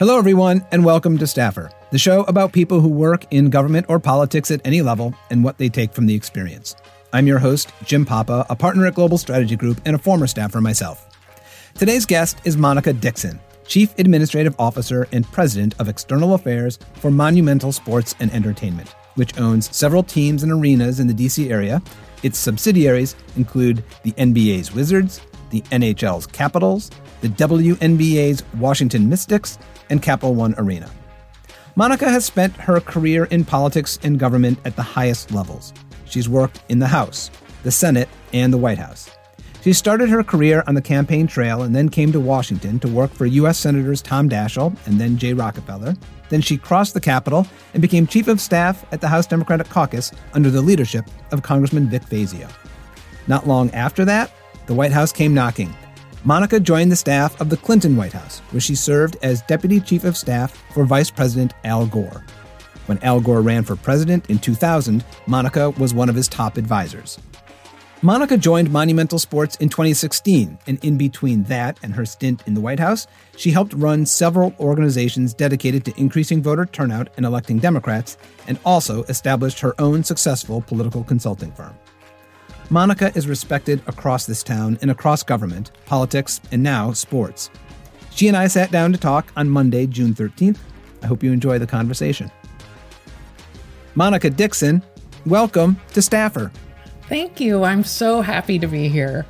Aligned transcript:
Hello, 0.00 0.16
everyone, 0.16 0.64
and 0.72 0.82
welcome 0.82 1.18
to 1.18 1.26
Staffer, 1.26 1.70
the 1.90 1.98
show 1.98 2.22
about 2.22 2.54
people 2.54 2.80
who 2.80 2.88
work 2.88 3.26
in 3.30 3.50
government 3.50 3.84
or 3.90 4.00
politics 4.00 4.50
at 4.50 4.66
any 4.66 4.80
level 4.80 5.14
and 5.28 5.44
what 5.44 5.58
they 5.58 5.68
take 5.68 5.92
from 5.92 6.06
the 6.06 6.14
experience. 6.14 6.74
I'm 7.12 7.26
your 7.26 7.38
host, 7.38 7.70
Jim 7.84 8.06
Papa, 8.06 8.46
a 8.48 8.56
partner 8.56 8.86
at 8.86 8.94
Global 8.94 9.18
Strategy 9.18 9.56
Group 9.56 9.78
and 9.84 9.94
a 9.94 9.98
former 9.98 10.26
staffer 10.26 10.58
myself. 10.62 11.06
Today's 11.74 12.06
guest 12.06 12.38
is 12.46 12.56
Monica 12.56 12.94
Dixon, 12.94 13.38
Chief 13.66 13.92
Administrative 13.98 14.58
Officer 14.58 15.06
and 15.12 15.30
President 15.32 15.74
of 15.78 15.90
External 15.90 16.32
Affairs 16.32 16.78
for 16.94 17.10
Monumental 17.10 17.70
Sports 17.70 18.14
and 18.20 18.32
Entertainment, 18.32 18.88
which 19.16 19.38
owns 19.38 19.76
several 19.76 20.02
teams 20.02 20.42
and 20.42 20.50
arenas 20.50 20.98
in 20.98 21.08
the 21.08 21.12
DC 21.12 21.50
area. 21.50 21.82
Its 22.22 22.38
subsidiaries 22.38 23.16
include 23.36 23.84
the 24.02 24.12
NBA's 24.12 24.72
Wizards, 24.72 25.20
the 25.50 25.60
NHL's 25.60 26.26
Capitals, 26.26 26.90
the 27.20 27.28
WNBA's 27.28 28.42
Washington 28.54 29.06
Mystics, 29.06 29.58
and 29.90 30.02
Capital 30.02 30.34
One 30.34 30.54
Arena. 30.56 30.90
Monica 31.76 32.08
has 32.08 32.24
spent 32.24 32.56
her 32.56 32.80
career 32.80 33.24
in 33.26 33.44
politics 33.44 33.98
and 34.02 34.18
government 34.18 34.58
at 34.64 34.76
the 34.76 34.82
highest 34.82 35.32
levels. 35.32 35.72
She's 36.04 36.28
worked 36.28 36.62
in 36.68 36.78
the 36.78 36.88
House, 36.88 37.30
the 37.62 37.70
Senate, 37.70 38.08
and 38.32 38.52
the 38.52 38.58
White 38.58 38.78
House. 38.78 39.10
She 39.62 39.74
started 39.74 40.08
her 40.08 40.24
career 40.24 40.64
on 40.66 40.74
the 40.74 40.80
campaign 40.80 41.26
trail 41.26 41.62
and 41.62 41.76
then 41.76 41.90
came 41.90 42.12
to 42.12 42.20
Washington 42.20 42.80
to 42.80 42.88
work 42.88 43.12
for 43.12 43.26
U.S. 43.26 43.58
Senators 43.58 44.00
Tom 44.00 44.28
Daschle 44.28 44.74
and 44.86 44.98
then 44.98 45.18
Jay 45.18 45.34
Rockefeller. 45.34 45.94
Then 46.30 46.40
she 46.40 46.56
crossed 46.56 46.94
the 46.94 47.00
Capitol 47.00 47.46
and 47.74 47.82
became 47.82 48.06
Chief 48.06 48.26
of 48.26 48.40
Staff 48.40 48.86
at 48.92 49.02
the 49.02 49.08
House 49.08 49.26
Democratic 49.26 49.68
Caucus 49.68 50.12
under 50.32 50.50
the 50.50 50.62
leadership 50.62 51.04
of 51.30 51.42
Congressman 51.42 51.90
Vic 51.90 52.04
Fazio. 52.04 52.48
Not 53.26 53.46
long 53.46 53.70
after 53.72 54.04
that, 54.06 54.32
the 54.66 54.74
White 54.74 54.92
House 54.92 55.12
came 55.12 55.34
knocking. 55.34 55.74
Monica 56.22 56.60
joined 56.60 56.92
the 56.92 56.96
staff 56.96 57.40
of 57.40 57.48
the 57.48 57.56
Clinton 57.56 57.96
White 57.96 58.12
House, 58.12 58.40
where 58.50 58.60
she 58.60 58.74
served 58.74 59.16
as 59.22 59.40
Deputy 59.42 59.80
Chief 59.80 60.04
of 60.04 60.18
Staff 60.18 60.52
for 60.74 60.84
Vice 60.84 61.10
President 61.10 61.54
Al 61.64 61.86
Gore. 61.86 62.22
When 62.86 62.98
Al 63.02 63.20
Gore 63.20 63.40
ran 63.40 63.64
for 63.64 63.74
president 63.74 64.28
in 64.28 64.38
2000, 64.38 65.02
Monica 65.26 65.70
was 65.70 65.94
one 65.94 66.10
of 66.10 66.14
his 66.14 66.28
top 66.28 66.58
advisors. 66.58 67.18
Monica 68.02 68.36
joined 68.36 68.70
Monumental 68.70 69.18
Sports 69.18 69.56
in 69.56 69.70
2016, 69.70 70.58
and 70.66 70.84
in 70.84 70.98
between 70.98 71.42
that 71.44 71.78
and 71.82 71.94
her 71.94 72.04
stint 72.04 72.42
in 72.46 72.52
the 72.52 72.60
White 72.60 72.80
House, 72.80 73.06
she 73.36 73.50
helped 73.50 73.72
run 73.72 74.04
several 74.04 74.54
organizations 74.60 75.32
dedicated 75.32 75.86
to 75.86 75.98
increasing 75.98 76.42
voter 76.42 76.66
turnout 76.66 77.08
and 77.16 77.24
electing 77.24 77.58
Democrats, 77.58 78.18
and 78.46 78.58
also 78.66 79.04
established 79.04 79.60
her 79.60 79.74
own 79.80 80.04
successful 80.04 80.60
political 80.60 81.02
consulting 81.02 81.52
firm. 81.52 81.74
Monica 82.72 83.10
is 83.16 83.26
respected 83.26 83.82
across 83.88 84.26
this 84.26 84.44
town 84.44 84.78
and 84.80 84.92
across 84.92 85.24
government, 85.24 85.72
politics, 85.86 86.40
and 86.52 86.62
now 86.62 86.92
sports. 86.92 87.50
She 88.12 88.28
and 88.28 88.36
I 88.36 88.46
sat 88.46 88.70
down 88.70 88.92
to 88.92 88.98
talk 88.98 89.32
on 89.36 89.50
Monday, 89.50 89.88
June 89.88 90.14
13th. 90.14 90.56
I 91.02 91.08
hope 91.08 91.24
you 91.24 91.32
enjoy 91.32 91.58
the 91.58 91.66
conversation. 91.66 92.30
Monica 93.96 94.30
Dixon, 94.30 94.84
welcome 95.26 95.80
to 95.94 96.00
Staffer. 96.00 96.52
Thank 97.08 97.40
you. 97.40 97.64
I'm 97.64 97.82
so 97.82 98.20
happy 98.20 98.56
to 98.60 98.68
be 98.68 98.88
here. 98.88 99.26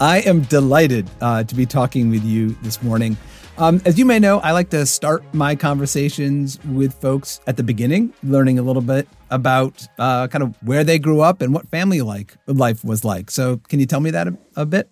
I 0.00 0.20
am 0.20 0.42
delighted 0.42 1.08
uh, 1.20 1.44
to 1.44 1.54
be 1.54 1.66
talking 1.66 2.10
with 2.10 2.24
you 2.24 2.50
this 2.62 2.82
morning. 2.82 3.16
Um, 3.58 3.80
as 3.84 3.96
you 3.96 4.04
may 4.04 4.18
know, 4.18 4.40
I 4.40 4.50
like 4.50 4.70
to 4.70 4.84
start 4.86 5.22
my 5.32 5.54
conversations 5.54 6.58
with 6.64 6.94
folks 6.94 7.40
at 7.46 7.56
the 7.56 7.62
beginning, 7.62 8.12
learning 8.24 8.58
a 8.58 8.62
little 8.62 8.82
bit 8.82 9.06
about 9.30 9.86
uh, 10.00 10.26
kind 10.26 10.42
of 10.42 10.56
where 10.62 10.82
they 10.82 10.98
grew 10.98 11.20
up 11.20 11.40
and 11.40 11.54
what 11.54 11.68
family 11.68 12.02
like 12.02 12.34
life 12.48 12.84
was 12.84 13.04
like. 13.04 13.30
So, 13.30 13.58
can 13.68 13.78
you 13.78 13.86
tell 13.86 14.00
me 14.00 14.10
that 14.10 14.26
a, 14.26 14.36
a 14.56 14.66
bit? 14.66 14.90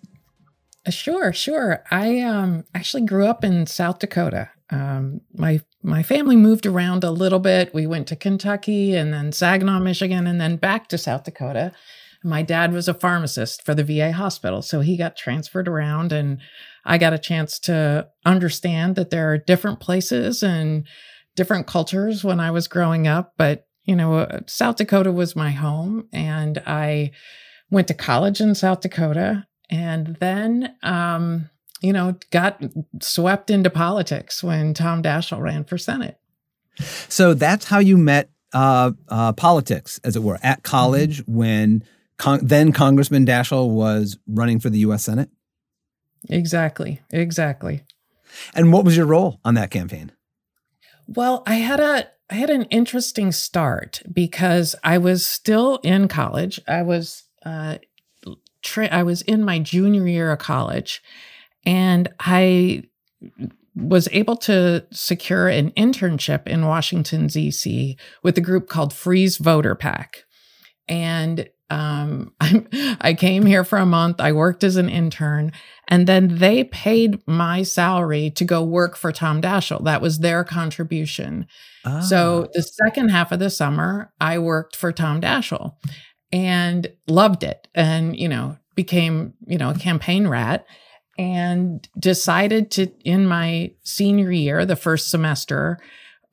Uh, 0.85 0.91
sure, 0.91 1.33
sure. 1.33 1.83
I 1.91 2.21
um, 2.21 2.63
actually 2.73 3.03
grew 3.03 3.25
up 3.25 3.43
in 3.43 3.67
South 3.67 3.99
Dakota. 3.99 4.51
Um, 4.69 5.19
my 5.35 5.59
my 5.81 6.01
family 6.01 6.37
moved 6.37 6.65
around 6.65 7.03
a 7.03 7.11
little 7.11 7.39
bit. 7.39 7.73
We 7.73 7.85
went 7.85 8.07
to 8.07 8.15
Kentucky 8.15 8.95
and 8.95 9.13
then 9.13 9.33
Saginaw, 9.33 9.79
Michigan, 9.79 10.25
and 10.25 10.39
then 10.39 10.55
back 10.55 10.87
to 10.87 10.97
South 10.97 11.25
Dakota. 11.25 11.73
My 12.23 12.41
dad 12.41 12.71
was 12.73 12.87
a 12.87 12.93
pharmacist 12.93 13.63
for 13.65 13.75
the 13.75 13.83
VA 13.83 14.11
hospital, 14.11 14.61
so 14.61 14.81
he 14.81 14.97
got 14.97 15.17
transferred 15.17 15.67
around 15.67 16.11
and 16.11 16.39
I 16.85 16.97
got 16.97 17.13
a 17.13 17.19
chance 17.19 17.59
to 17.59 18.07
understand 18.25 18.95
that 18.95 19.09
there 19.09 19.31
are 19.31 19.37
different 19.37 19.79
places 19.79 20.43
and 20.43 20.85
different 21.35 21.67
cultures 21.67 22.23
when 22.23 22.39
I 22.39 22.51
was 22.51 22.67
growing 22.67 23.07
up, 23.07 23.33
but 23.37 23.67
you 23.85 23.95
know, 23.95 24.19
uh, 24.19 24.39
South 24.47 24.77
Dakota 24.77 25.11
was 25.11 25.35
my 25.35 25.51
home 25.51 26.07
and 26.13 26.61
I 26.65 27.11
went 27.69 27.87
to 27.89 27.93
college 27.93 28.39
in 28.39 28.55
South 28.55 28.81
Dakota 28.81 29.45
and 29.69 30.15
then 30.19 30.75
um, 30.83 31.49
you 31.83 31.91
know, 31.91 32.15
got 32.31 32.63
swept 33.01 33.51
into 33.51 33.69
politics 33.69 34.41
when 34.41 34.73
Tom 34.73 35.03
Daschle 35.03 35.41
ran 35.41 35.65
for 35.65 35.77
Senate. 35.77 36.17
So 37.09 37.33
that's 37.33 37.65
how 37.65 37.79
you 37.79 37.97
met 37.97 38.29
uh, 38.53 38.91
uh, 39.09 39.33
politics, 39.33 39.99
as 40.03 40.15
it 40.15 40.23
were, 40.23 40.39
at 40.41 40.63
college 40.63 41.21
mm-hmm. 41.21 41.35
when 41.35 41.83
Con- 42.17 42.39
then 42.43 42.71
Congressman 42.71 43.25
Daschle 43.25 43.69
was 43.69 44.17
running 44.27 44.59
for 44.59 44.69
the 44.69 44.79
U.S. 44.79 45.03
Senate? 45.03 45.29
Exactly. 46.29 47.01
Exactly. 47.11 47.83
And 48.55 48.71
what 48.71 48.85
was 48.85 48.97
your 48.97 49.05
role 49.05 49.39
on 49.43 49.55
that 49.55 49.71
campaign? 49.71 50.11
Well, 51.07 51.43
I 51.45 51.55
had 51.55 51.79
a 51.79 52.07
I 52.29 52.35
had 52.35 52.49
an 52.49 52.63
interesting 52.63 53.31
start 53.31 54.01
because 54.11 54.75
I 54.83 54.97
was 54.97 55.25
still 55.25 55.77
in 55.83 56.07
college. 56.07 56.59
I 56.67 56.81
was 56.81 57.23
uh, 57.45 57.77
tra- 58.61 58.87
I 58.87 59.03
was 59.03 59.21
in 59.21 59.43
my 59.43 59.59
junior 59.59 60.07
year 60.07 60.31
of 60.31 60.39
college, 60.39 61.03
and 61.65 62.09
I 62.19 62.83
was 63.75 64.07
able 64.11 64.37
to 64.37 64.85
secure 64.91 65.47
an 65.47 65.71
internship 65.71 66.47
in 66.47 66.65
Washington 66.65 67.27
D.C. 67.27 67.97
with 68.21 68.37
a 68.37 68.41
group 68.41 68.69
called 68.69 68.93
Freeze 68.93 69.37
Voter 69.37 69.75
PAC, 69.75 70.23
and 70.87 71.49
um, 71.69 72.33
I, 72.41 72.97
I 73.01 73.13
came 73.13 73.45
here 73.45 73.63
for 73.63 73.77
a 73.77 73.85
month. 73.85 74.19
I 74.19 74.31
worked 74.31 74.63
as 74.63 74.75
an 74.75 74.89
intern, 74.89 75.51
and 75.87 76.07
then 76.07 76.37
they 76.37 76.63
paid 76.65 77.25
my 77.27 77.63
salary 77.63 78.29
to 78.31 78.45
go 78.45 78.63
work 78.63 78.95
for 78.95 79.11
Tom 79.11 79.41
Daschle. 79.41 79.83
That 79.83 80.01
was 80.01 80.19
their 80.19 80.43
contribution. 80.43 81.47
Ah. 81.85 81.99
So 82.01 82.49
the 82.53 82.63
second 82.63 83.09
half 83.09 83.31
of 83.31 83.39
the 83.39 83.49
summer, 83.49 84.11
I 84.19 84.39
worked 84.39 84.75
for 84.75 84.91
Tom 84.91 85.21
Daschle 85.21 85.75
and 86.31 86.91
loved 87.07 87.43
it, 87.43 87.67
and 87.73 88.17
you 88.17 88.29
know 88.29 88.57
became 88.75 89.33
you 89.45 89.57
know 89.57 89.71
a 89.71 89.75
campaign 89.75 90.27
rat 90.27 90.65
and 91.17 91.87
decided 91.99 92.71
to 92.71 92.87
in 93.03 93.27
my 93.27 93.71
senior 93.83 94.31
year 94.31 94.65
the 94.65 94.75
first 94.75 95.11
semester 95.11 95.77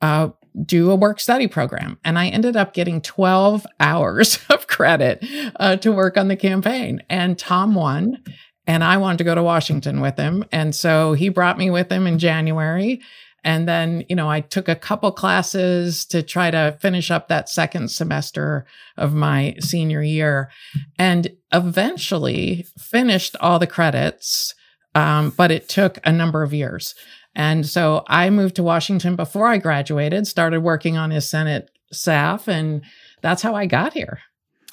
uh, 0.01 0.29
do 0.65 0.91
a 0.91 0.95
work 0.95 1.19
study 1.19 1.47
program. 1.47 1.97
And 2.03 2.19
I 2.19 2.27
ended 2.27 2.55
up 2.55 2.73
getting 2.73 3.01
12 3.01 3.65
hours 3.79 4.39
of 4.49 4.67
credit 4.67 5.23
uh, 5.59 5.77
to 5.77 5.91
work 5.91 6.17
on 6.17 6.27
the 6.27 6.35
campaign. 6.35 7.01
And 7.09 7.37
Tom 7.37 7.75
won. 7.75 8.23
And 8.67 8.83
I 8.83 8.97
wanted 8.97 9.17
to 9.19 9.23
go 9.23 9.35
to 9.35 9.43
Washington 9.43 10.01
with 10.01 10.17
him. 10.17 10.45
And 10.51 10.75
so 10.75 11.13
he 11.13 11.29
brought 11.29 11.57
me 11.57 11.69
with 11.69 11.91
him 11.91 12.05
in 12.05 12.19
January. 12.19 13.01
And 13.43 13.67
then, 13.67 14.05
you 14.07 14.15
know, 14.15 14.29
I 14.29 14.41
took 14.41 14.69
a 14.69 14.75
couple 14.75 15.11
classes 15.11 16.05
to 16.05 16.21
try 16.21 16.51
to 16.51 16.77
finish 16.79 17.09
up 17.09 17.27
that 17.27 17.49
second 17.49 17.89
semester 17.89 18.65
of 18.97 19.13
my 19.13 19.55
senior 19.59 20.03
year 20.03 20.51
and 20.99 21.27
eventually 21.51 22.67
finished 22.77 23.35
all 23.39 23.57
the 23.57 23.67
credits. 23.67 24.53
Um, 24.93 25.31
but 25.31 25.51
it 25.51 25.69
took 25.69 25.97
a 26.03 26.11
number 26.11 26.43
of 26.43 26.53
years. 26.53 26.93
And 27.35 27.65
so 27.65 28.03
I 28.07 28.29
moved 28.29 28.55
to 28.57 28.63
Washington 28.63 29.15
before 29.15 29.47
I 29.47 29.57
graduated, 29.57 30.27
started 30.27 30.61
working 30.61 30.97
on 30.97 31.11
his 31.11 31.29
Senate 31.29 31.69
staff, 31.91 32.47
and 32.47 32.81
that's 33.21 33.41
how 33.41 33.55
I 33.55 33.65
got 33.65 33.93
here. 33.93 34.19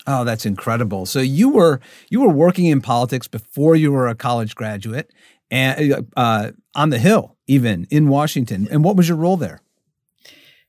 Oh, 0.06 0.24
that's 0.24 0.46
incredible. 0.46 1.06
So 1.06 1.20
you 1.20 1.50
were 1.50 1.80
you 2.08 2.20
were 2.20 2.32
working 2.32 2.66
in 2.66 2.80
politics 2.80 3.28
before 3.28 3.76
you 3.76 3.92
were 3.92 4.08
a 4.08 4.14
college 4.14 4.54
graduate 4.54 5.12
and 5.50 6.06
uh, 6.16 6.52
on 6.74 6.90
the 6.90 6.98
Hill, 6.98 7.36
even 7.46 7.86
in 7.90 8.08
Washington. 8.08 8.68
And 8.70 8.82
what 8.82 8.96
was 8.96 9.08
your 9.08 9.18
role 9.18 9.36
there? 9.36 9.60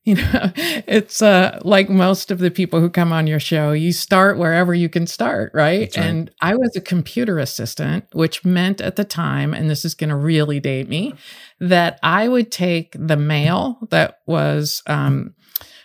You 0.10 0.16
know 0.16 0.52
it's 0.56 1.22
uh 1.22 1.60
like 1.62 1.88
most 1.88 2.32
of 2.32 2.40
the 2.40 2.50
people 2.50 2.80
who 2.80 2.90
come 2.90 3.14
on 3.14 3.28
your 3.28 3.40
show 3.40 3.74
you 3.74 3.94
start 3.94 4.40
wherever 4.40 4.74
you 4.74 4.90
can 4.90 5.06
start 5.06 5.52
right, 5.54 5.82
right. 5.82 5.98
and 5.98 6.32
i 6.42 6.56
was 6.56 6.76
a 6.76 6.82
computer 6.82 7.38
assistant 7.38 8.06
which 8.14 8.44
meant 8.44 8.82
at 8.82 8.96
the 8.96 9.04
time 9.04 9.54
and 9.54 9.70
this 9.70 9.86
is 9.86 9.94
going 9.94 10.10
to 10.10 10.16
really 10.16 10.60
date 10.60 10.90
me 10.90 11.14
that 11.60 12.00
i 12.02 12.28
would 12.28 12.52
take 12.52 12.96
the 12.98 13.18
mail 13.18 13.78
that 13.92 14.18
was 14.26 14.82
um 14.88 15.36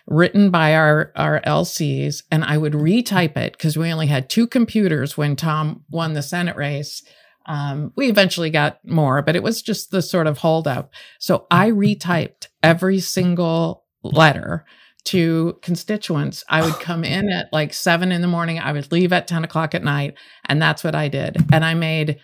written 0.07 0.51
by 0.51 0.75
our 0.75 1.13
our 1.17 1.43
LCs 1.43 2.23
and 2.31 2.45
i 2.45 2.57
would 2.57 2.73
retype 2.73 3.37
it 3.37 3.53
because 3.53 3.77
we 3.77 3.93
only 3.93 4.07
had 4.07 4.31
two 4.31 4.47
computers 4.47 5.19
when 5.19 5.37
tom 5.37 5.85
won 5.91 6.15
the 6.15 6.23
senate 6.23 6.57
race 6.57 7.03
um, 7.47 7.93
we 7.95 8.09
eventually 8.09 8.49
got 8.49 8.79
more, 8.87 9.21
but 9.21 9.37
it 9.37 9.43
was 9.43 9.61
just 9.61 9.91
the 9.91 10.01
sort 10.01 10.27
of 10.27 10.39
holdup. 10.39 10.91
So 11.19 11.47
I 11.51 11.73
retyped 11.73 12.47
every 12.63 13.01
single 13.01 13.84
letter 14.05 14.65
to 15.05 15.59
constituents. 15.63 16.45
I 16.49 16.63
would 16.63 16.75
come 16.75 17.05
in 17.05 17.29
at 17.29 17.53
like 17.53 17.75
seven 17.75 18.11
in 18.11 18.23
the 18.23 18.29
morning. 18.29 18.59
I 18.59 18.73
would 18.73 18.91
leave 18.91 19.13
at 19.13 19.29
10 19.29 19.45
o'clock 19.45 19.75
at 19.75 19.85
night. 19.85 20.15
And 20.47 20.61
that's 20.61 20.83
what 20.83 20.95
I 20.95 21.09
did. 21.09 21.37
And 21.53 21.65
I 21.65 21.75
made 21.75 22.21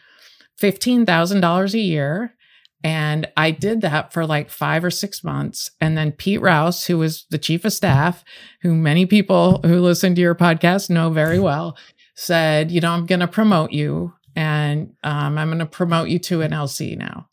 $15,000 0.60 1.74
a 1.74 1.78
year. 1.78 2.34
And 2.82 3.28
I 3.36 3.50
did 3.50 3.82
that 3.82 4.12
for 4.12 4.24
like 4.24 4.48
five 4.48 4.82
or 4.82 4.90
six 4.90 5.22
months. 5.22 5.70
And 5.82 5.98
then 5.98 6.12
Pete 6.12 6.40
Rouse, 6.40 6.86
who 6.86 6.96
was 6.96 7.26
the 7.28 7.38
chief 7.38 7.66
of 7.66 7.74
staff, 7.74 8.24
who 8.62 8.74
many 8.74 9.04
people 9.04 9.60
who 9.62 9.80
listen 9.80 10.14
to 10.14 10.20
your 10.20 10.34
podcast 10.34 10.88
know 10.88 11.10
very 11.10 11.38
well, 11.38 11.76
said, 12.14 12.70
you 12.70 12.80
know, 12.80 12.92
I'm 12.92 13.04
going 13.04 13.20
to 13.20 13.28
promote 13.28 13.72
you 13.72 14.14
and 14.34 14.94
um, 15.04 15.36
I'm 15.36 15.48
going 15.48 15.58
to 15.58 15.66
promote 15.66 16.08
you 16.08 16.18
to 16.20 16.40
an 16.40 16.52
LC 16.52 16.96
now. 16.96 17.29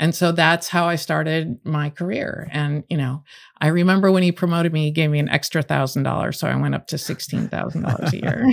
And 0.00 0.14
so 0.14 0.32
that's 0.32 0.66
how 0.66 0.86
I 0.86 0.96
started 0.96 1.60
my 1.62 1.90
career. 1.90 2.48
And, 2.50 2.84
you 2.88 2.96
know, 2.96 3.22
I 3.60 3.66
remember 3.66 4.10
when 4.10 4.22
he 4.22 4.32
promoted 4.32 4.72
me, 4.72 4.86
he 4.86 4.90
gave 4.90 5.10
me 5.10 5.18
an 5.18 5.28
extra 5.28 5.62
thousand 5.62 6.04
dollars. 6.04 6.38
So 6.38 6.48
I 6.48 6.56
went 6.56 6.74
up 6.74 6.86
to 6.86 6.96
$16,000 6.96 8.12
a 8.12 8.16
year. 8.16 8.46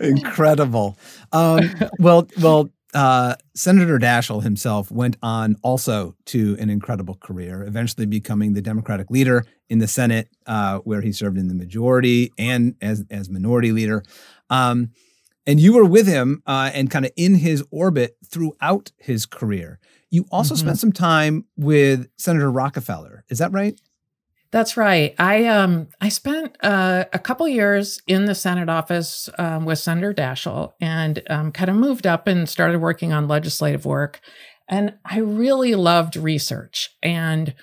Incredible. 0.00 0.98
Um, 1.30 1.70
well, 2.00 2.26
well, 2.42 2.70
uh, 2.92 3.36
Senator 3.54 4.00
Daschle 4.00 4.42
himself 4.42 4.90
went 4.90 5.16
on 5.22 5.56
also 5.62 6.16
to 6.26 6.56
an 6.58 6.70
incredible 6.70 7.14
career, 7.14 7.62
eventually 7.62 8.06
becoming 8.06 8.54
the 8.54 8.62
Democratic 8.62 9.10
leader 9.10 9.44
in 9.68 9.78
the 9.78 9.86
Senate, 9.86 10.28
uh, 10.46 10.78
where 10.78 11.02
he 11.02 11.12
served 11.12 11.38
in 11.38 11.46
the 11.46 11.54
majority 11.54 12.32
and 12.36 12.74
as 12.80 13.04
as 13.10 13.30
minority 13.30 13.70
leader. 13.70 14.02
Um, 14.50 14.90
and 15.46 15.60
you 15.60 15.72
were 15.72 15.84
with 15.84 16.06
him 16.06 16.42
uh, 16.46 16.70
and 16.74 16.90
kind 16.90 17.04
of 17.04 17.12
in 17.16 17.36
his 17.36 17.62
orbit 17.70 18.16
throughout 18.26 18.90
his 18.98 19.24
career. 19.24 19.78
You 20.10 20.26
also 20.30 20.54
mm-hmm. 20.54 20.66
spent 20.66 20.78
some 20.78 20.92
time 20.92 21.44
with 21.56 22.08
Senator 22.16 22.50
Rockefeller. 22.50 23.24
Is 23.28 23.38
that 23.38 23.52
right? 23.52 23.78
That's 24.50 24.78
right. 24.78 25.14
I 25.18 25.44
um 25.44 25.88
I 26.00 26.08
spent 26.08 26.56
uh, 26.62 27.04
a 27.12 27.18
couple 27.18 27.46
years 27.48 28.00
in 28.06 28.24
the 28.24 28.34
Senate 28.34 28.70
office 28.70 29.28
um, 29.38 29.66
with 29.66 29.78
Senator 29.78 30.14
Daschle 30.14 30.72
and 30.80 31.22
um, 31.28 31.52
kind 31.52 31.68
of 31.68 31.76
moved 31.76 32.06
up 32.06 32.26
and 32.26 32.48
started 32.48 32.78
working 32.80 33.12
on 33.12 33.28
legislative 33.28 33.84
work. 33.84 34.20
And 34.66 34.94
I 35.04 35.18
really 35.18 35.74
loved 35.74 36.16
research. 36.16 36.96
And 37.02 37.54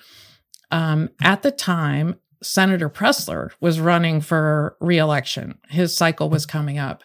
um, 0.70 1.10
at 1.20 1.42
the 1.42 1.50
time, 1.50 2.20
Senator 2.42 2.88
Pressler 2.88 3.50
was 3.60 3.80
running 3.80 4.20
for 4.20 4.76
reelection. 4.80 5.58
His 5.68 5.96
cycle 5.96 6.30
was 6.30 6.46
coming 6.46 6.78
up. 6.78 7.02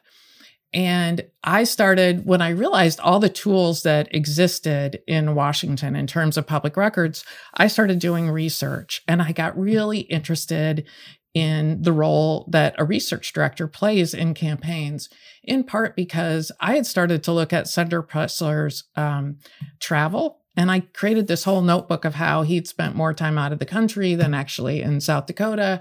And 0.74 1.26
I 1.44 1.66
started 1.66 2.26
when 2.26 2.42
I 2.42 2.50
realized 2.50 3.00
all 3.02 3.20
the 3.20 3.30
tools 3.30 3.84
that 3.84 4.14
existed 4.16 5.02
in 5.06 5.36
Washington 5.36 5.96
in 5.96 6.08
terms 6.08 6.38
of 6.38 6.48
public 6.48 6.78
records, 6.78 7.26
I 7.56 7.68
started 7.68 8.00
doing 8.00 8.30
research 8.30 9.02
and 9.08 9.22
I 9.22 9.34
got 9.34 9.60
really 9.60 10.00
interested 10.02 10.88
in 11.34 11.82
the 11.82 11.94
role 11.94 12.48
that 12.52 12.76
a 12.78 12.86
research 12.86 13.32
director 13.34 13.68
plays 13.68 14.14
in 14.14 14.34
campaigns, 14.34 15.10
in 15.44 15.64
part 15.64 15.96
because 15.96 16.52
I 16.60 16.76
had 16.76 16.86
started 16.86 17.24
to 17.24 17.32
look 17.32 17.54
at 17.54 17.68
Senator 17.68 18.04
Pressler's 18.04 18.86
um, 18.96 19.38
travel. 19.80 20.40
And 20.58 20.70
I 20.70 20.82
created 20.82 21.28
this 21.28 21.46
whole 21.46 21.62
notebook 21.62 22.04
of 22.04 22.16
how 22.16 22.42
he'd 22.42 22.68
spent 22.68 22.96
more 22.96 23.14
time 23.14 23.38
out 23.38 23.54
of 23.54 23.60
the 23.60 23.66
country 23.66 24.16
than 24.16 24.34
actually 24.34 24.82
in 24.82 25.00
South 25.00 25.26
Dakota 25.26 25.80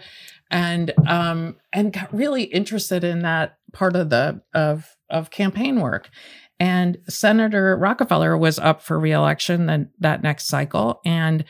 and 0.51 0.93
um, 1.09 1.57
and 1.73 1.93
got 1.93 2.13
really 2.13 2.45
interested 2.45 3.05
in 3.05 3.21
that 3.21 3.59
part 3.73 3.97
of 3.97 4.11
the 4.11 4.43
of 4.55 4.97
of 5.09 5.31
campaign 5.31 5.81
work. 5.81 6.11
And 6.59 6.99
Senator 7.09 7.77
Rockefeller 7.77 8.37
was 8.37 8.59
up 8.59 8.83
for 8.83 8.99
reelection 8.99 9.67
then 9.67 9.91
that 9.99 10.23
next 10.23 10.47
cycle, 10.47 11.01
and 11.05 11.45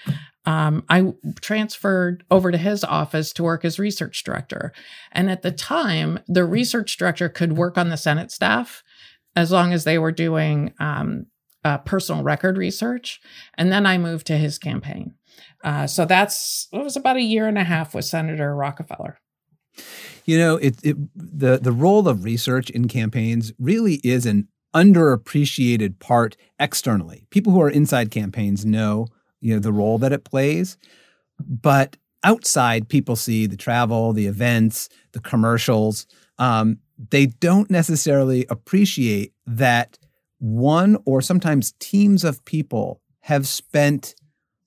um, 0.46 0.84
I 0.88 1.12
transferred 1.40 2.24
over 2.30 2.50
to 2.50 2.58
his 2.58 2.82
office 2.82 3.32
to 3.34 3.42
work 3.42 3.64
as 3.64 3.78
research 3.78 4.24
director. 4.24 4.72
And 5.12 5.30
at 5.30 5.42
the 5.42 5.52
time, 5.52 6.20
the 6.26 6.44
research 6.44 6.96
director 6.96 7.28
could 7.28 7.56
work 7.56 7.76
on 7.76 7.90
the 7.90 7.96
Senate 7.96 8.30
staff 8.30 8.82
as 9.36 9.52
long 9.52 9.72
as 9.72 9.84
they 9.84 9.98
were 9.98 10.12
doing 10.12 10.72
um, 10.80 11.26
uh, 11.64 11.78
personal 11.78 12.22
record 12.22 12.56
research. 12.56 13.20
And 13.54 13.70
then 13.70 13.84
I 13.84 13.98
moved 13.98 14.26
to 14.28 14.38
his 14.38 14.58
campaign. 14.58 15.14
Uh, 15.62 15.86
so 15.86 16.04
that's 16.04 16.68
it 16.72 16.82
was 16.82 16.96
about 16.96 17.16
a 17.16 17.22
year 17.22 17.46
and 17.46 17.58
a 17.58 17.64
half 17.64 17.94
with 17.94 18.04
Senator 18.04 18.54
Rockefeller. 18.54 19.18
You 20.24 20.38
know, 20.38 20.56
it, 20.56 20.76
it 20.82 20.96
the 21.14 21.58
the 21.58 21.72
role 21.72 22.06
of 22.06 22.24
research 22.24 22.70
in 22.70 22.88
campaigns 22.88 23.52
really 23.58 23.94
is 24.04 24.26
an 24.26 24.48
underappreciated 24.74 25.98
part 25.98 26.36
externally. 26.58 27.26
People 27.30 27.52
who 27.52 27.60
are 27.60 27.70
inside 27.70 28.10
campaigns 28.10 28.64
know 28.64 29.08
you 29.40 29.54
know 29.54 29.60
the 29.60 29.72
role 29.72 29.98
that 29.98 30.12
it 30.12 30.24
plays, 30.24 30.76
but 31.40 31.96
outside 32.22 32.88
people 32.88 33.16
see 33.16 33.46
the 33.46 33.56
travel, 33.56 34.12
the 34.12 34.26
events, 34.26 34.88
the 35.12 35.20
commercials. 35.20 36.06
Um, 36.38 36.78
they 37.10 37.26
don't 37.26 37.70
necessarily 37.70 38.46
appreciate 38.50 39.32
that 39.46 39.98
one 40.38 40.98
or 41.04 41.20
sometimes 41.20 41.72
teams 41.78 42.24
of 42.24 42.44
people 42.44 43.00
have 43.20 43.46
spent 43.46 44.14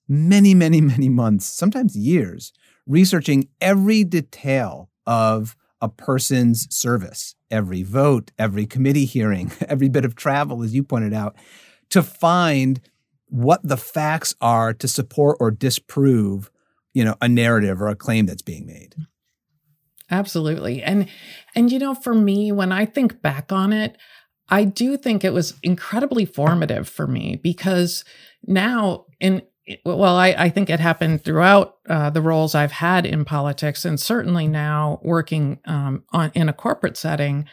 many, 0.08 0.54
many, 0.54 0.80
many 0.80 1.08
months, 1.08 1.46
sometimes 1.46 1.96
years, 1.96 2.52
researching 2.86 3.48
every 3.60 4.04
detail 4.04 4.90
of 5.06 5.56
a 5.80 5.88
person's 5.88 6.74
service, 6.74 7.34
every 7.50 7.82
vote, 7.82 8.30
every 8.38 8.66
committee 8.66 9.04
hearing, 9.04 9.52
every 9.68 9.88
bit 9.88 10.04
of 10.04 10.14
travel, 10.14 10.62
as 10.62 10.74
you 10.74 10.82
pointed 10.82 11.12
out, 11.12 11.36
to 11.90 12.02
find 12.02 12.80
what 13.26 13.60
the 13.62 13.76
facts 13.76 14.34
are 14.40 14.72
to 14.72 14.88
support 14.88 15.36
or 15.40 15.50
disprove, 15.50 16.50
you 16.92 17.04
know, 17.04 17.16
a 17.20 17.28
narrative 17.28 17.82
or 17.82 17.88
a 17.88 17.96
claim 17.96 18.26
that's 18.26 18.42
being 18.42 18.66
made. 18.66 18.94
Absolutely. 20.10 20.82
And 20.82 21.08
and 21.54 21.72
you 21.72 21.78
know, 21.78 21.94
for 21.94 22.14
me, 22.14 22.52
when 22.52 22.72
I 22.72 22.84
think 22.84 23.22
back 23.22 23.50
on 23.52 23.72
it, 23.72 23.96
I 24.48 24.64
do 24.64 24.96
think 24.96 25.24
it 25.24 25.32
was 25.32 25.54
incredibly 25.62 26.24
formative 26.24 26.88
for 26.88 27.06
me 27.06 27.40
because 27.42 28.04
now 28.46 29.06
in 29.20 29.42
well, 29.84 30.16
I, 30.16 30.34
I, 30.36 30.48
think 30.50 30.68
it 30.68 30.80
happened 30.80 31.24
throughout 31.24 31.76
uh, 31.88 32.10
the 32.10 32.20
roles 32.20 32.54
I've 32.54 32.72
had 32.72 33.06
in 33.06 33.24
politics, 33.24 33.84
and 33.84 33.98
certainly 33.98 34.46
now 34.46 35.00
working 35.02 35.60
um, 35.64 36.04
on 36.12 36.30
in 36.34 36.48
a 36.48 36.52
corporate 36.52 36.96
setting. 36.96 37.46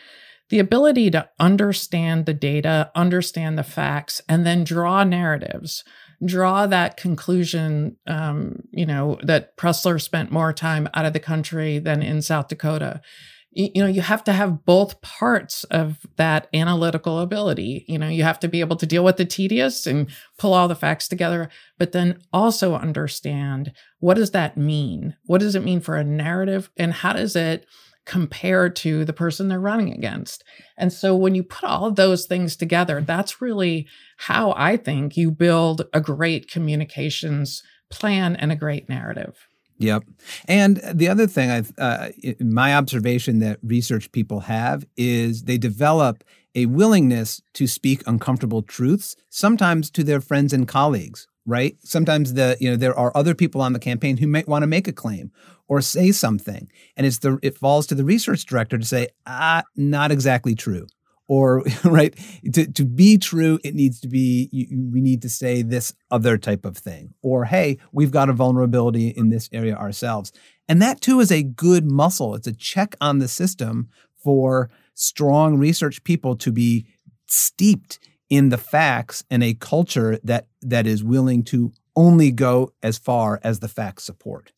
The 0.49 0.59
ability 0.59 1.09
to 1.11 1.29
understand 1.39 2.25
the 2.25 2.33
data, 2.33 2.91
understand 2.93 3.57
the 3.57 3.63
facts, 3.63 4.21
and 4.27 4.45
then 4.45 4.65
draw 4.65 5.05
narratives, 5.05 5.85
draw 6.25 6.67
that 6.67 6.97
conclusion. 6.97 7.95
Um, 8.05 8.63
you 8.71 8.85
know 8.85 9.17
that 9.23 9.55
Pressler 9.55 10.01
spent 10.01 10.31
more 10.31 10.51
time 10.51 10.89
out 10.93 11.05
of 11.05 11.13
the 11.13 11.19
country 11.19 11.79
than 11.79 12.03
in 12.03 12.21
South 12.21 12.49
Dakota 12.49 13.01
you 13.51 13.81
know 13.81 13.87
you 13.87 14.01
have 14.01 14.23
to 14.23 14.33
have 14.33 14.65
both 14.65 15.01
parts 15.01 15.63
of 15.65 15.99
that 16.15 16.47
analytical 16.53 17.19
ability. 17.19 17.85
You 17.87 17.99
know 17.99 18.07
you 18.07 18.23
have 18.23 18.39
to 18.39 18.47
be 18.47 18.61
able 18.61 18.77
to 18.77 18.85
deal 18.85 19.03
with 19.03 19.17
the 19.17 19.25
tedious 19.25 19.85
and 19.85 20.09
pull 20.37 20.53
all 20.53 20.67
the 20.67 20.75
facts 20.75 21.07
together 21.07 21.49
but 21.77 21.91
then 21.91 22.19
also 22.31 22.75
understand 22.75 23.73
what 23.99 24.15
does 24.15 24.31
that 24.31 24.57
mean? 24.57 25.15
What 25.25 25.41
does 25.41 25.55
it 25.55 25.63
mean 25.63 25.81
for 25.81 25.95
a 25.95 26.03
narrative 26.03 26.69
and 26.77 26.93
how 26.93 27.13
does 27.13 27.35
it 27.35 27.65
compare 28.05 28.67
to 28.67 29.05
the 29.05 29.13
person 29.13 29.47
they're 29.47 29.59
running 29.59 29.93
against? 29.93 30.43
And 30.77 30.91
so 30.91 31.15
when 31.15 31.35
you 31.35 31.43
put 31.43 31.65
all 31.65 31.91
those 31.91 32.25
things 32.25 32.55
together 32.55 33.01
that's 33.01 33.41
really 33.41 33.87
how 34.17 34.53
i 34.55 34.77
think 34.77 35.17
you 35.17 35.31
build 35.31 35.83
a 35.93 36.01
great 36.01 36.49
communications 36.49 37.63
plan 37.89 38.35
and 38.35 38.51
a 38.51 38.55
great 38.55 38.87
narrative 38.87 39.47
Yep. 39.83 40.03
And 40.47 40.77
the 40.93 41.07
other 41.07 41.27
thing, 41.27 41.49
I've, 41.49 41.73
uh, 41.77 42.09
my 42.39 42.75
observation 42.75 43.39
that 43.39 43.59
research 43.63 44.11
people 44.11 44.41
have 44.41 44.85
is 44.95 45.43
they 45.43 45.57
develop 45.57 46.23
a 46.53 46.65
willingness 46.65 47.41
to 47.53 47.67
speak 47.67 48.03
uncomfortable 48.05 48.61
truths, 48.61 49.15
sometimes 49.29 49.89
to 49.91 50.03
their 50.03 50.21
friends 50.21 50.53
and 50.53 50.67
colleagues. 50.67 51.27
Right. 51.43 51.75
Sometimes 51.83 52.35
the 52.35 52.55
you 52.59 52.69
know 52.69 52.75
there 52.75 52.95
are 52.95 53.11
other 53.15 53.33
people 53.33 53.61
on 53.61 53.73
the 53.73 53.79
campaign 53.79 54.17
who 54.17 54.27
might 54.27 54.47
want 54.47 54.61
to 54.61 54.67
make 54.67 54.87
a 54.87 54.93
claim 54.93 55.31
or 55.67 55.81
say 55.81 56.11
something, 56.11 56.69
and 56.95 57.07
it's 57.07 57.17
the 57.17 57.39
it 57.41 57.57
falls 57.57 57.87
to 57.87 57.95
the 57.95 58.03
research 58.03 58.45
director 58.45 58.77
to 58.77 58.85
say 58.85 59.07
ah 59.25 59.63
not 59.75 60.11
exactly 60.11 60.53
true 60.53 60.85
or 61.31 61.63
right? 61.85 62.13
To, 62.53 62.69
to 62.69 62.83
be 62.83 63.17
true 63.17 63.57
it 63.63 63.73
needs 63.73 64.01
to 64.01 64.09
be 64.09 64.49
you, 64.51 64.89
we 64.91 64.99
need 64.99 65.21
to 65.21 65.29
say 65.29 65.61
this 65.61 65.93
other 66.11 66.37
type 66.37 66.65
of 66.65 66.77
thing. 66.77 67.13
Or 67.21 67.45
hey 67.45 67.77
we've 67.93 68.11
got 68.11 68.29
a 68.29 68.33
vulnerability 68.33 69.07
in 69.07 69.29
this 69.29 69.47
area 69.53 69.75
ourselves. 69.75 70.33
And 70.67 70.81
that 70.81 70.99
too 70.99 71.21
is 71.21 71.31
a 71.31 71.41
good 71.41 71.89
muscle. 71.89 72.35
It's 72.35 72.47
a 72.47 72.53
check 72.53 72.95
on 72.99 73.19
the 73.19 73.29
system 73.29 73.89
for 74.21 74.69
strong 74.93 75.57
research 75.57 76.03
people 76.03 76.35
to 76.35 76.51
be 76.51 76.85
steeped 77.27 77.99
in 78.29 78.49
the 78.49 78.57
facts 78.57 79.23
and 79.31 79.41
a 79.41 79.53
culture 79.53 80.19
that 80.25 80.47
that 80.61 80.85
is 80.85 81.01
willing 81.01 81.43
to 81.43 81.71
only 81.95 82.31
go 82.31 82.73
as 82.83 82.97
far 82.97 83.39
as 83.41 83.59
the 83.59 83.69
facts 83.69 84.03
support. 84.03 84.51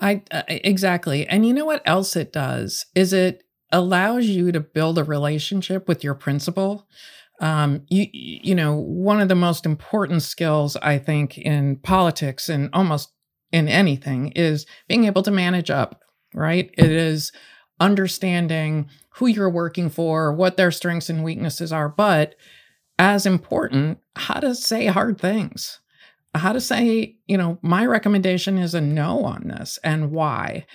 I 0.00 0.22
exactly. 0.48 1.26
And 1.26 1.46
you 1.46 1.54
know 1.54 1.64
what 1.64 1.80
else 1.86 2.14
it 2.14 2.30
does? 2.30 2.84
Is 2.94 3.14
it 3.14 3.45
allows 3.72 4.26
you 4.26 4.52
to 4.52 4.60
build 4.60 4.98
a 4.98 5.04
relationship 5.04 5.88
with 5.88 6.04
your 6.04 6.14
principal. 6.14 6.88
Um, 7.40 7.82
you, 7.88 8.06
you 8.12 8.54
know, 8.54 8.76
one 8.76 9.20
of 9.20 9.28
the 9.28 9.34
most 9.34 9.66
important 9.66 10.22
skills 10.22 10.76
I 10.76 10.98
think 10.98 11.36
in 11.36 11.76
politics 11.76 12.48
and 12.48 12.70
almost 12.72 13.12
in 13.52 13.68
anything 13.68 14.32
is 14.32 14.66
being 14.88 15.04
able 15.04 15.22
to 15.22 15.30
manage 15.30 15.70
up, 15.70 16.02
right? 16.34 16.70
It 16.76 16.90
is 16.90 17.32
understanding 17.78 18.88
who 19.10 19.26
you're 19.26 19.50
working 19.50 19.90
for, 19.90 20.32
what 20.32 20.56
their 20.56 20.70
strengths 20.70 21.10
and 21.10 21.24
weaknesses 21.24 21.72
are, 21.72 21.88
but 21.88 22.34
as 22.98 23.26
important 23.26 23.98
how 24.14 24.40
to 24.40 24.54
say 24.54 24.86
hard 24.86 25.20
things, 25.20 25.80
how 26.34 26.52
to 26.52 26.60
say, 26.60 27.16
you 27.26 27.36
know, 27.36 27.58
my 27.62 27.84
recommendation 27.84 28.58
is 28.58 28.74
a 28.74 28.80
no 28.80 29.24
on 29.24 29.48
this 29.48 29.78
and 29.84 30.10
why. 30.10 30.66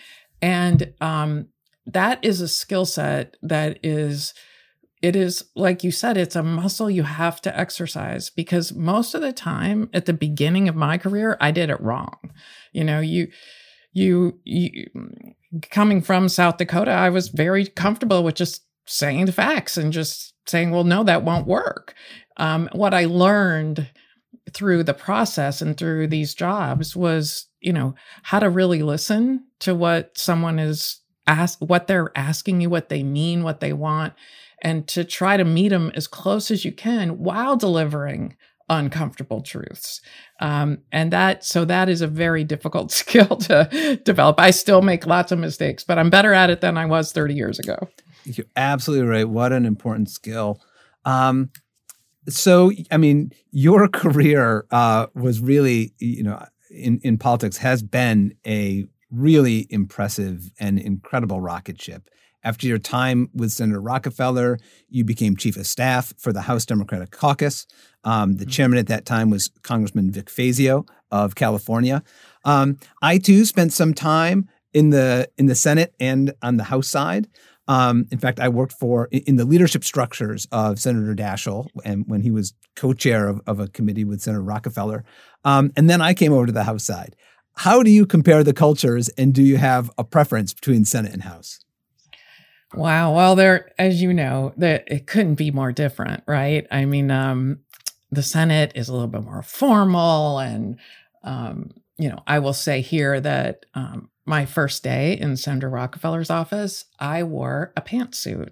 And 0.41 0.93
um, 1.01 1.47
that 1.85 2.23
is 2.23 2.41
a 2.41 2.47
skill 2.47 2.85
set 2.85 3.35
that 3.41 3.79
is 3.83 4.33
it 5.01 5.15
is 5.15 5.45
like 5.55 5.83
you 5.83 5.91
said 5.91 6.15
it's 6.15 6.35
a 6.35 6.43
muscle 6.43 6.89
you 6.89 7.03
have 7.03 7.41
to 7.41 7.59
exercise 7.59 8.29
because 8.29 8.73
most 8.73 9.15
of 9.15 9.21
the 9.21 9.33
time 9.33 9.89
at 9.93 10.05
the 10.05 10.13
beginning 10.13 10.69
of 10.69 10.75
my 10.75 10.97
career 10.97 11.37
i 11.41 11.51
did 11.51 11.69
it 11.69 11.81
wrong. 11.81 12.31
You 12.71 12.83
know 12.83 12.99
you 12.99 13.27
you, 13.93 14.39
you 14.45 14.87
coming 15.69 16.01
from 16.01 16.29
south 16.29 16.57
dakota 16.57 16.91
i 16.91 17.09
was 17.09 17.27
very 17.27 17.65
comfortable 17.65 18.23
with 18.23 18.35
just 18.35 18.65
saying 18.85 19.25
the 19.25 19.31
facts 19.33 19.75
and 19.75 19.91
just 19.91 20.33
saying 20.45 20.71
well 20.71 20.83
no 20.83 21.03
that 21.03 21.23
won't 21.23 21.47
work. 21.47 21.93
Um, 22.37 22.69
what 22.73 22.93
i 22.93 23.05
learned 23.05 23.89
through 24.53 24.83
the 24.83 24.93
process 24.93 25.61
and 25.61 25.77
through 25.77 26.07
these 26.07 26.33
jobs 26.33 26.95
was 26.95 27.47
you 27.59 27.73
know 27.73 27.95
how 28.23 28.39
to 28.39 28.49
really 28.49 28.81
listen 28.83 29.45
to 29.59 29.73
what 29.75 30.17
someone 30.17 30.59
is 30.59 31.00
ask 31.27 31.59
what 31.59 31.87
they're 31.87 32.11
asking 32.15 32.61
you 32.61 32.69
what 32.69 32.89
they 32.89 33.03
mean 33.03 33.43
what 33.43 33.59
they 33.59 33.73
want 33.73 34.13
and 34.61 34.87
to 34.87 35.03
try 35.03 35.37
to 35.37 35.45
meet 35.45 35.69
them 35.69 35.91
as 35.95 36.07
close 36.07 36.51
as 36.51 36.63
you 36.63 36.71
can 36.71 37.19
while 37.19 37.55
delivering 37.55 38.35
uncomfortable 38.69 39.41
truths. 39.41 40.01
Um, 40.39 40.79
and 40.91 41.11
that 41.11 41.43
so 41.43 41.65
that 41.65 41.89
is 41.89 42.01
a 42.01 42.07
very 42.07 42.43
difficult 42.43 42.91
skill 43.01 43.35
to 43.37 43.99
develop. 44.03 44.39
I 44.39 44.51
still 44.51 44.81
make 44.81 45.05
lots 45.05 45.31
of 45.31 45.39
mistakes 45.39 45.83
but 45.83 45.97
i'm 45.97 46.09
better 46.09 46.33
at 46.33 46.49
it 46.49 46.61
than 46.61 46.77
i 46.77 46.85
was 46.85 47.11
30 47.11 47.33
years 47.33 47.59
ago. 47.59 47.77
You're 48.23 48.45
absolutely 48.55 49.07
right. 49.07 49.27
What 49.27 49.51
an 49.51 49.65
important 49.65 50.09
skill. 50.09 50.61
Um, 51.05 51.49
so 52.29 52.71
i 52.91 52.97
mean 52.97 53.31
your 53.51 53.87
career 53.87 54.65
uh, 54.71 55.07
was 55.15 55.39
really 55.39 55.93
you 55.99 56.23
know 56.23 56.43
in, 56.69 56.99
in 57.03 57.17
politics 57.17 57.57
has 57.57 57.81
been 57.83 58.35
a 58.45 58.85
really 59.11 59.67
impressive 59.69 60.49
and 60.59 60.79
incredible 60.79 61.41
rocket 61.41 61.81
ship 61.81 62.09
after 62.43 62.67
your 62.67 62.79
time 62.79 63.29
with 63.33 63.51
Senator 63.51 63.81
Rockefeller, 63.81 64.57
you 64.89 65.03
became 65.03 65.35
chief 65.35 65.57
of 65.57 65.67
staff 65.67 66.13
for 66.17 66.33
the 66.33 66.41
House 66.41 66.65
Democratic 66.65 67.11
Caucus. 67.11 67.67
Um, 68.03 68.37
the 68.37 68.45
mm-hmm. 68.45 68.51
chairman 68.51 68.79
at 68.79 68.87
that 68.87 69.05
time 69.05 69.29
was 69.29 69.51
Congressman 69.63 70.11
Vic 70.11 70.29
Fazio 70.29 70.85
of 71.11 71.35
California. 71.35 72.03
Um, 72.43 72.79
I 73.01 73.17
too 73.17 73.45
spent 73.45 73.73
some 73.73 73.93
time 73.93 74.49
in 74.73 74.89
the 74.89 75.29
in 75.37 75.45
the 75.47 75.55
Senate 75.55 75.93
and 75.99 76.33
on 76.41 76.57
the 76.57 76.63
House 76.63 76.87
side. 76.87 77.27
Um, 77.67 78.07
in 78.11 78.17
fact, 78.17 78.39
I 78.39 78.49
worked 78.49 78.73
for 78.73 79.07
in 79.11 79.35
the 79.35 79.45
leadership 79.45 79.83
structures 79.83 80.47
of 80.51 80.79
Senator 80.79 81.13
Daschle, 81.13 81.67
and 81.85 82.05
when 82.07 82.21
he 82.21 82.31
was 82.31 82.53
co-chair 82.75 83.27
of, 83.27 83.39
of 83.45 83.59
a 83.59 83.67
committee 83.67 84.03
with 84.03 84.21
Senator 84.21 84.41
Rockefeller, 84.41 85.03
um, 85.45 85.71
and 85.77 85.89
then 85.89 86.01
I 86.01 86.13
came 86.13 86.33
over 86.33 86.47
to 86.47 86.51
the 86.51 86.63
House 86.63 86.83
side. 86.83 87.15
How 87.55 87.83
do 87.83 87.91
you 87.91 88.05
compare 88.05 88.43
the 88.43 88.53
cultures, 88.53 89.09
and 89.09 89.33
do 89.33 89.43
you 89.43 89.57
have 89.57 89.91
a 89.97 90.03
preference 90.03 90.53
between 90.53 90.85
Senate 90.85 91.13
and 91.13 91.23
House? 91.23 91.59
Wow. 92.73 93.13
Well, 93.13 93.35
there, 93.35 93.71
as 93.77 94.01
you 94.01 94.13
know, 94.13 94.53
that 94.57 94.85
it 94.87 95.05
couldn't 95.05 95.35
be 95.35 95.51
more 95.51 95.71
different, 95.71 96.23
right? 96.25 96.65
I 96.71 96.85
mean, 96.85 97.11
um, 97.11 97.59
the 98.11 98.23
Senate 98.23 98.71
is 98.75 98.87
a 98.87 98.93
little 98.93 99.07
bit 99.07 99.23
more 99.23 99.43
formal, 99.43 100.39
and 100.39 100.77
um, 101.23 101.71
you 101.97 102.09
know, 102.09 102.23
I 102.25 102.39
will 102.39 102.53
say 102.53 102.81
here 102.81 103.19
that 103.19 103.65
um, 103.75 104.09
my 104.25 104.45
first 104.45 104.83
day 104.83 105.13
in 105.13 105.37
Senator 105.37 105.69
Rockefeller's 105.69 106.29
office, 106.29 106.85
I 106.99 107.23
wore 107.23 107.73
a 107.75 107.81
pantsuit. 107.81 108.51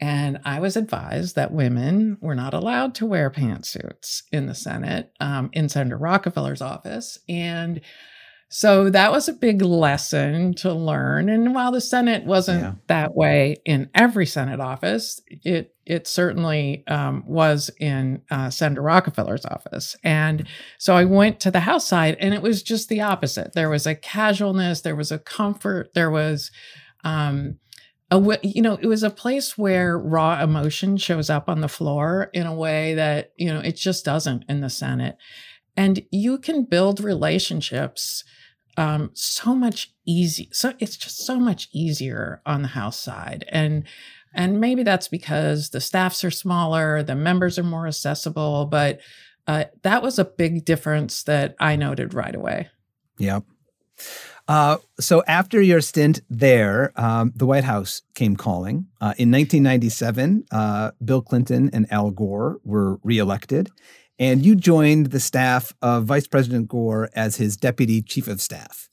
And 0.00 0.40
I 0.44 0.60
was 0.60 0.76
advised 0.76 1.36
that 1.36 1.52
women 1.52 2.18
were 2.20 2.34
not 2.34 2.52
allowed 2.52 2.94
to 2.96 3.06
wear 3.06 3.30
pantsuits 3.30 4.22
in 4.32 4.46
the 4.46 4.54
Senate, 4.54 5.12
um, 5.20 5.50
in 5.52 5.68
Senator 5.68 5.96
Rockefeller's 5.96 6.60
office. 6.60 7.18
And 7.28 7.80
so 8.56 8.88
that 8.88 9.10
was 9.10 9.28
a 9.28 9.32
big 9.32 9.62
lesson 9.62 10.54
to 10.54 10.72
learn. 10.72 11.28
And 11.28 11.56
while 11.56 11.72
the 11.72 11.80
Senate 11.80 12.24
wasn't 12.24 12.62
yeah. 12.62 12.74
that 12.86 13.12
way 13.12 13.56
in 13.64 13.90
every 13.96 14.26
Senate 14.26 14.60
office, 14.60 15.20
it 15.26 15.74
it 15.84 16.06
certainly 16.06 16.86
um, 16.86 17.24
was 17.26 17.68
in 17.80 18.22
uh, 18.30 18.50
Senator 18.50 18.82
Rockefeller's 18.82 19.44
office. 19.44 19.96
And 20.04 20.46
so 20.78 20.94
I 20.94 21.04
went 21.04 21.40
to 21.40 21.50
the 21.50 21.58
House 21.58 21.88
side, 21.88 22.16
and 22.20 22.32
it 22.32 22.42
was 22.42 22.62
just 22.62 22.88
the 22.88 23.00
opposite. 23.00 23.54
There 23.54 23.70
was 23.70 23.88
a 23.88 23.96
casualness, 23.96 24.82
there 24.82 24.94
was 24.94 25.10
a 25.10 25.18
comfort, 25.18 25.92
there 25.94 26.10
was. 26.12 26.52
Um, 27.02 27.58
a, 28.12 28.38
you 28.44 28.62
know, 28.62 28.78
it 28.80 28.86
was 28.86 29.02
a 29.02 29.10
place 29.10 29.58
where 29.58 29.98
raw 29.98 30.40
emotion 30.40 30.96
shows 30.96 31.28
up 31.28 31.48
on 31.48 31.60
the 31.60 31.68
floor 31.68 32.30
in 32.32 32.46
a 32.46 32.54
way 32.54 32.94
that, 32.94 33.32
you 33.36 33.52
know, 33.52 33.58
it 33.58 33.72
just 33.72 34.04
doesn't 34.04 34.44
in 34.48 34.60
the 34.60 34.70
Senate. 34.70 35.16
And 35.76 36.02
you 36.12 36.38
can 36.38 36.64
build 36.64 37.00
relationships 37.00 38.22
um, 38.76 39.10
so 39.14 39.54
much 39.54 39.92
easy. 40.04 40.48
So 40.52 40.74
it's 40.78 40.96
just 40.96 41.24
so 41.24 41.38
much 41.38 41.68
easier 41.72 42.42
on 42.44 42.62
the 42.62 42.68
house 42.68 42.98
side, 42.98 43.44
and 43.48 43.84
and 44.34 44.60
maybe 44.60 44.82
that's 44.82 45.08
because 45.08 45.70
the 45.70 45.80
staffs 45.80 46.24
are 46.24 46.30
smaller, 46.30 47.02
the 47.02 47.14
members 47.14 47.58
are 47.58 47.64
more 47.64 47.86
accessible. 47.86 48.66
But 48.66 49.00
uh, 49.46 49.64
that 49.82 50.02
was 50.02 50.18
a 50.18 50.24
big 50.24 50.64
difference 50.64 51.22
that 51.24 51.54
I 51.60 51.76
noted 51.76 52.14
right 52.14 52.34
away. 52.34 52.68
Yep. 53.18 53.44
Uh, 54.46 54.76
so 55.00 55.22
after 55.26 55.62
your 55.62 55.80
stint 55.80 56.20
there, 56.28 56.92
um, 56.96 57.32
the 57.34 57.46
White 57.46 57.64
House 57.64 58.02
came 58.14 58.36
calling. 58.36 58.86
Uh, 59.00 59.14
in 59.16 59.30
1997, 59.30 60.44
uh, 60.50 60.90
Bill 61.02 61.22
Clinton 61.22 61.70
and 61.72 61.90
Al 61.90 62.10
Gore 62.10 62.58
were 62.64 62.98
reelected, 63.02 63.70
and 64.18 64.44
you 64.44 64.54
joined 64.54 65.06
the 65.06 65.20
staff 65.20 65.72
of 65.82 66.04
Vice 66.04 66.26
President 66.26 66.68
Gore 66.68 67.10
as 67.14 67.36
his 67.36 67.56
deputy 67.56 68.02
chief 68.02 68.28
of 68.28 68.40
staff. 68.40 68.88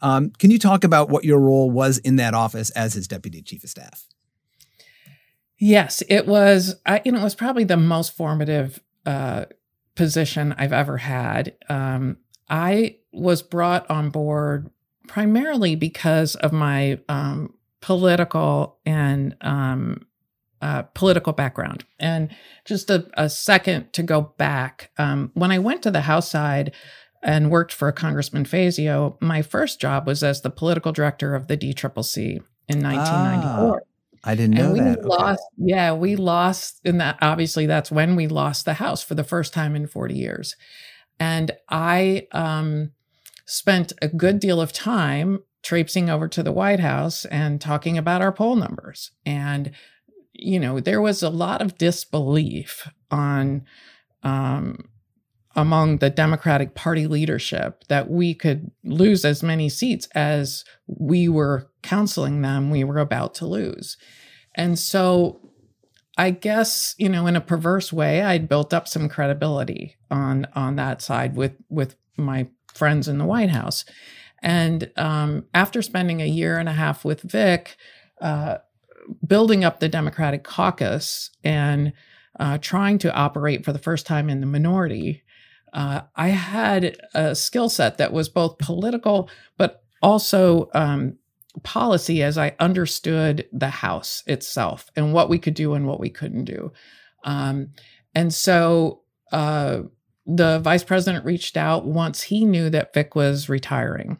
Um, 0.00 0.30
can 0.30 0.50
you 0.50 0.58
talk 0.58 0.84
about 0.84 1.08
what 1.08 1.24
your 1.24 1.40
role 1.40 1.70
was 1.70 1.98
in 1.98 2.16
that 2.16 2.34
office 2.34 2.70
as 2.70 2.94
his 2.94 3.08
deputy 3.08 3.40
chief 3.40 3.64
of 3.64 3.70
staff? 3.70 4.06
Yes, 5.58 6.02
it 6.08 6.26
was. 6.26 6.76
I, 6.84 7.00
you 7.04 7.12
know, 7.12 7.20
it 7.20 7.24
was 7.24 7.34
probably 7.34 7.64
the 7.64 7.76
most 7.76 8.16
formative 8.16 8.80
uh, 9.06 9.46
position 9.94 10.54
I've 10.58 10.72
ever 10.72 10.98
had. 10.98 11.54
Um, 11.68 12.18
I 12.50 12.96
was 13.12 13.42
brought 13.42 13.88
on 13.90 14.10
board 14.10 14.70
primarily 15.06 15.76
because 15.76 16.34
of 16.36 16.52
my 16.52 16.98
um, 17.08 17.54
political 17.80 18.78
and 18.84 19.36
um, 19.40 20.06
uh, 20.64 20.82
political 20.94 21.34
background. 21.34 21.84
And 22.00 22.34
just 22.64 22.88
a, 22.88 23.06
a 23.18 23.28
second 23.28 23.92
to 23.92 24.02
go 24.02 24.32
back, 24.38 24.90
um, 24.96 25.30
when 25.34 25.50
I 25.50 25.58
went 25.58 25.82
to 25.82 25.90
the 25.90 26.00
House 26.00 26.30
side 26.30 26.72
and 27.22 27.50
worked 27.50 27.70
for 27.70 27.92
Congressman 27.92 28.46
Fazio, 28.46 29.18
my 29.20 29.42
first 29.42 29.78
job 29.78 30.06
was 30.06 30.24
as 30.24 30.40
the 30.40 30.48
political 30.48 30.90
director 30.90 31.34
of 31.34 31.48
the 31.48 31.58
DCCC 31.58 32.36
in 32.66 32.82
1994. 32.82 33.82
Ah, 33.84 34.30
I 34.30 34.34
didn't 34.34 34.54
know 34.54 34.64
and 34.64 34.72
we 34.72 34.80
that. 34.80 35.04
Lost, 35.04 35.42
okay. 35.60 35.70
Yeah, 35.70 35.92
we 35.92 36.16
lost 36.16 36.80
in 36.82 36.96
that. 36.96 37.18
Obviously, 37.20 37.66
that's 37.66 37.92
when 37.92 38.16
we 38.16 38.26
lost 38.26 38.64
the 38.64 38.74
House 38.74 39.02
for 39.02 39.14
the 39.14 39.22
first 39.22 39.52
time 39.52 39.76
in 39.76 39.86
40 39.86 40.14
years. 40.14 40.56
And 41.20 41.50
I 41.68 42.26
um, 42.32 42.92
spent 43.44 43.92
a 44.00 44.08
good 44.08 44.40
deal 44.40 44.62
of 44.62 44.72
time 44.72 45.40
traipsing 45.62 46.08
over 46.08 46.26
to 46.28 46.42
the 46.42 46.52
White 46.52 46.80
House 46.80 47.26
and 47.26 47.60
talking 47.60 47.98
about 47.98 48.22
our 48.22 48.32
poll 48.32 48.56
numbers 48.56 49.10
and 49.26 49.72
you 50.34 50.58
know, 50.58 50.80
there 50.80 51.00
was 51.00 51.22
a 51.22 51.30
lot 51.30 51.62
of 51.62 51.78
disbelief 51.78 52.88
on 53.10 53.64
um, 54.22 54.88
among 55.56 55.98
the 55.98 56.10
Democratic 56.10 56.74
Party 56.74 57.06
leadership 57.06 57.84
that 57.88 58.10
we 58.10 58.34
could 58.34 58.70
lose 58.82 59.24
as 59.24 59.42
many 59.42 59.68
seats 59.68 60.08
as 60.14 60.64
we 60.86 61.28
were 61.28 61.70
counseling 61.82 62.42
them 62.42 62.70
we 62.70 62.82
were 62.82 62.98
about 62.98 63.34
to 63.36 63.46
lose. 63.46 63.96
And 64.56 64.78
so 64.78 65.40
I 66.16 66.30
guess, 66.30 66.94
you 66.98 67.08
know, 67.08 67.26
in 67.26 67.36
a 67.36 67.40
perverse 67.40 67.92
way, 67.92 68.22
I'd 68.22 68.48
built 68.48 68.74
up 68.74 68.88
some 68.88 69.08
credibility 69.08 69.96
on 70.10 70.46
on 70.54 70.76
that 70.76 71.02
side 71.02 71.36
with 71.36 71.54
with 71.68 71.96
my 72.16 72.48
friends 72.72 73.08
in 73.08 73.18
the 73.18 73.24
White 73.24 73.50
House. 73.50 73.84
And 74.42 74.90
um, 74.96 75.46
after 75.54 75.82
spending 75.82 76.20
a 76.20 76.26
year 76.26 76.58
and 76.58 76.68
a 76.68 76.72
half 76.72 77.04
with 77.04 77.22
Vic, 77.22 77.76
uh, 78.20 78.58
building 79.26 79.64
up 79.64 79.80
the 79.80 79.88
Democratic 79.88 80.44
caucus 80.44 81.30
and 81.42 81.92
uh, 82.38 82.58
trying 82.58 82.98
to 82.98 83.14
operate 83.14 83.64
for 83.64 83.72
the 83.72 83.78
first 83.78 84.06
time 84.06 84.28
in 84.28 84.40
the 84.40 84.46
minority, 84.46 85.22
uh, 85.72 86.02
I 86.16 86.28
had 86.28 86.96
a 87.14 87.34
skill 87.34 87.68
set 87.68 87.98
that 87.98 88.12
was 88.12 88.28
both 88.28 88.58
political 88.58 89.28
but 89.56 89.82
also 90.02 90.70
um, 90.74 91.16
policy 91.62 92.22
as 92.22 92.36
I 92.36 92.54
understood 92.60 93.48
the 93.52 93.68
House 93.68 94.22
itself 94.26 94.90
and 94.96 95.12
what 95.12 95.28
we 95.28 95.38
could 95.38 95.54
do 95.54 95.74
and 95.74 95.86
what 95.86 96.00
we 96.00 96.10
couldn't 96.10 96.44
do. 96.44 96.72
Um, 97.24 97.70
and 98.14 98.32
so 98.32 99.02
uh, 99.32 99.82
the 100.26 100.58
vice 100.60 100.84
president 100.84 101.24
reached 101.24 101.56
out 101.56 101.86
once 101.86 102.22
he 102.22 102.44
knew 102.44 102.70
that 102.70 102.94
Vic 102.94 103.14
was 103.14 103.48
retiring 103.48 104.18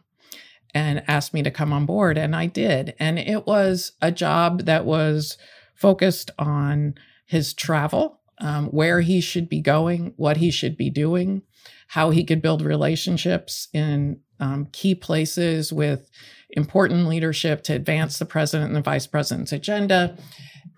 and 0.75 1.03
asked 1.07 1.33
me 1.33 1.41
to 1.41 1.49
come 1.49 1.73
on 1.73 1.87
board 1.87 2.17
and 2.17 2.35
I 2.35 2.45
did 2.45 2.93
and 2.99 3.17
it 3.17 3.47
was 3.47 3.93
a 4.01 4.11
job 4.11 4.65
that 4.65 4.85
was 4.85 5.37
focused 5.73 6.29
on 6.37 6.93
his 7.25 7.53
travel 7.53 8.19
um, 8.39 8.67
where 8.67 9.01
he 9.01 9.21
should 9.21 9.49
be 9.49 9.61
going, 9.61 10.13
what 10.17 10.37
he 10.37 10.51
should 10.51 10.77
be 10.77 10.89
doing, 10.89 11.41
how 11.89 12.09
he 12.09 12.23
could 12.23 12.41
build 12.41 12.61
relationships 12.61 13.67
in 13.73 14.19
um, 14.39 14.67
key 14.71 14.95
places 14.95 15.71
with 15.71 16.09
important 16.49 17.07
leadership 17.07 17.63
to 17.63 17.73
advance 17.73 18.19
the 18.19 18.25
president 18.25 18.67
and 18.67 18.75
the 18.75 18.81
vice 18.81 19.07
president's 19.07 19.53
agenda. 19.53 20.17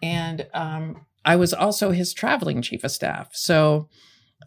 And 0.03 0.47
um, 0.53 1.05
I 1.25 1.35
was 1.35 1.53
also 1.53 1.91
his 1.91 2.13
traveling 2.13 2.61
chief 2.61 2.83
of 2.83 2.91
staff. 2.91 3.29
So 3.33 3.89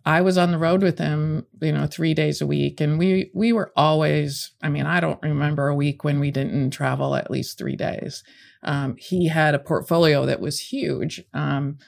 I 0.05 0.23
was 0.23 0.39
on 0.39 0.51
the 0.51 0.59
road 0.59 0.83
with 0.83 0.99
him, 0.99 1.47
you 1.61 1.73
know, 1.73 1.87
three 1.87 2.15
days 2.15 2.41
a 2.41 2.47
week, 2.47 2.81
and 2.81 2.99
we 2.99 3.31
we 3.35 3.53
were 3.53 3.73
always. 3.77 4.53
I 4.63 4.69
mean, 4.69 4.87
I 4.87 5.01
don't 5.01 5.23
remember 5.23 5.69
a 5.69 5.75
week 5.75 6.05
when 6.05 6.21
we 6.21 6.31
didn't 6.31 6.71
travel 6.71 7.15
at 7.15 7.31
least 7.31 7.59
three 7.59 7.77
days. 7.77 8.23
Um, 8.63 8.97
he 8.99 9.29
had 9.29 9.55
a 9.55 9.59
portfolio 9.59 10.27
that 10.27 10.41
was 10.41 10.59
huge, 10.61 11.23
um, 11.35 11.79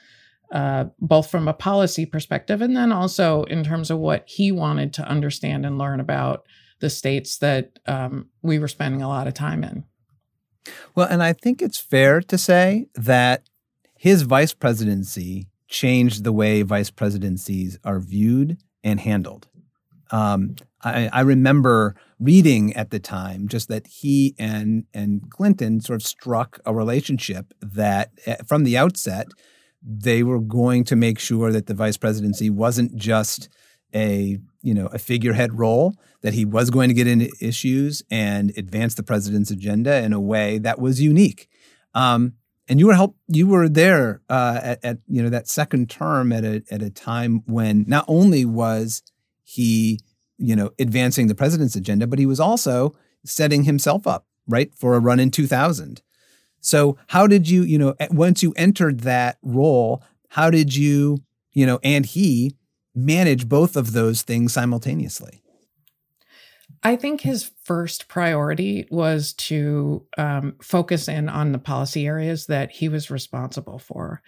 uh, 0.53 0.87
both 1.01 1.31
from 1.31 1.49
a 1.49 1.55
policy 1.55 2.07
perspective 2.07 2.63
and 2.63 2.77
then 2.77 2.93
also 2.93 3.45
in 3.45 3.63
terms 3.63 3.91
of 3.91 3.99
what 3.99 4.25
he 4.27 4.53
wanted 4.53 4.93
to 4.95 5.09
understand 5.09 5.67
and 5.67 5.79
learn 5.79 6.01
about 6.01 6.45
the 6.81 6.91
states 6.91 7.39
that 7.39 7.79
um, 7.87 8.29
we 8.43 8.59
were 8.59 8.69
spending 8.69 9.03
a 9.03 9.09
lot 9.09 9.27
of 9.27 9.35
time 9.35 9.63
in. 9.65 9.85
Well, 10.95 11.09
and 11.09 11.23
I 11.23 11.33
think 11.33 11.63
it's 11.63 11.79
fair 11.79 12.21
to 12.21 12.39
say 12.39 12.87
that 12.95 13.49
his 13.97 14.23
vice 14.23 14.53
presidency 14.55 15.49
changed 15.73 16.23
the 16.23 16.33
way 16.33 16.63
vice 16.63 16.91
presidencies 16.91 17.79
are 17.83 17.99
viewed 17.99 18.59
and 18.85 19.01
handled. 19.01 19.49
Um, 20.11 20.57
I, 20.83 21.09
I, 21.11 21.21
remember 21.23 21.95
reading 22.21 22.75
at 22.75 22.91
the 22.91 23.01
time 23.01 23.49
just 23.49 23.69
that 23.69 23.87
he 23.87 24.35
and 24.39 24.85
and 24.93 25.31
Clinton 25.31 25.81
sort 25.81 26.03
of 26.03 26.07
struck 26.07 26.61
a 26.67 26.75
relationship 26.75 27.55
that 27.63 28.11
eh, 28.27 28.37
from 28.47 28.65
the 28.65 28.77
outset 28.77 29.29
they 29.83 30.23
were 30.23 30.39
going 30.39 30.85
to 30.85 30.97
make 30.97 31.19
sure 31.19 31.51
that 31.51 31.67
the 31.67 31.73
vice 31.73 31.97
presidency 31.97 32.51
wasn't 32.51 32.95
just 32.95 33.49
a 33.95 34.39
you 34.61 34.75
know 34.75 34.87
a 34.87 34.99
figurehead 34.99 35.59
role 35.59 35.95
that 36.21 36.35
he 36.35 36.45
was 36.45 36.69
going 36.69 36.89
to 36.89 36.95
get 36.95 37.07
into 37.07 37.31
issues 37.41 38.03
and 38.11 38.53
advance 38.59 38.95
the 38.95 39.03
president's 39.03 39.51
agenda 39.51 40.03
in 40.03 40.13
a 40.13 40.21
way 40.21 40.59
that 40.59 40.79
was 40.79 41.01
unique 41.01 41.49
um, 41.95 42.35
and 42.73 42.81
you 42.81 42.87
were 42.87 42.95
help 42.95 43.15
you 43.29 43.47
were 43.47 43.69
there 43.69 44.23
uh, 44.31 44.59
at, 44.63 44.83
at, 44.83 44.99
you 45.07 45.23
know 45.23 45.29
that 45.29 45.47
second 45.47 45.91
term 45.91 46.33
at 46.33 46.43
a 46.43 46.63
at 46.71 46.81
a 46.81 46.89
time 46.89 47.43
when 47.45 47.85
not 47.87 48.07
only 48.09 48.47
was 48.47 49.03
he 49.45 50.01
you 50.39 50.57
know 50.57 50.71
advancing 50.79 51.27
the 51.27 51.35
president's 51.35 51.77
agenda, 51.77 52.07
but 52.07 52.19
he 52.19 52.25
was 52.25 52.41
also 52.41 52.97
setting 53.27 53.65
himself 53.65 54.07
up 54.07 54.27
right 54.49 54.75
for 54.75 54.95
a 54.95 55.01
run 55.01 55.21
in 55.21 55.31
2000. 55.31 56.01
So 56.61 56.97
how 57.09 57.27
did 57.27 57.47
you 57.47 57.63
you 57.63 57.77
know 57.77 57.95
once 58.11 58.43
you 58.43 58.55
entered 58.57 59.01
that 59.01 59.37
role, 59.43 60.03
how 60.29 60.49
did 60.49 60.75
you 60.75 61.19
you 61.53 61.67
know 61.67 61.79
and 61.85 62.07
he 62.07 62.57
manage 62.95 63.51
both 63.51 63.77
of 63.77 63.93
those 63.93 64.23
things 64.23 64.55
simultaneously? 64.55 65.43
I 66.83 66.97
think 66.97 67.21
his 67.21 67.51
first 67.73 68.07
priority 68.07 68.87
was 68.91 69.33
to 69.33 70.05
um, 70.19 70.55
focus 70.61 71.09
in 71.09 71.27
on 71.31 71.53
the 71.53 71.59
policy 71.59 72.07
areas 72.07 72.45
that 72.45 72.71
he 72.71 72.87
was 72.87 73.11
responsible 73.11 73.79
for. 73.79 74.21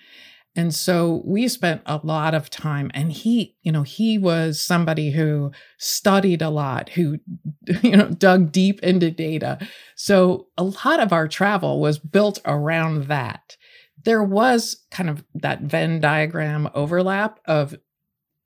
And 0.56 0.74
so 0.74 1.20
we 1.26 1.46
spent 1.48 1.82
a 1.84 2.00
lot 2.02 2.32
of 2.34 2.48
time, 2.48 2.90
and 2.94 3.12
he, 3.12 3.54
you 3.60 3.70
know, 3.70 3.82
he 3.82 4.16
was 4.16 4.62
somebody 4.62 5.10
who 5.10 5.52
studied 5.76 6.40
a 6.40 6.48
lot, 6.48 6.88
who, 6.88 7.18
you 7.82 7.98
know, 7.98 8.08
dug 8.08 8.50
deep 8.50 8.82
into 8.82 9.10
data. 9.10 9.58
So 9.94 10.46
a 10.56 10.64
lot 10.64 11.00
of 11.00 11.12
our 11.12 11.28
travel 11.28 11.82
was 11.82 11.98
built 11.98 12.38
around 12.46 13.08
that. 13.08 13.58
There 14.04 14.24
was 14.24 14.86
kind 14.90 15.10
of 15.10 15.22
that 15.34 15.60
Venn 15.60 16.00
diagram 16.00 16.70
overlap 16.74 17.40
of 17.44 17.74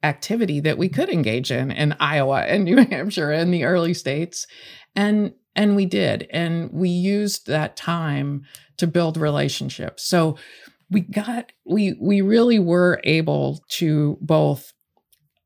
activity 0.02 0.60
that 0.60 0.78
we 0.78 0.88
could 0.88 1.08
engage 1.08 1.50
in 1.50 1.70
in 1.70 1.96
Iowa 2.00 2.40
and 2.42 2.64
New 2.66 2.76
Hampshire 2.76 3.30
and 3.30 3.52
the 3.52 3.64
early 3.64 3.94
states. 3.94 4.46
And 4.94 5.32
and 5.54 5.74
we 5.74 5.86
did. 5.86 6.28
And 6.30 6.70
we 6.72 6.88
used 6.88 7.48
that 7.48 7.76
time 7.76 8.44
to 8.76 8.86
build 8.86 9.16
relationships. 9.16 10.04
So 10.04 10.38
we 10.90 11.00
got 11.00 11.52
we 11.66 11.96
we 12.00 12.20
really 12.20 12.58
were 12.58 13.00
able 13.04 13.62
to 13.70 14.16
both 14.20 14.72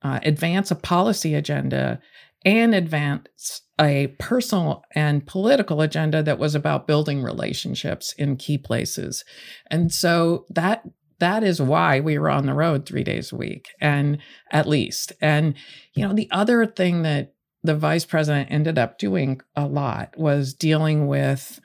uh, 0.03 0.21
advance 0.23 0.71
a 0.71 0.77
policy 0.77 1.35
agenda 1.35 2.01
and 2.45 2.75
advance 2.75 3.63
a 3.81 4.09
personal 4.19 4.85
and 4.95 5.27
political 5.27 5.81
agenda 5.81 6.23
that 6.23 6.39
was 6.39 6.55
about 6.55 6.87
building 6.87 7.23
relationships 7.23 8.13
in 8.15 8.37
key 8.37 8.59
places. 8.59 9.25
And 9.71 9.93
so 9.93 10.45
that 10.51 10.85
that 11.23 11.45
is 11.45 11.63
why 11.63 12.01
we 12.01 12.19
were 12.19 12.29
on 12.29 12.47
the 12.47 12.53
road 12.53 12.85
three 12.85 13.05
days 13.05 13.31
a 13.31 13.37
week 13.37 13.69
and 13.81 14.19
at 14.51 14.67
least. 14.67 15.13
And, 15.21 15.55
you 15.95 16.07
know, 16.07 16.13
the 16.13 16.29
other 16.33 16.67
thing 16.67 17.03
that 17.03 17.35
the 17.63 17.77
vice 17.77 18.05
president 18.05 18.51
ended 18.51 18.77
up 18.77 18.99
doing 18.99 19.41
a 19.55 19.69
lot 19.69 20.19
was 20.19 20.53
dealing 20.53 21.07
with 21.07 21.61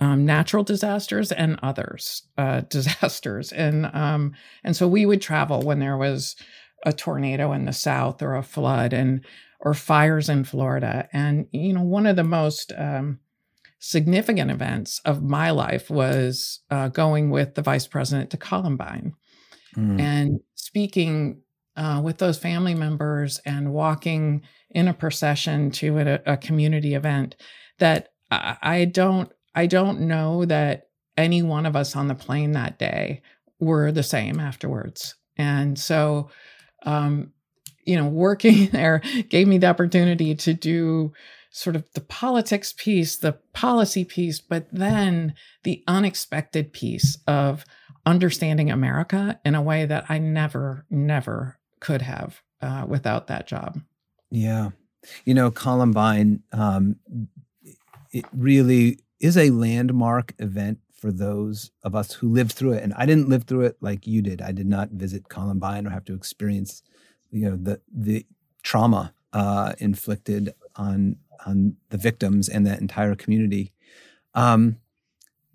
um, 0.00 0.26
natural 0.26 0.62
disasters 0.62 1.32
and 1.32 1.58
others 1.62 2.24
uh, 2.36 2.60
disasters. 2.68 3.52
And, 3.52 3.86
um, 3.86 4.34
and 4.64 4.76
so 4.76 4.86
we 4.86 5.06
would 5.06 5.22
travel 5.22 5.62
when 5.62 5.78
there 5.78 5.96
was 5.96 6.36
a 6.84 6.92
tornado 6.92 7.52
in 7.52 7.64
the 7.64 7.72
south 7.72 8.20
or 8.20 8.36
a 8.36 8.42
flood 8.42 8.92
and 8.92 9.24
or 9.60 9.72
fires 9.72 10.28
in 10.28 10.44
Florida. 10.44 11.08
And, 11.10 11.46
you 11.52 11.72
know, 11.72 11.82
one 11.82 12.04
of 12.04 12.16
the 12.16 12.24
most 12.24 12.70
um, 12.76 13.18
significant 13.80 14.50
events 14.50 15.00
of 15.04 15.22
my 15.22 15.50
life 15.50 15.90
was 15.90 16.60
uh, 16.70 16.88
going 16.88 17.30
with 17.30 17.54
the 17.54 17.62
vice 17.62 17.86
president 17.86 18.30
to 18.30 18.36
Columbine 18.36 19.14
mm. 19.76 20.00
and 20.00 20.40
speaking 20.54 21.40
uh, 21.76 22.00
with 22.04 22.18
those 22.18 22.38
family 22.38 22.74
members 22.74 23.40
and 23.44 23.72
walking 23.72 24.42
in 24.70 24.86
a 24.86 24.94
procession 24.94 25.70
to 25.70 25.98
a, 25.98 26.20
a 26.26 26.36
community 26.36 26.94
event 26.94 27.36
that 27.78 28.10
I, 28.30 28.56
I 28.62 28.84
don't 28.84 29.32
I 29.54 29.66
don't 29.66 30.02
know 30.02 30.44
that 30.44 30.88
any 31.16 31.42
one 31.42 31.66
of 31.66 31.74
us 31.74 31.96
on 31.96 32.06
the 32.06 32.14
plane 32.14 32.52
that 32.52 32.78
day 32.78 33.22
were 33.58 33.90
the 33.92 34.02
same 34.02 34.38
afterwards. 34.38 35.16
And 35.36 35.78
so, 35.78 36.30
um, 36.84 37.32
you 37.84 37.96
know, 37.96 38.06
working 38.06 38.66
there 38.72 39.02
gave 39.28 39.48
me 39.48 39.58
the 39.58 39.68
opportunity 39.68 40.34
to 40.34 40.54
do 40.54 41.12
sort 41.50 41.76
of 41.76 41.84
the 41.94 42.00
politics 42.00 42.72
piece, 42.72 43.16
the 43.16 43.32
policy 43.52 44.04
piece, 44.04 44.40
but 44.40 44.68
then 44.72 45.34
the 45.64 45.82
unexpected 45.86 46.72
piece 46.72 47.18
of 47.26 47.64
understanding 48.06 48.70
America 48.70 49.38
in 49.44 49.54
a 49.54 49.62
way 49.62 49.84
that 49.84 50.04
I 50.08 50.18
never, 50.18 50.86
never 50.90 51.58
could 51.80 52.02
have 52.02 52.40
uh, 52.62 52.84
without 52.88 53.26
that 53.26 53.46
job. 53.46 53.80
Yeah. 54.30 54.70
You 55.24 55.34
know, 55.34 55.50
Columbine, 55.50 56.42
um, 56.52 56.96
it 58.12 58.24
really 58.32 59.00
is 59.18 59.36
a 59.36 59.50
landmark 59.50 60.34
event 60.38 60.78
for 60.94 61.10
those 61.10 61.70
of 61.82 61.94
us 61.94 62.12
who 62.12 62.28
lived 62.28 62.52
through 62.52 62.72
it. 62.72 62.82
And 62.82 62.92
I 62.94 63.06
didn't 63.06 63.28
live 63.28 63.44
through 63.44 63.62
it 63.62 63.76
like 63.80 64.06
you 64.06 64.22
did. 64.22 64.42
I 64.42 64.52
did 64.52 64.66
not 64.66 64.90
visit 64.90 65.28
Columbine 65.28 65.86
or 65.86 65.90
have 65.90 66.04
to 66.06 66.14
experience, 66.14 66.82
you 67.30 67.48
know, 67.48 67.56
the 67.56 67.80
the 67.92 68.26
trauma 68.62 69.14
uh, 69.32 69.72
inflicted 69.78 70.52
on 70.76 71.16
on 71.46 71.76
the 71.90 71.98
victims 71.98 72.48
and 72.48 72.66
that 72.66 72.80
entire 72.80 73.14
community. 73.14 73.72
Um, 74.34 74.76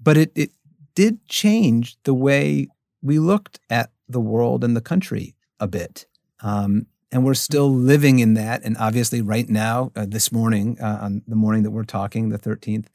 but 0.02 0.18
it, 0.18 0.32
it 0.36 0.52
did 0.96 1.26
change 1.28 1.98
the 2.04 2.14
way 2.14 2.68
we 3.02 3.20
looked 3.20 3.60
at 3.70 3.92
the 4.08 4.20
world 4.20 4.64
and 4.64 4.76
the 4.76 4.82
country 4.82 5.36
a 5.60 5.68
bit. 5.68 6.06
Um, 6.42 6.88
and 7.12 7.24
we're 7.24 7.34
still 7.34 7.72
living 7.74 8.20
in 8.20 8.34
that. 8.34 8.64
And 8.64 8.76
obviously, 8.78 9.22
right 9.22 9.48
now, 9.48 9.92
uh, 9.96 10.06
this 10.08 10.32
morning, 10.32 10.78
uh, 10.82 11.00
on 11.02 11.22
the 11.28 11.36
morning 11.36 11.64
that 11.64 11.72
we're 11.72 11.84
talking, 11.84 12.30
the 12.30 12.40
13th 12.40 12.88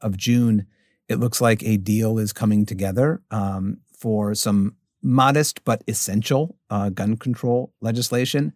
of 0.00 0.16
June, 0.16 0.66
it 1.08 1.18
looks 1.18 1.40
like 1.40 1.62
a 1.64 1.76
deal 1.76 2.18
is 2.18 2.32
coming 2.32 2.66
together 2.66 3.22
um, 3.30 3.78
for 3.96 4.34
some 4.34 4.76
modest 5.02 5.64
but 5.64 5.82
essential 5.86 6.56
uh, 6.70 6.88
gun 6.88 7.16
control 7.16 7.72
legislation. 7.80 8.52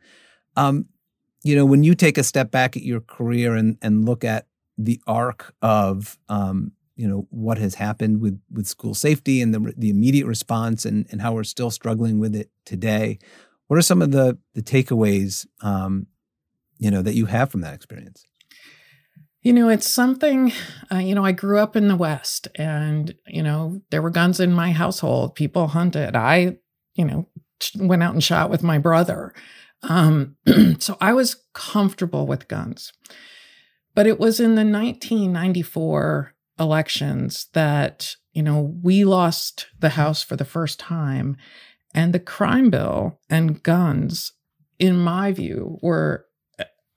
Um, 0.57 0.87
you 1.43 1.55
know, 1.57 1.65
when 1.65 1.85
you 1.85 1.95
take 1.95 2.19
a 2.19 2.25
step 2.25 2.51
back 2.51 2.77
at 2.77 2.83
your 2.83 3.01
career 3.01 3.55
and 3.55 3.77
and 3.83 4.05
look 4.05 4.25
at 4.25 4.47
the 4.77 5.01
arc 5.07 5.55
of 5.63 6.19
um, 6.29 6.73
you 6.97 7.07
know 7.07 7.27
what 7.31 7.59
has 7.59 7.75
happened 7.75 8.21
with 8.21 8.41
with 8.51 8.67
school 8.67 8.95
safety 8.95 9.41
and 9.41 9.55
the 9.55 9.73
the 9.77 9.91
immediate 9.91 10.27
response 10.27 10.85
and 10.85 11.07
and 11.11 11.23
how 11.23 11.33
we're 11.33 11.45
still 11.45 11.71
struggling 11.71 12.19
with 12.19 12.35
it 12.35 12.51
today, 12.65 13.19
what 13.69 13.77
are 13.77 13.83
some 13.83 14.03
of 14.03 14.11
the 14.11 14.39
the 14.55 14.63
takeaways 14.63 15.47
um, 15.61 16.07
you 16.79 16.91
know 16.91 17.03
that 17.03 17.15
you 17.15 17.27
have 17.27 17.51
from 17.51 17.61
that 17.61 17.75
experience? 17.75 18.25
You 19.41 19.53
know, 19.53 19.69
it's 19.69 19.89
something, 19.89 20.53
uh, 20.93 20.97
you 20.97 21.15
know, 21.15 21.25
I 21.25 21.31
grew 21.31 21.59
up 21.59 21.77
in 21.77 21.87
the 21.87 21.97
West 21.97 22.49
and, 22.57 23.15
you 23.27 23.43
know, 23.43 23.81
there 23.91 24.03
were 24.03 24.11
guns 24.11 24.41
in 24.41 24.53
my 24.53 24.73
household. 24.73 25.37
People 25.37 25.69
hunted. 25.69 26.17
I, 26.17 26.59
you 26.95 27.05
know, 27.05 27.29
went 27.77 28.03
out 28.03 28.15
and 28.15 28.23
shot 28.23 28.51
with 28.51 28.65
my 28.65 28.79
brother. 28.79 29.33
Um, 29.83 30.37
so 30.79 30.97
I 31.01 31.13
was 31.13 31.45
comfortable 31.55 32.27
with 32.27 32.49
guns. 32.49 32.93
But 33.95 34.07
it 34.07 34.21
was 34.21 34.39
in 34.39 34.55
the 34.55 34.65
1994 34.65 36.35
elections 36.59 37.49
that, 37.53 38.15
you 38.33 38.43
know, 38.43 38.77
we 38.83 39.05
lost 39.05 39.67
the 39.79 39.91
House 39.91 40.23
for 40.23 40.37
the 40.37 40.45
first 40.45 40.79
time. 40.79 41.37
And 41.95 42.13
the 42.13 42.21
crime 42.21 42.71
bill 42.71 43.19
and 43.29 43.63
guns, 43.63 44.33
in 44.79 44.97
my 44.97 45.33
view, 45.33 45.79
were 45.83 46.27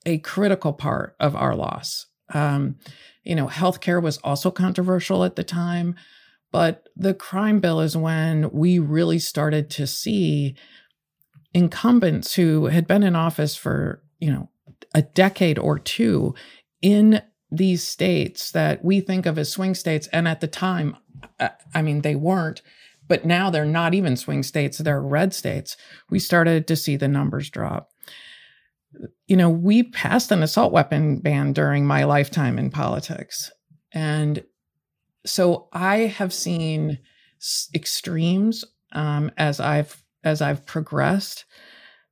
a 0.05 0.17
critical 0.19 0.73
part 0.73 1.15
of 1.19 1.35
our 1.35 1.55
loss. 1.55 2.07
Um, 2.33 2.77
you 3.23 3.35
know, 3.35 3.47
healthcare 3.47 4.01
was 4.01 4.17
also 4.19 4.51
controversial 4.51 5.23
at 5.23 5.35
the 5.35 5.43
time, 5.43 5.95
but 6.51 6.89
the 6.95 7.13
crime 7.13 7.59
bill 7.59 7.79
is 7.81 7.95
when 7.95 8.49
we 8.51 8.79
really 8.79 9.19
started 9.19 9.69
to 9.71 9.87
see 9.87 10.55
incumbents 11.53 12.35
who 12.35 12.65
had 12.67 12.87
been 12.87 13.03
in 13.03 13.15
office 13.15 13.55
for, 13.55 14.01
you 14.19 14.31
know, 14.31 14.49
a 14.93 15.01
decade 15.01 15.59
or 15.59 15.79
two 15.79 16.33
in 16.81 17.21
these 17.51 17.83
states 17.83 18.51
that 18.51 18.83
we 18.83 19.01
think 19.01 19.25
of 19.25 19.37
as 19.37 19.51
swing 19.51 19.75
states. 19.75 20.07
And 20.07 20.27
at 20.27 20.41
the 20.41 20.47
time, 20.47 20.95
I 21.73 21.81
mean, 21.81 22.01
they 22.01 22.15
weren't, 22.15 22.61
but 23.07 23.25
now 23.25 23.49
they're 23.49 23.65
not 23.65 23.93
even 23.93 24.15
swing 24.15 24.43
states, 24.43 24.77
they're 24.77 25.01
red 25.01 25.33
states. 25.33 25.75
We 26.09 26.19
started 26.19 26.67
to 26.67 26.75
see 26.75 26.95
the 26.95 27.07
numbers 27.07 27.49
drop. 27.49 27.89
You 29.27 29.37
know, 29.37 29.49
we 29.49 29.83
passed 29.83 30.31
an 30.31 30.43
assault 30.43 30.71
weapon 30.71 31.19
ban 31.19 31.53
during 31.53 31.85
my 31.85 32.03
lifetime 32.03 32.57
in 32.57 32.69
politics. 32.69 33.51
And 33.93 34.43
so 35.25 35.67
I 35.73 35.97
have 35.99 36.33
seen 36.33 36.99
extremes 37.73 38.63
um, 38.93 39.31
as 39.37 39.59
I've 39.59 40.00
as 40.23 40.41
I've 40.41 40.65
progressed 40.65 41.45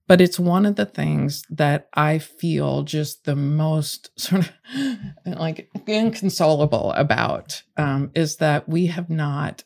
but 0.09 0.21
it's 0.21 0.39
one 0.39 0.65
of 0.65 0.75
the 0.75 0.87
things 0.87 1.43
that 1.51 1.87
I 1.93 2.17
feel 2.17 2.81
just 2.81 3.25
the 3.25 3.35
most 3.35 4.09
sort 4.19 4.51
of 4.75 5.37
like 5.37 5.69
inconsolable 5.87 6.91
about 6.93 7.61
um, 7.77 8.09
is 8.15 8.37
that 8.37 8.67
we 8.67 8.87
have 8.87 9.11
not 9.11 9.63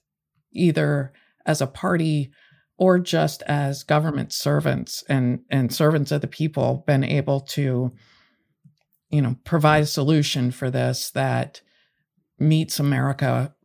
either 0.52 1.14
as 1.46 1.62
a 1.62 1.68
party 1.68 2.32
or 2.78 3.00
just 3.00 3.42
as 3.44 3.84
government 3.84 4.34
servants 4.34 5.02
and 5.08 5.40
and 5.50 5.74
servants 5.74 6.12
of 6.12 6.20
the 6.20 6.28
people 6.28 6.84
been 6.86 7.06
able 7.06 7.40
to 7.40 7.94
you 9.10 9.22
know 9.22 9.38
provide 9.46 9.84
a 9.84 9.88
solution 9.88 10.52
for 10.52 10.70
this 10.70 11.10
that 11.12 11.62
meets 12.38 12.82
America 12.82 13.56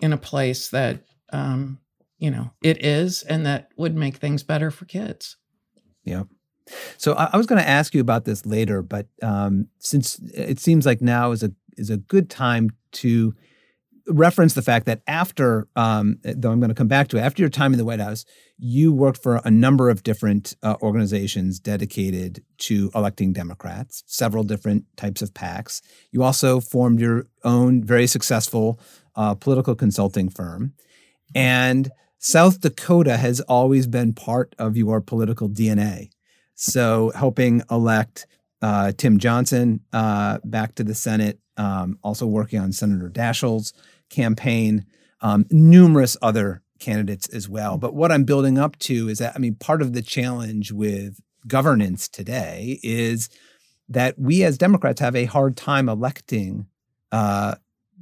in 0.00 0.12
a 0.12 0.18
place 0.18 0.68
that 0.68 1.00
um, 1.32 1.78
you 2.18 2.30
know 2.30 2.50
it 2.62 2.84
is 2.84 3.22
and 3.22 3.46
that 3.46 3.70
would 3.76 3.94
make 3.94 4.16
things 4.16 4.42
better 4.42 4.70
for 4.70 4.84
kids. 4.84 5.36
Yeah. 6.04 6.24
So 6.96 7.14
I, 7.14 7.30
I 7.32 7.36
was 7.36 7.46
going 7.46 7.60
to 7.60 7.68
ask 7.68 7.94
you 7.94 8.00
about 8.00 8.24
this 8.24 8.44
later, 8.44 8.82
but 8.82 9.06
um, 9.22 9.68
since 9.78 10.18
it 10.34 10.60
seems 10.60 10.84
like 10.84 11.00
now 11.00 11.32
is 11.32 11.42
a 11.42 11.52
is 11.76 11.90
a 11.90 11.96
good 11.96 12.28
time 12.28 12.70
to 12.90 13.34
reference 14.08 14.54
the 14.54 14.62
fact 14.62 14.86
that 14.86 15.02
after, 15.06 15.68
um, 15.76 16.18
though 16.22 16.50
I'm 16.50 16.60
going 16.60 16.70
to 16.70 16.74
come 16.74 16.88
back 16.88 17.08
to 17.08 17.18
it, 17.18 17.20
after 17.20 17.42
your 17.42 17.50
time 17.50 17.72
in 17.72 17.78
the 17.78 17.84
White 17.84 18.00
House, 18.00 18.24
you 18.56 18.92
worked 18.92 19.22
for 19.22 19.40
a 19.44 19.50
number 19.50 19.90
of 19.90 20.02
different 20.02 20.54
uh, 20.62 20.76
organizations 20.82 21.60
dedicated 21.60 22.42
to 22.58 22.90
electing 22.94 23.32
Democrats, 23.32 24.02
several 24.06 24.44
different 24.44 24.84
types 24.96 25.22
of 25.22 25.34
PACs. 25.34 25.82
You 26.10 26.22
also 26.22 26.60
formed 26.60 27.00
your 27.00 27.26
own 27.44 27.84
very 27.84 28.06
successful 28.06 28.80
uh, 29.14 29.34
political 29.34 29.74
consulting 29.74 30.28
firm, 30.28 30.74
and 31.34 31.90
South 32.18 32.60
Dakota 32.60 33.16
has 33.16 33.40
always 33.42 33.86
been 33.86 34.12
part 34.12 34.54
of 34.58 34.76
your 34.76 35.00
political 35.00 35.48
DNA. 35.48 36.10
So, 36.54 37.12
helping 37.14 37.62
elect 37.70 38.26
uh, 38.60 38.92
Tim 38.96 39.18
Johnson 39.18 39.80
uh, 39.92 40.38
back 40.44 40.74
to 40.74 40.84
the 40.84 40.94
Senate, 40.94 41.38
um, 41.56 41.98
also 42.02 42.26
working 42.26 42.58
on 42.58 42.72
Senator 42.72 43.08
Daschle's 43.08 43.72
campaign, 44.10 44.84
um, 45.20 45.46
numerous 45.50 46.16
other 46.20 46.62
candidates 46.80 47.28
as 47.28 47.48
well. 47.48 47.78
But 47.78 47.94
what 47.94 48.10
I'm 48.10 48.24
building 48.24 48.58
up 48.58 48.76
to 48.80 49.08
is 49.08 49.18
that, 49.18 49.34
I 49.36 49.38
mean, 49.38 49.54
part 49.54 49.82
of 49.82 49.92
the 49.92 50.02
challenge 50.02 50.72
with 50.72 51.20
governance 51.46 52.08
today 52.08 52.80
is 52.82 53.28
that 53.88 54.18
we 54.18 54.44
as 54.44 54.58
Democrats 54.58 55.00
have 55.00 55.16
a 55.16 55.24
hard 55.24 55.56
time 55.56 55.88
electing, 55.88 56.66
uh, 57.12 57.54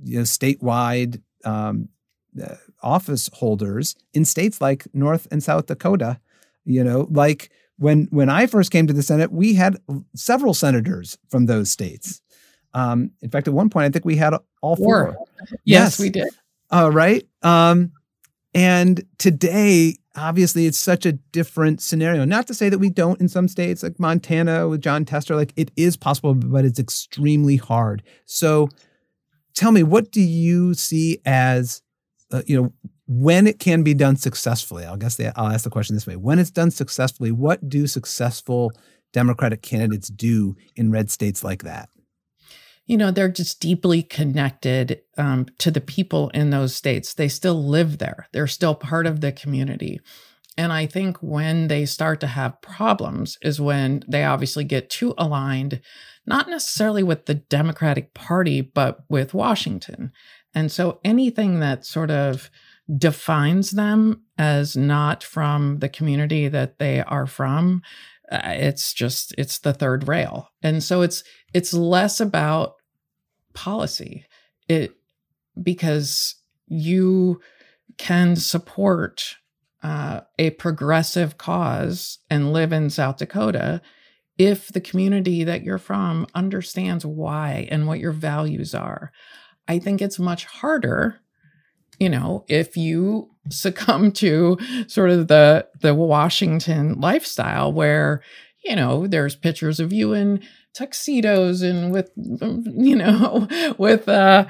you 0.02 0.18
know, 0.18 0.24
statewide 0.24 1.22
um, 1.44 1.88
office 2.82 3.28
holders 3.32 3.96
in 4.14 4.24
states 4.24 4.60
like 4.60 4.86
North 4.92 5.26
and 5.30 5.42
South 5.42 5.66
Dakota. 5.66 6.20
You 6.64 6.82
know, 6.82 7.06
like 7.10 7.50
when 7.78 8.08
when 8.10 8.28
I 8.28 8.46
first 8.46 8.70
came 8.70 8.86
to 8.86 8.92
the 8.92 9.02
Senate, 9.02 9.32
we 9.32 9.54
had 9.54 9.76
several 10.14 10.54
senators 10.54 11.16
from 11.28 11.46
those 11.46 11.70
states. 11.70 12.20
Um, 12.74 13.10
in 13.22 13.30
fact, 13.30 13.48
at 13.48 13.54
one 13.54 13.70
point, 13.70 13.86
I 13.86 13.90
think 13.90 14.04
we 14.04 14.16
had 14.16 14.34
all 14.60 14.76
four. 14.76 15.14
four. 15.14 15.26
Yes, 15.40 15.58
yes, 15.64 16.00
we 16.00 16.10
did. 16.10 16.28
Uh, 16.70 16.90
right. 16.92 17.26
Um, 17.42 17.92
and 18.54 19.02
today, 19.18 19.96
obviously, 20.16 20.66
it's 20.66 20.78
such 20.78 21.06
a 21.06 21.12
different 21.12 21.80
scenario. 21.80 22.24
Not 22.24 22.46
to 22.48 22.54
say 22.54 22.68
that 22.68 22.78
we 22.78 22.90
don't 22.90 23.20
in 23.20 23.28
some 23.28 23.48
states, 23.48 23.82
like 23.82 24.00
Montana 24.00 24.68
with 24.68 24.80
Jon 24.80 25.04
Tester, 25.04 25.36
like 25.36 25.52
it 25.56 25.70
is 25.76 25.96
possible, 25.96 26.34
but 26.34 26.64
it's 26.64 26.78
extremely 26.78 27.56
hard. 27.56 28.02
So, 28.24 28.68
tell 29.54 29.72
me, 29.72 29.82
what 29.82 30.10
do 30.10 30.20
you 30.20 30.74
see 30.74 31.18
as 31.24 31.82
uh, 32.32 32.42
you 32.46 32.60
know, 32.60 32.72
when 33.06 33.46
it 33.46 33.58
can 33.58 33.82
be 33.82 33.94
done 33.94 34.16
successfully, 34.16 34.84
I'll 34.84 34.96
guess 34.96 35.16
the, 35.16 35.32
I'll 35.38 35.52
ask 35.52 35.64
the 35.64 35.70
question 35.70 35.94
this 35.94 36.06
way: 36.06 36.16
When 36.16 36.38
it's 36.38 36.50
done 36.50 36.70
successfully, 36.70 37.30
what 37.32 37.68
do 37.68 37.86
successful 37.86 38.72
Democratic 39.12 39.62
candidates 39.62 40.08
do 40.08 40.56
in 40.74 40.90
red 40.90 41.10
states 41.10 41.44
like 41.44 41.62
that? 41.62 41.88
You 42.86 42.96
know, 42.96 43.10
they're 43.10 43.28
just 43.28 43.60
deeply 43.60 44.02
connected 44.02 45.00
um, 45.18 45.46
to 45.58 45.70
the 45.70 45.80
people 45.80 46.30
in 46.30 46.50
those 46.50 46.74
states. 46.74 47.14
They 47.14 47.28
still 47.28 47.64
live 47.64 47.98
there. 47.98 48.28
They're 48.32 48.46
still 48.46 48.76
part 48.76 49.06
of 49.06 49.20
the 49.20 49.32
community. 49.32 50.00
And 50.56 50.72
I 50.72 50.86
think 50.86 51.18
when 51.18 51.68
they 51.68 51.84
start 51.84 52.20
to 52.20 52.28
have 52.28 52.62
problems 52.62 53.36
is 53.42 53.60
when 53.60 54.04
they 54.08 54.24
obviously 54.24 54.64
get 54.64 54.88
too 54.88 55.14
aligned, 55.18 55.80
not 56.26 56.48
necessarily 56.48 57.02
with 57.02 57.26
the 57.26 57.34
Democratic 57.34 58.14
Party, 58.14 58.62
but 58.62 59.00
with 59.08 59.34
Washington. 59.34 60.12
And 60.56 60.72
so 60.72 61.00
anything 61.04 61.60
that 61.60 61.84
sort 61.84 62.10
of 62.10 62.50
defines 62.96 63.72
them 63.72 64.22
as 64.38 64.74
not 64.74 65.22
from 65.22 65.80
the 65.80 65.88
community 65.88 66.48
that 66.48 66.78
they 66.78 67.02
are 67.02 67.26
from, 67.26 67.82
uh, 68.32 68.40
it's 68.44 68.94
just 68.94 69.34
it's 69.36 69.58
the 69.58 69.74
third 69.74 70.08
rail. 70.08 70.48
And 70.62 70.82
so 70.82 71.02
it's 71.02 71.22
it's 71.52 71.74
less 71.74 72.20
about 72.20 72.76
policy. 73.52 74.24
It 74.66 74.94
because 75.62 76.36
you 76.66 77.40
can 77.98 78.34
support 78.34 79.36
uh, 79.82 80.22
a 80.38 80.50
progressive 80.50 81.36
cause 81.36 82.18
and 82.30 82.52
live 82.52 82.72
in 82.72 82.88
South 82.88 83.18
Dakota 83.18 83.82
if 84.38 84.68
the 84.68 84.80
community 84.80 85.44
that 85.44 85.62
you're 85.62 85.78
from 85.78 86.26
understands 86.34 87.04
why 87.04 87.68
and 87.70 87.86
what 87.86 88.00
your 88.00 88.12
values 88.12 88.74
are. 88.74 89.12
I 89.68 89.78
think 89.78 90.00
it's 90.00 90.18
much 90.18 90.44
harder, 90.44 91.20
you 91.98 92.08
know, 92.08 92.44
if 92.48 92.76
you 92.76 93.30
succumb 93.50 94.12
to 94.22 94.58
sort 94.86 95.10
of 95.10 95.28
the 95.28 95.66
the 95.80 95.94
Washington 95.94 97.00
lifestyle 97.00 97.72
where, 97.72 98.22
you 98.64 98.76
know, 98.76 99.06
there's 99.06 99.36
pictures 99.36 99.80
of 99.80 99.92
you 99.92 100.12
in 100.12 100.42
tuxedos 100.74 101.62
and 101.62 101.90
with 101.90 102.10
you 102.16 102.94
know 102.94 103.48
with 103.78 104.06
uh 104.10 104.44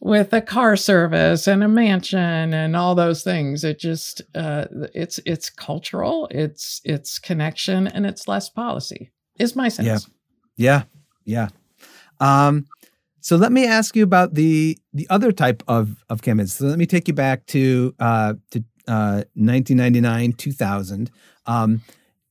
with 0.00 0.32
a 0.32 0.40
car 0.40 0.76
service 0.76 1.48
and 1.48 1.64
a 1.64 1.68
mansion 1.68 2.54
and 2.54 2.76
all 2.76 2.94
those 2.94 3.24
things. 3.24 3.64
It 3.64 3.80
just 3.80 4.22
uh 4.34 4.66
it's 4.94 5.18
it's 5.26 5.50
cultural 5.50 6.28
it's 6.30 6.80
it's 6.84 7.18
connection 7.18 7.88
and 7.88 8.06
it's 8.06 8.28
less 8.28 8.48
policy 8.48 9.10
is 9.40 9.56
my 9.56 9.68
sense. 9.68 9.86
Yeah 9.86 9.98
yeah. 10.56 10.82
Yeah. 11.24 11.48
Um 12.20 12.66
so 13.22 13.36
let 13.36 13.52
me 13.52 13.64
ask 13.64 13.96
you 13.96 14.02
about 14.02 14.34
the 14.34 14.76
the 14.92 15.06
other 15.08 15.32
type 15.32 15.62
of 15.68 16.04
of 16.10 16.22
candidates. 16.22 16.54
So 16.54 16.66
let 16.66 16.78
me 16.78 16.86
take 16.86 17.08
you 17.08 17.14
back 17.14 17.46
to 17.46 17.94
uh, 17.98 18.34
to 18.50 18.64
uh, 18.88 19.22
1999, 19.34 20.32
2000. 20.32 21.10
Um, 21.46 21.82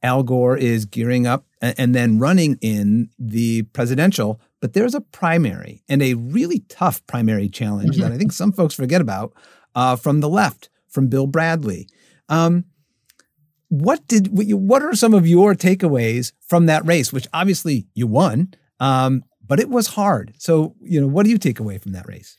Al 0.03 0.23
Gore 0.23 0.57
is 0.57 0.85
gearing 0.85 1.25
up 1.25 1.45
and, 1.61 1.75
and 1.77 1.95
then 1.95 2.19
running 2.19 2.57
in 2.61 3.09
the 3.17 3.63
presidential, 3.63 4.41
but 4.59 4.73
there's 4.73 4.93
a 4.93 5.01
primary 5.01 5.81
and 5.87 6.01
a 6.01 6.15
really 6.15 6.59
tough 6.67 7.05
primary 7.07 7.47
challenge 7.47 7.97
that 7.97 8.11
I 8.11 8.17
think 8.17 8.33
some 8.33 8.51
folks 8.51 8.73
forget 8.75 8.99
about 8.99 9.33
uh, 9.75 9.95
from 9.95 10.19
the 10.19 10.29
left, 10.29 10.69
from 10.89 11.07
Bill 11.07 11.27
Bradley. 11.27 11.87
Um, 12.27 12.65
what 13.69 14.05
did 14.07 14.27
what 14.31 14.83
are 14.83 14.93
some 14.93 15.13
of 15.13 15.25
your 15.25 15.55
takeaways 15.55 16.33
from 16.41 16.65
that 16.65 16.85
race, 16.85 17.13
which 17.13 17.27
obviously 17.33 17.87
you 17.93 18.07
won? 18.07 18.53
Um, 18.81 19.23
but 19.51 19.59
it 19.59 19.69
was 19.69 19.87
hard. 19.87 20.33
So, 20.37 20.77
you 20.79 21.01
know, 21.01 21.07
what 21.07 21.25
do 21.25 21.29
you 21.29 21.37
take 21.37 21.59
away 21.59 21.77
from 21.77 21.91
that 21.91 22.07
race? 22.07 22.37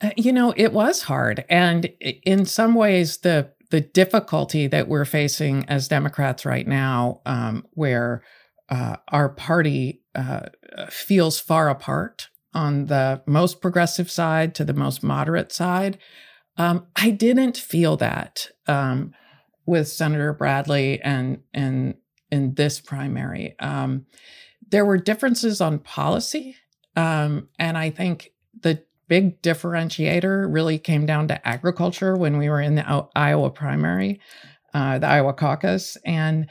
Uh, 0.00 0.10
you 0.16 0.32
know, 0.32 0.54
it 0.56 0.72
was 0.72 1.02
hard. 1.02 1.44
And 1.50 1.86
in 2.00 2.46
some 2.46 2.76
ways, 2.76 3.18
the 3.18 3.50
the 3.70 3.80
difficulty 3.80 4.68
that 4.68 4.86
we're 4.86 5.04
facing 5.04 5.64
as 5.68 5.88
Democrats 5.88 6.46
right 6.46 6.68
now, 6.68 7.22
um, 7.26 7.66
where 7.72 8.22
uh, 8.68 8.98
our 9.08 9.30
party 9.30 10.00
uh, 10.14 10.46
feels 10.90 11.40
far 11.40 11.68
apart 11.68 12.28
on 12.54 12.86
the 12.86 13.20
most 13.26 13.60
progressive 13.60 14.08
side 14.08 14.54
to 14.54 14.64
the 14.64 14.72
most 14.72 15.02
moderate 15.02 15.50
side, 15.50 15.98
um, 16.56 16.86
I 16.94 17.10
didn't 17.10 17.56
feel 17.56 17.96
that 17.96 18.46
um, 18.68 19.12
with 19.66 19.88
Senator 19.88 20.32
Bradley 20.32 21.00
and 21.02 21.40
and 21.52 21.96
in 22.30 22.54
this 22.54 22.80
primary. 22.80 23.56
Um, 23.58 24.06
there 24.70 24.84
were 24.84 24.98
differences 24.98 25.60
on 25.60 25.78
policy, 25.78 26.56
um, 26.96 27.48
and 27.58 27.78
I 27.78 27.90
think 27.90 28.32
the 28.60 28.82
big 29.08 29.40
differentiator 29.42 30.46
really 30.52 30.78
came 30.78 31.06
down 31.06 31.28
to 31.28 31.48
agriculture 31.48 32.16
when 32.16 32.36
we 32.38 32.48
were 32.48 32.60
in 32.60 32.74
the 32.74 33.08
Iowa 33.16 33.50
primary, 33.50 34.20
uh, 34.74 34.98
the 34.98 35.06
Iowa 35.06 35.32
caucus, 35.32 35.96
and 36.04 36.48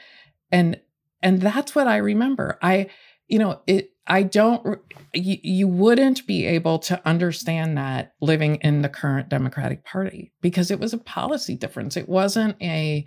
and 0.51 0.79
and 1.21 1.41
that's 1.41 1.75
what 1.75 1.87
I 1.87 1.97
remember. 1.97 2.57
I, 2.61 2.89
you 3.27 3.39
know, 3.39 3.61
it. 3.67 3.91
I 4.09 4.23
don't. 4.23 4.79
You, 5.13 5.37
you 5.43 5.67
wouldn't 5.67 6.25
be 6.25 6.45
able 6.45 6.79
to 6.79 7.01
understand 7.05 7.77
that 7.77 8.13
living 8.21 8.55
in 8.57 8.81
the 8.81 8.89
current 8.89 9.27
Democratic 9.29 9.83
Party 9.83 10.31
because 10.41 10.71
it 10.71 10.79
was 10.79 10.93
a 10.93 10.97
policy 10.97 11.55
difference. 11.55 11.97
It 11.97 12.07
wasn't 12.07 12.55
a 12.61 13.05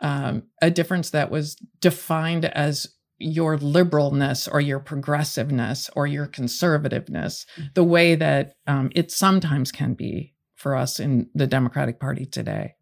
um, 0.00 0.44
a 0.62 0.70
difference 0.70 1.10
that 1.10 1.30
was 1.30 1.56
defined 1.80 2.44
as 2.44 2.86
your 3.18 3.56
liberalness 3.58 4.48
or 4.50 4.60
your 4.60 4.78
progressiveness 4.78 5.90
or 5.96 6.06
your 6.06 6.26
conservativeness, 6.26 7.46
mm. 7.56 7.74
the 7.74 7.84
way 7.84 8.14
that 8.14 8.54
um, 8.66 8.90
it 8.94 9.10
sometimes 9.10 9.72
can 9.72 9.94
be 9.94 10.34
for 10.54 10.74
us 10.74 11.00
in 11.00 11.28
the 11.34 11.46
Democratic 11.46 12.00
Party 12.00 12.26
today. 12.26 12.74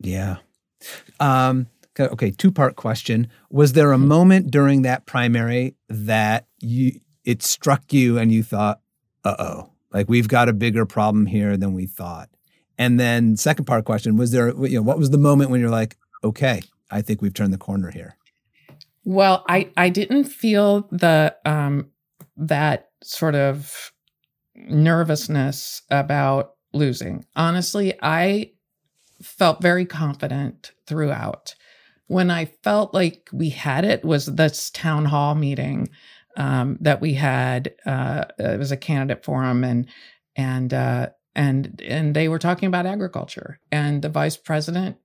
Yeah. 0.00 0.36
Um, 1.18 1.66
okay, 1.98 2.30
two 2.30 2.50
part 2.50 2.76
question. 2.76 3.28
Was 3.50 3.72
there 3.72 3.92
a 3.92 3.96
mm-hmm. 3.96 4.08
moment 4.08 4.50
during 4.50 4.82
that 4.82 5.06
primary 5.06 5.76
that 5.88 6.46
you 6.60 7.00
it 7.24 7.42
struck 7.42 7.92
you 7.92 8.18
and 8.18 8.32
you 8.32 8.42
thought, 8.42 8.80
"Uh 9.24 9.36
oh, 9.38 9.70
like 9.92 10.08
we've 10.08 10.28
got 10.28 10.48
a 10.48 10.52
bigger 10.52 10.86
problem 10.86 11.26
here 11.26 11.56
than 11.56 11.74
we 11.74 11.86
thought"? 11.86 12.30
And 12.78 12.98
then 12.98 13.36
second 13.36 13.66
part 13.66 13.84
question: 13.84 14.16
Was 14.16 14.30
there 14.30 14.48
you 14.66 14.76
know 14.76 14.82
what 14.82 14.98
was 14.98 15.10
the 15.10 15.18
moment 15.18 15.50
when 15.50 15.60
you're 15.60 15.70
like, 15.70 15.96
"Okay, 16.24 16.62
I 16.90 17.02
think 17.02 17.20
we've 17.20 17.34
turned 17.34 17.52
the 17.52 17.58
corner 17.58 17.90
here"? 17.90 18.16
Well, 19.10 19.44
I 19.48 19.72
I 19.76 19.88
didn't 19.88 20.26
feel 20.26 20.86
the 20.92 21.34
um 21.44 21.90
that 22.36 22.90
sort 23.02 23.34
of 23.34 23.90
nervousness 24.54 25.82
about 25.90 26.52
losing. 26.72 27.24
Honestly, 27.34 27.92
I 28.02 28.52
felt 29.20 29.60
very 29.60 29.84
confident 29.84 30.70
throughout. 30.86 31.56
When 32.06 32.30
I 32.30 32.44
felt 32.62 32.94
like 32.94 33.28
we 33.32 33.48
had 33.50 33.84
it 33.84 34.04
was 34.04 34.26
this 34.26 34.70
town 34.70 35.06
hall 35.06 35.34
meeting 35.34 35.88
um, 36.36 36.78
that 36.80 37.00
we 37.00 37.14
had. 37.14 37.74
Uh, 37.84 38.26
it 38.38 38.60
was 38.60 38.70
a 38.70 38.76
candidate 38.76 39.24
forum, 39.24 39.64
and 39.64 39.88
and 40.36 40.72
uh, 40.72 41.08
and 41.34 41.82
and 41.84 42.14
they 42.14 42.28
were 42.28 42.38
talking 42.38 42.68
about 42.68 42.86
agriculture. 42.86 43.58
And 43.72 44.02
the 44.02 44.08
vice 44.08 44.36
president 44.36 44.98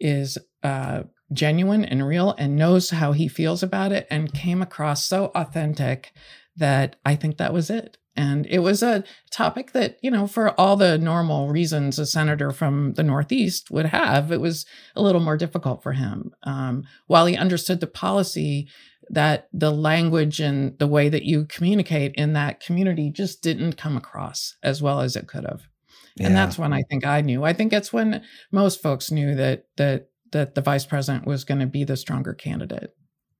is 0.00 0.38
uh, 0.62 1.02
genuine 1.32 1.84
and 1.84 2.06
real 2.06 2.34
and 2.38 2.56
knows 2.56 2.90
how 2.90 3.12
he 3.12 3.28
feels 3.28 3.62
about 3.62 3.92
it 3.92 4.06
and 4.10 4.32
came 4.32 4.62
across 4.62 5.04
so 5.04 5.30
authentic 5.34 6.12
that 6.56 6.96
I 7.04 7.16
think 7.16 7.36
that 7.36 7.52
was 7.52 7.70
it. 7.70 7.98
And 8.16 8.46
it 8.46 8.58
was 8.58 8.82
a 8.82 9.04
topic 9.30 9.72
that, 9.72 9.96
you 10.02 10.10
know, 10.10 10.26
for 10.26 10.50
all 10.58 10.76
the 10.76 10.98
normal 10.98 11.50
reasons 11.50 12.00
a 12.00 12.06
senator 12.06 12.50
from 12.50 12.94
the 12.94 13.04
Northeast 13.04 13.70
would 13.70 13.86
have, 13.86 14.32
it 14.32 14.40
was 14.40 14.66
a 14.96 15.02
little 15.02 15.20
more 15.20 15.36
difficult 15.36 15.84
for 15.84 15.92
him. 15.92 16.34
Um, 16.42 16.82
while 17.06 17.26
he 17.26 17.36
understood 17.36 17.78
the 17.78 17.86
policy, 17.86 18.68
that 19.10 19.48
the 19.52 19.70
language 19.70 20.40
and 20.40 20.78
the 20.78 20.86
way 20.86 21.08
that 21.08 21.24
you 21.24 21.44
communicate 21.44 22.14
in 22.16 22.32
that 22.34 22.60
community 22.60 23.10
just 23.10 23.40
didn't 23.42 23.78
come 23.78 23.96
across 23.96 24.56
as 24.62 24.82
well 24.82 25.00
as 25.00 25.16
it 25.16 25.28
could 25.28 25.44
have. 25.44 25.68
Yeah. 26.16 26.26
And 26.26 26.36
that's 26.36 26.58
when 26.58 26.72
I 26.72 26.82
think 26.90 27.06
I 27.06 27.20
knew. 27.20 27.44
I 27.44 27.52
think 27.52 27.72
it's 27.72 27.92
when 27.92 28.22
most 28.50 28.82
folks 28.82 29.10
knew 29.10 29.34
that 29.36 29.66
that 29.76 30.08
that 30.32 30.54
the 30.54 30.60
vice 30.60 30.86
president 30.86 31.26
was 31.26 31.44
going 31.44 31.60
to 31.60 31.66
be 31.66 31.84
the 31.84 31.96
stronger 31.96 32.34
candidate. 32.34 32.94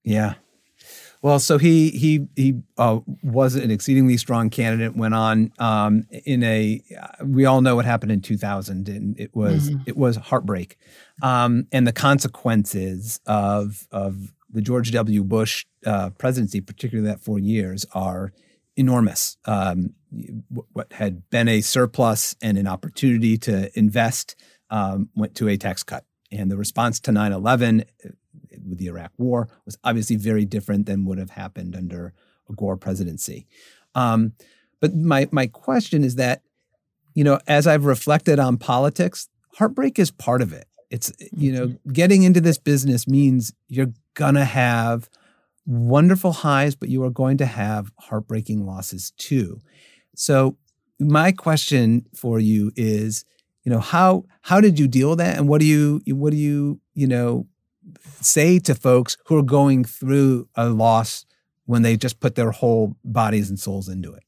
Yeah. 0.05 0.35
Well, 1.21 1.41
so 1.41 1.59
he 1.59 1.91
he 1.91 2.29
he 2.37 2.61
uh, 2.77 3.01
was 3.25 3.57
an 3.57 3.73
exceedingly 3.73 4.17
strong 4.17 4.51
candidate. 4.51 4.97
Went 4.97 5.15
on 5.15 5.53
um, 5.59 6.07
in 6.25 6.45
a. 6.45 6.81
We 7.25 7.45
all 7.45 7.61
know 7.61 7.75
what 7.75 7.85
happened 7.85 8.13
in 8.13 8.21
2000, 8.21 8.89
and 8.89 9.19
it 9.19 9.35
was 9.35 9.71
mm-hmm. 9.71 9.83
it 9.87 9.97
was 9.97 10.17
heartbreak, 10.17 10.79
um, 11.21 11.67
and 11.73 11.87
the 11.87 11.93
consequences 11.93 13.21
of 13.27 13.89
of 13.91 14.33
the 14.51 14.63
George 14.63 14.93
W. 14.93 15.25
Bush 15.25 15.67
uh, 15.85 16.11
presidency, 16.11 16.61
particularly 16.61 17.11
that 17.11 17.21
four 17.21 17.41
years, 17.41 17.85
are 17.93 18.33
enormous. 18.77 19.37
Um, 19.45 19.95
what 20.73 20.93
had 20.93 21.29
been 21.31 21.49
a 21.49 21.61
surplus 21.61 22.37
and 22.41 22.57
an 22.57 22.69
opportunity 22.69 23.37
to 23.39 23.77
invest 23.77 24.37
um, 24.71 25.11
went 25.15 25.35
to 25.37 25.49
a 25.49 25.57
tax 25.57 25.83
cut. 25.83 26.05
And 26.31 26.51
the 26.51 26.57
response 26.57 27.01
to 27.01 27.13
9 27.13 27.33
11 27.33 27.85
uh, 28.05 28.09
with 28.69 28.79
the 28.79 28.87
Iraq 28.87 29.13
War 29.17 29.49
was 29.65 29.79
obviously 29.85 30.17
very 30.17 30.45
different 30.45 30.87
than 30.87 31.05
would 31.05 31.19
have 31.19 31.31
happened 31.31 31.75
under 31.75 32.13
a 32.49 32.53
Gore 32.53 32.77
presidency. 32.77 33.47
Um, 33.95 34.33
but 34.81 34.95
my, 34.95 35.29
my 35.31 35.47
question 35.47 36.05
is 36.05 36.17
that, 36.17 36.43
you 37.15 37.25
know, 37.25 37.39
as 37.47 37.67
I've 37.67 37.85
reflected 37.85 38.39
on 38.39 38.59
politics, 38.59 39.29
heartbreak 39.55 39.99
is 39.99 40.11
part 40.11 40.43
of 40.43 40.53
it. 40.53 40.67
It's, 40.91 41.13
you 41.33 41.53
know, 41.53 41.67
mm-hmm. 41.67 41.93
getting 41.93 42.23
into 42.23 42.41
this 42.41 42.59
business 42.59 43.07
means 43.07 43.53
you're 43.69 43.93
going 44.15 44.35
to 44.35 44.45
have 44.45 45.09
wonderful 45.67 46.33
highs, 46.33 46.75
but 46.75 46.89
you 46.89 47.03
are 47.05 47.11
going 47.11 47.37
to 47.39 47.47
have 47.47 47.93
heartbreaking 47.99 48.65
losses 48.67 49.13
too. 49.19 49.61
So, 50.17 50.57
my 51.01 51.31
question 51.31 52.07
for 52.13 52.41
you 52.41 52.73
is 52.75 53.25
you 53.65 53.73
know 53.73 53.81
how 53.81 54.25
how 54.43 54.61
did 54.61 54.79
you 54.79 54.89
deal 54.89 55.11
with 55.11 55.19
that 55.19 55.37
and 55.37 55.49
what 55.49 55.61
do 55.61 55.67
you 55.67 56.01
what 56.09 56.31
do 56.31 56.37
you 56.37 56.81
you 56.95 57.07
know 57.07 57.47
say 58.21 58.59
to 58.59 58.75
folks 58.75 59.17
who 59.27 59.37
are 59.37 59.43
going 59.43 59.85
through 59.85 60.49
a 60.55 60.69
loss 60.69 61.25
when 61.67 61.83
they 61.83 61.97
just 61.97 62.21
put 62.21 62.35
their 62.35 62.51
whole 62.51 62.97
bodies 63.05 63.49
and 63.49 63.59
souls 63.59 63.89
into 63.89 64.13
it 64.13 64.23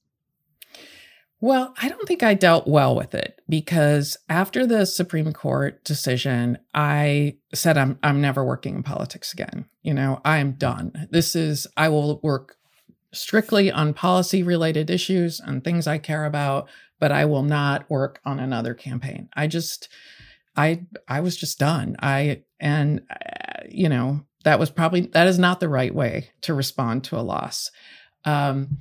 well, 1.43 1.75
I 1.81 1.89
don't 1.89 2.07
think 2.07 2.23
I 2.23 2.35
dealt 2.35 2.69
well 2.69 2.95
with 2.95 3.15
it 3.15 3.41
because 3.49 4.19
after 4.29 4.67
the 4.67 4.85
Supreme 4.85 5.33
Court 5.33 5.83
decision, 5.85 6.59
I 6.75 7.37
said 7.55 7.79
I'm 7.79 7.99
I'm 8.03 8.21
never 8.21 8.45
working 8.45 8.77
in 8.77 8.83
politics 8.83 9.33
again. 9.33 9.65
You 9.83 9.95
know, 9.95 10.21
I'm 10.23 10.53
done. 10.53 11.09
This 11.11 11.35
is 11.35 11.67
I 11.79 11.89
will 11.89 12.21
work 12.23 12.57
strictly 13.13 13.73
on 13.73 13.95
policy 13.95 14.43
related 14.43 14.91
issues 14.91 15.41
and 15.41 15.65
things 15.65 15.87
I 15.87 15.97
care 15.97 16.27
about 16.27 16.69
but 17.01 17.11
I 17.11 17.25
will 17.25 17.43
not 17.43 17.91
work 17.91 18.21
on 18.25 18.39
another 18.39 18.75
campaign. 18.75 19.29
I 19.35 19.49
just, 19.49 19.89
I, 20.57 20.83
I 21.09 21.21
was 21.21 21.37
just 21.37 21.59
done. 21.59 21.97
I, 22.01 22.43
and, 22.61 23.03
uh, 23.11 23.63
you 23.69 23.89
know, 23.89 24.21
that 24.45 24.59
was 24.61 24.71
probably, 24.71 25.03
that 25.13 25.27
is 25.27 25.39
not 25.39 25.59
the 25.59 25.69
right 25.69 25.95
way 25.95 26.31
to 26.43 26.55
respond 26.55 27.05
to 27.05 27.19
a 27.19 27.21
loss. 27.21 27.71
Um, 28.25 28.79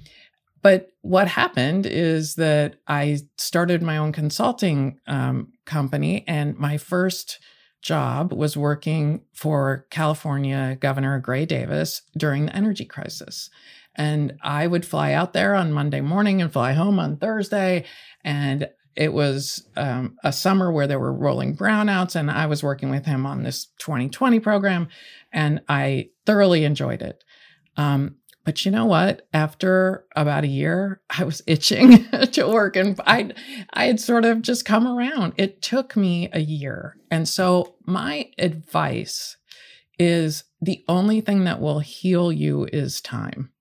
but 0.61 0.89
what 1.01 1.27
happened 1.29 1.85
is 1.85 2.35
that 2.35 2.75
I 2.87 3.19
started 3.37 3.81
my 3.81 3.97
own 3.97 4.11
consulting 4.11 4.99
um, 5.07 5.53
company, 5.65 6.25
and 6.27 6.57
my 6.57 6.77
first 6.77 7.39
job 7.81 8.33
was 8.33 8.57
working 8.57 9.21
for 9.33 9.85
California 9.89 10.77
Governor 10.81 11.17
Gray 11.19 11.45
Davis 11.45 12.01
during 12.17 12.47
the 12.47 12.55
energy 12.55 12.83
crisis. 12.83 13.49
And 13.95 14.37
I 14.41 14.67
would 14.67 14.85
fly 14.85 15.13
out 15.13 15.33
there 15.33 15.55
on 15.55 15.71
Monday 15.71 16.01
morning 16.01 16.41
and 16.41 16.51
fly 16.51 16.73
home 16.73 16.99
on 16.99 17.17
Thursday. 17.17 17.85
And 18.23 18.69
it 18.95 19.13
was 19.13 19.65
um, 19.77 20.17
a 20.23 20.33
summer 20.33 20.71
where 20.71 20.87
there 20.87 20.99
were 20.99 21.13
rolling 21.13 21.55
brownouts, 21.55 22.15
and 22.15 22.29
I 22.29 22.47
was 22.47 22.63
working 22.63 22.89
with 22.89 23.05
him 23.05 23.25
on 23.25 23.43
this 23.43 23.67
2020 23.79 24.39
program, 24.39 24.89
and 25.31 25.61
I 25.69 26.09
thoroughly 26.25 26.65
enjoyed 26.65 27.01
it. 27.01 27.23
Um, 27.77 28.15
but 28.43 28.65
you 28.65 28.71
know 28.71 28.85
what? 28.85 29.27
After 29.33 30.05
about 30.15 30.43
a 30.43 30.47
year, 30.47 31.01
I 31.09 31.23
was 31.23 31.41
itching 31.47 32.09
to 32.31 32.47
work, 32.47 32.75
and 32.75 32.99
I, 33.05 33.31
I 33.71 33.85
had 33.85 33.99
sort 33.99 34.25
of 34.25 34.41
just 34.41 34.65
come 34.65 34.87
around. 34.87 35.33
It 35.37 35.61
took 35.61 35.95
me 35.95 36.29
a 36.33 36.41
year, 36.41 36.97
and 37.09 37.27
so 37.27 37.75
my 37.85 38.31
advice 38.37 39.37
is 39.97 40.45
the 40.61 40.83
only 40.87 41.21
thing 41.21 41.43
that 41.43 41.61
will 41.61 41.79
heal 41.79 42.31
you 42.31 42.67
is 42.73 43.01
time. 43.01 43.51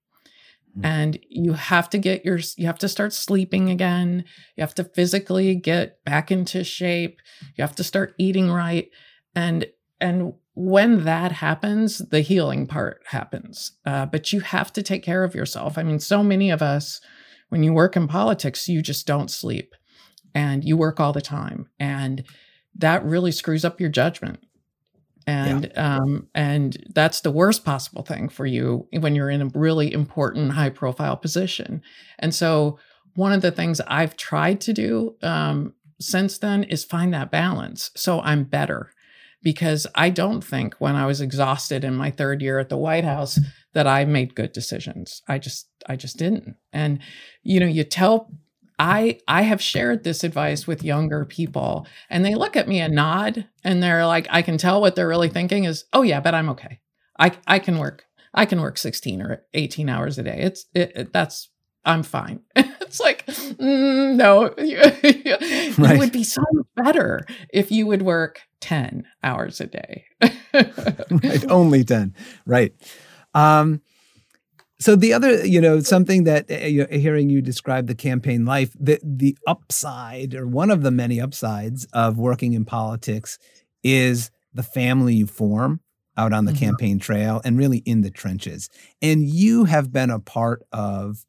Mm. 0.79 0.85
and 0.85 1.19
you 1.29 1.55
have 1.55 1.91
to 1.91 1.99
get 1.99 2.25
your 2.25 2.38
you 2.57 2.67
have 2.67 2.79
to 2.79 2.88
start 2.88 3.12
sleeping 3.12 3.71
again. 3.71 4.25
You 4.57 4.62
have 4.62 4.75
to 4.77 4.85
physically 4.85 5.55
get 5.55 6.05
back 6.05 6.31
into 6.31 6.62
shape. 6.62 7.21
You 7.57 7.62
have 7.62 7.75
to 7.77 7.85
start 7.85 8.14
eating 8.19 8.51
right. 8.51 8.88
And 9.35 9.67
and 10.01 10.35
when 10.55 11.05
that 11.05 11.33
happens 11.33 11.99
the 11.99 12.21
healing 12.21 12.67
part 12.67 13.03
happens. 13.07 13.73
Uh, 13.87 14.07
but 14.07 14.33
you 14.33 14.41
have 14.41 14.73
to 14.75 14.83
take 14.83 15.03
care 15.03 15.25
of 15.25 15.35
yourself. 15.35 15.79
I 15.79 15.83
mean 15.83 16.01
so 16.01 16.23
many 16.23 16.51
of 16.51 16.62
us 16.62 17.01
when 17.49 17.62
you 17.62 17.73
work 17.73 17.97
in 17.97 18.07
politics 18.07 18.69
you 18.69 18.83
just 18.83 19.07
don't 19.07 19.31
sleep 19.31 19.75
and 20.35 20.64
you 20.64 20.77
work 20.77 21.01
all 21.01 21.12
the 21.12 21.21
time. 21.21 21.69
And 21.81 22.25
that 22.75 23.05
really 23.05 23.33
screws 23.33 23.64
up 23.64 23.81
your 23.81 23.91
judgment 23.91 24.41
and 25.29 25.71
yeah. 25.75 25.97
um, 25.97 26.27
and 26.35 26.77
that's 26.95 27.21
the 27.21 27.31
worst 27.31 27.64
possible 27.64 28.03
thing 28.03 28.29
for 28.29 28.47
you 28.47 28.88
when 28.99 29.14
you're 29.14 29.31
in 29.31 29.43
a 29.43 29.51
really 29.55 29.93
important 29.93 30.53
high 30.53 30.71
profile 30.71 31.17
position 31.17 31.83
and 32.19 32.35
so 32.35 32.79
one 33.14 33.33
of 33.33 33.43
the 33.43 33.51
things 33.51 33.81
i've 33.88 34.17
tried 34.17 34.61
to 34.61 34.73
do 34.73 35.17
um, 35.23 35.75
since 36.01 36.38
then 36.38 36.64
is 36.64 36.85
find 36.85 37.12
that 37.12 37.31
balance 37.31 37.91
so 37.95 38.21
i'm 38.21 38.45
better 38.45 38.91
because 39.43 39.87
I 39.95 40.11
don't 40.11 40.43
think 40.43 40.75
when 40.79 40.97
I 40.97 41.07
was 41.07 41.21
exhausted 41.21 41.85
in 41.85 41.95
my 41.95 42.11
third 42.11 42.43
year 42.43 42.59
at 42.59 42.69
the 42.69 42.77
White 42.77 43.05
House 43.05 43.38
that 43.73 43.87
I 43.87 44.05
made 44.05 44.35
good 44.35 44.53
decisions. 44.53 45.23
I 45.29 45.38
just 45.38 45.69
I 45.87 45.97
just 45.97 46.17
didn't. 46.17 46.57
And 46.73 46.99
you 47.43 47.61
know, 47.61 47.67
you 47.67 47.85
tell 47.85 48.33
I 48.79 49.21
I 49.27 49.43
have 49.43 49.61
shared 49.61 50.05
this 50.05 50.23
advice 50.25 50.67
with 50.67 50.85
younger 50.85 51.25
people 51.25 51.87
and 52.11 52.25
they 52.25 52.35
look 52.35 52.57
at 52.57 52.69
me 52.69 52.81
and 52.81 52.95
nod 52.95 53.47
and 53.64 53.83
they're 53.83 54.07
like 54.07 54.27
I 54.31 54.43
can 54.43 54.59
tell 54.59 54.81
what 54.81 54.95
they're 54.95 55.09
really 55.09 55.29
thinking 55.29 55.64
is, 55.64 55.85
"Oh 55.93 56.03
yeah, 56.03 56.21
but 56.21 56.35
I'm 56.35 56.49
okay. 56.51 56.81
I 57.19 57.33
I 57.47 57.59
can 57.59 57.79
work. 57.79 58.05
I 58.35 58.47
can 58.47 58.61
work 58.61 58.79
16 58.79 59.23
or 59.23 59.43
18 59.55 59.88
hours 59.88 60.19
a 60.19 60.23
day. 60.23 60.38
It's 60.41 60.67
it, 60.75 60.93
it 60.95 61.12
that's 61.12 61.51
I'm 61.85 62.03
fine. 62.03 62.41
it's 62.57 63.01
like, 63.01 63.25
mm, 63.27 64.14
no, 64.14 64.55
it 64.59 65.79
right. 65.79 65.99
would 65.99 66.12
be 66.12 66.25
so 66.25 66.43
much 66.53 66.67
better 66.77 67.21
if 67.53 67.71
you 67.73 67.87
would 67.87 68.03
work 68.03 68.43
10 68.61 69.07
hours 69.23 69.61
a 69.61 69.67
day. 69.67 70.05
right. 70.53 71.51
Only 71.51 71.85
10. 71.85 72.14
Right. 72.45 72.75
Um, 73.35 73.81
so 74.81 74.95
the 74.95 75.12
other, 75.12 75.45
you 75.45 75.61
know, 75.61 75.81
something 75.81 76.25
that 76.25 76.49
you 76.51 76.87
know, 76.87 76.99
hearing 76.99 77.31
you 77.31 77.43
describe 77.43 77.87
the 77.87 77.95
campaign 77.95 78.45
life, 78.45 78.73
the 78.79 79.01
the 79.03 79.37
upside 79.47 80.35
or 80.35 80.47
one 80.47 80.71
of 80.71 80.83
the 80.83 80.91
many 80.91 81.21
upsides 81.21 81.87
of 81.93 82.17
working 82.17 82.53
in 82.53 82.64
politics 82.64 83.38
is 83.83 84.31
the 84.55 84.62
family 84.62 85.14
you 85.14 85.27
form 85.27 85.81
out 86.17 86.33
on 86.33 86.45
the 86.45 86.53
mm-hmm. 86.53 86.64
campaign 86.64 86.99
trail 86.99 87.41
and 87.45 87.59
really 87.59 87.79
in 87.79 88.03
the 88.03 88.11
trenches. 88.11 88.69
And 89.03 89.25
you 89.25 89.64
have 89.64 89.93
been 89.93 90.11
a 90.11 90.21
part 90.21 90.62
of 90.73 91.25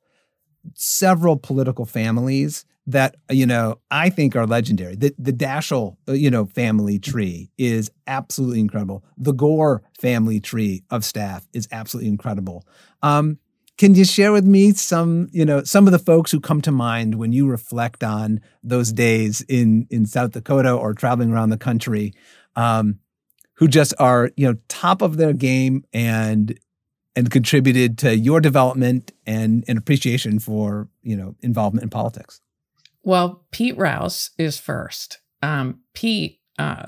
several 0.73 1.37
political 1.37 1.85
families 1.85 2.65
that 2.91 3.15
you 3.29 3.45
know 3.45 3.79
I 3.91 4.09
think 4.09 4.35
are 4.35 4.47
legendary. 4.47 4.95
The 4.95 5.13
the 5.17 5.31
Daschle 5.33 5.95
uh, 6.07 6.13
you 6.13 6.29
know 6.29 6.45
family 6.45 6.99
tree 6.99 7.51
is 7.57 7.91
absolutely 8.07 8.59
incredible. 8.59 9.03
The 9.17 9.33
Gore 9.33 9.83
family 9.99 10.39
tree 10.39 10.83
of 10.89 11.05
staff 11.05 11.47
is 11.53 11.67
absolutely 11.71 12.09
incredible. 12.09 12.65
Um, 13.01 13.37
can 13.77 13.95
you 13.95 14.03
share 14.03 14.31
with 14.31 14.45
me 14.45 14.73
some 14.73 15.29
you 15.31 15.45
know 15.45 15.63
some 15.63 15.87
of 15.87 15.91
the 15.91 15.99
folks 15.99 16.31
who 16.31 16.39
come 16.39 16.61
to 16.61 16.71
mind 16.71 17.15
when 17.15 17.31
you 17.31 17.47
reflect 17.47 18.03
on 18.03 18.41
those 18.63 18.91
days 18.91 19.41
in 19.47 19.87
in 19.89 20.05
South 20.05 20.31
Dakota 20.31 20.73
or 20.73 20.93
traveling 20.93 21.31
around 21.31 21.49
the 21.49 21.57
country, 21.57 22.13
um, 22.55 22.99
who 23.55 23.67
just 23.67 23.93
are 23.99 24.31
you 24.35 24.47
know 24.47 24.57
top 24.67 25.01
of 25.01 25.17
their 25.17 25.33
game 25.33 25.83
and 25.93 26.59
and 27.15 27.29
contributed 27.29 27.97
to 27.99 28.17
your 28.17 28.41
development 28.41 29.11
and 29.25 29.63
an 29.67 29.77
appreciation 29.77 30.39
for 30.39 30.89
you 31.03 31.15
know 31.15 31.35
involvement 31.41 31.83
in 31.83 31.89
politics? 31.89 32.41
Well, 33.03 33.45
Pete 33.51 33.77
Rouse 33.77 34.31
is 34.37 34.59
first. 34.59 35.19
Um, 35.41 35.81
Pete, 35.93 36.39
uh, 36.57 36.85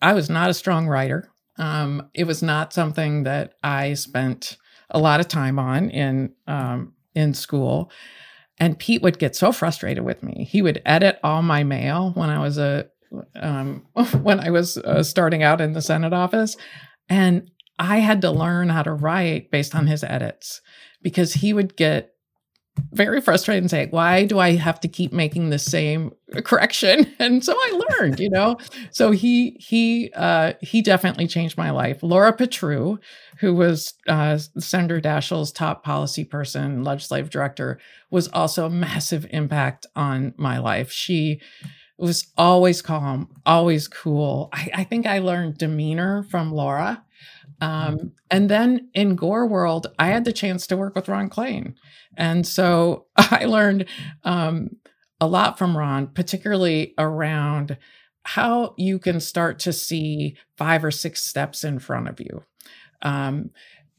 I 0.00 0.14
was 0.14 0.30
not 0.30 0.50
a 0.50 0.54
strong 0.54 0.88
writer. 0.88 1.30
Um, 1.58 2.08
it 2.14 2.24
was 2.24 2.42
not 2.42 2.72
something 2.72 3.24
that 3.24 3.54
I 3.62 3.94
spent 3.94 4.56
a 4.90 4.98
lot 4.98 5.20
of 5.20 5.28
time 5.28 5.58
on 5.58 5.90
in 5.90 6.32
um, 6.46 6.94
in 7.14 7.34
school. 7.34 7.90
And 8.58 8.78
Pete 8.78 9.02
would 9.02 9.18
get 9.18 9.34
so 9.34 9.52
frustrated 9.52 10.04
with 10.04 10.22
me. 10.22 10.46
He 10.48 10.62
would 10.62 10.80
edit 10.86 11.18
all 11.24 11.42
my 11.42 11.64
mail 11.64 12.12
when 12.14 12.30
I 12.30 12.38
was 12.38 12.58
a 12.58 12.86
um, 13.36 13.86
when 14.22 14.40
I 14.40 14.50
was 14.50 14.78
uh, 14.78 15.02
starting 15.02 15.42
out 15.42 15.60
in 15.60 15.72
the 15.72 15.82
Senate 15.82 16.12
office, 16.12 16.56
and 17.08 17.50
I 17.78 17.98
had 17.98 18.20
to 18.22 18.30
learn 18.30 18.68
how 18.68 18.82
to 18.82 18.92
write 18.92 19.50
based 19.50 19.74
on 19.74 19.86
his 19.86 20.04
edits 20.04 20.60
because 21.02 21.34
he 21.34 21.52
would 21.52 21.76
get 21.76 22.13
very 22.92 23.20
frustrated 23.20 23.62
and 23.62 23.70
say, 23.70 23.86
Why 23.90 24.24
do 24.24 24.38
I 24.38 24.52
have 24.56 24.80
to 24.80 24.88
keep 24.88 25.12
making 25.12 25.50
the 25.50 25.58
same 25.58 26.12
correction? 26.44 27.12
And 27.18 27.44
so 27.44 27.54
I 27.54 27.82
learned, 27.90 28.20
you 28.20 28.28
know. 28.28 28.58
So 28.90 29.10
he 29.10 29.56
he 29.60 30.12
uh 30.14 30.54
he 30.60 30.82
definitely 30.82 31.26
changed 31.26 31.56
my 31.56 31.70
life. 31.70 32.02
Laura 32.02 32.36
Petrou, 32.36 32.98
who 33.38 33.54
was 33.54 33.94
uh 34.08 34.38
Senator 34.58 35.00
Daschle's 35.00 35.52
top 35.52 35.84
policy 35.84 36.24
person, 36.24 36.84
legislative 36.84 37.30
director, 37.30 37.78
was 38.10 38.28
also 38.28 38.66
a 38.66 38.70
massive 38.70 39.26
impact 39.30 39.86
on 39.96 40.34
my 40.36 40.58
life. 40.58 40.90
She 40.90 41.40
was 41.96 42.26
always 42.36 42.82
calm, 42.82 43.30
always 43.46 43.86
cool. 43.86 44.48
I, 44.52 44.70
I 44.74 44.84
think 44.84 45.06
I 45.06 45.20
learned 45.20 45.58
demeanor 45.58 46.24
from 46.24 46.52
Laura 46.52 47.04
um, 47.60 48.12
and 48.30 48.48
then 48.48 48.88
in 48.94 49.16
Gore 49.16 49.46
World, 49.46 49.86
I 49.98 50.08
had 50.08 50.24
the 50.24 50.32
chance 50.32 50.66
to 50.66 50.76
work 50.76 50.94
with 50.94 51.08
Ron 51.08 51.30
Klain. 51.30 51.74
And 52.16 52.46
so 52.46 53.06
I 53.16 53.44
learned 53.44 53.86
um, 54.24 54.76
a 55.20 55.26
lot 55.26 55.58
from 55.58 55.76
Ron, 55.76 56.08
particularly 56.08 56.94
around 56.98 57.76
how 58.24 58.74
you 58.76 58.98
can 58.98 59.20
start 59.20 59.58
to 59.60 59.72
see 59.72 60.36
five 60.56 60.84
or 60.84 60.90
six 60.90 61.22
steps 61.22 61.62
in 61.62 61.78
front 61.78 62.08
of 62.08 62.20
you. 62.20 62.42
Um, 63.02 63.50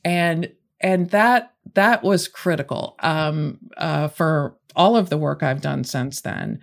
and 0.03 0.51
and 0.81 1.09
that 1.11 1.53
that 1.73 2.03
was 2.03 2.27
critical 2.27 2.95
um, 2.99 3.59
uh, 3.77 4.07
for 4.07 4.57
all 4.75 4.97
of 4.97 5.09
the 5.09 5.17
work 5.17 5.41
I've 5.41 5.61
done 5.61 5.83
since 5.83 6.21
then. 6.21 6.59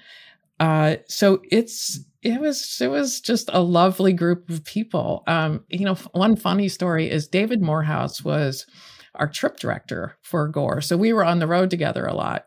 Uh, 0.61 0.97
so 1.09 1.43
it's 1.51 2.01
it 2.23 2.41
was 2.41 2.79
it 2.81 2.89
was 2.89 3.21
just 3.21 3.51
a 3.53 3.61
lovely 3.61 4.13
group 4.13 4.49
of 4.49 4.65
people. 4.65 5.25
Um, 5.27 5.65
you 5.69 5.85
know, 5.85 5.95
one 6.13 6.37
funny 6.37 6.69
story 6.69 7.11
is 7.11 7.27
David 7.27 7.61
Morehouse 7.61 8.23
was 8.23 8.65
our 9.17 9.29
trip 9.29 9.59
director 9.59 10.17
for 10.23 10.49
Gore, 10.49 10.81
so 10.81 10.97
we 10.97 11.13
were 11.13 11.25
on 11.25 11.41
the 11.41 11.49
road 11.49 11.69
together 11.69 12.07
a 12.07 12.15
lot. 12.15 12.45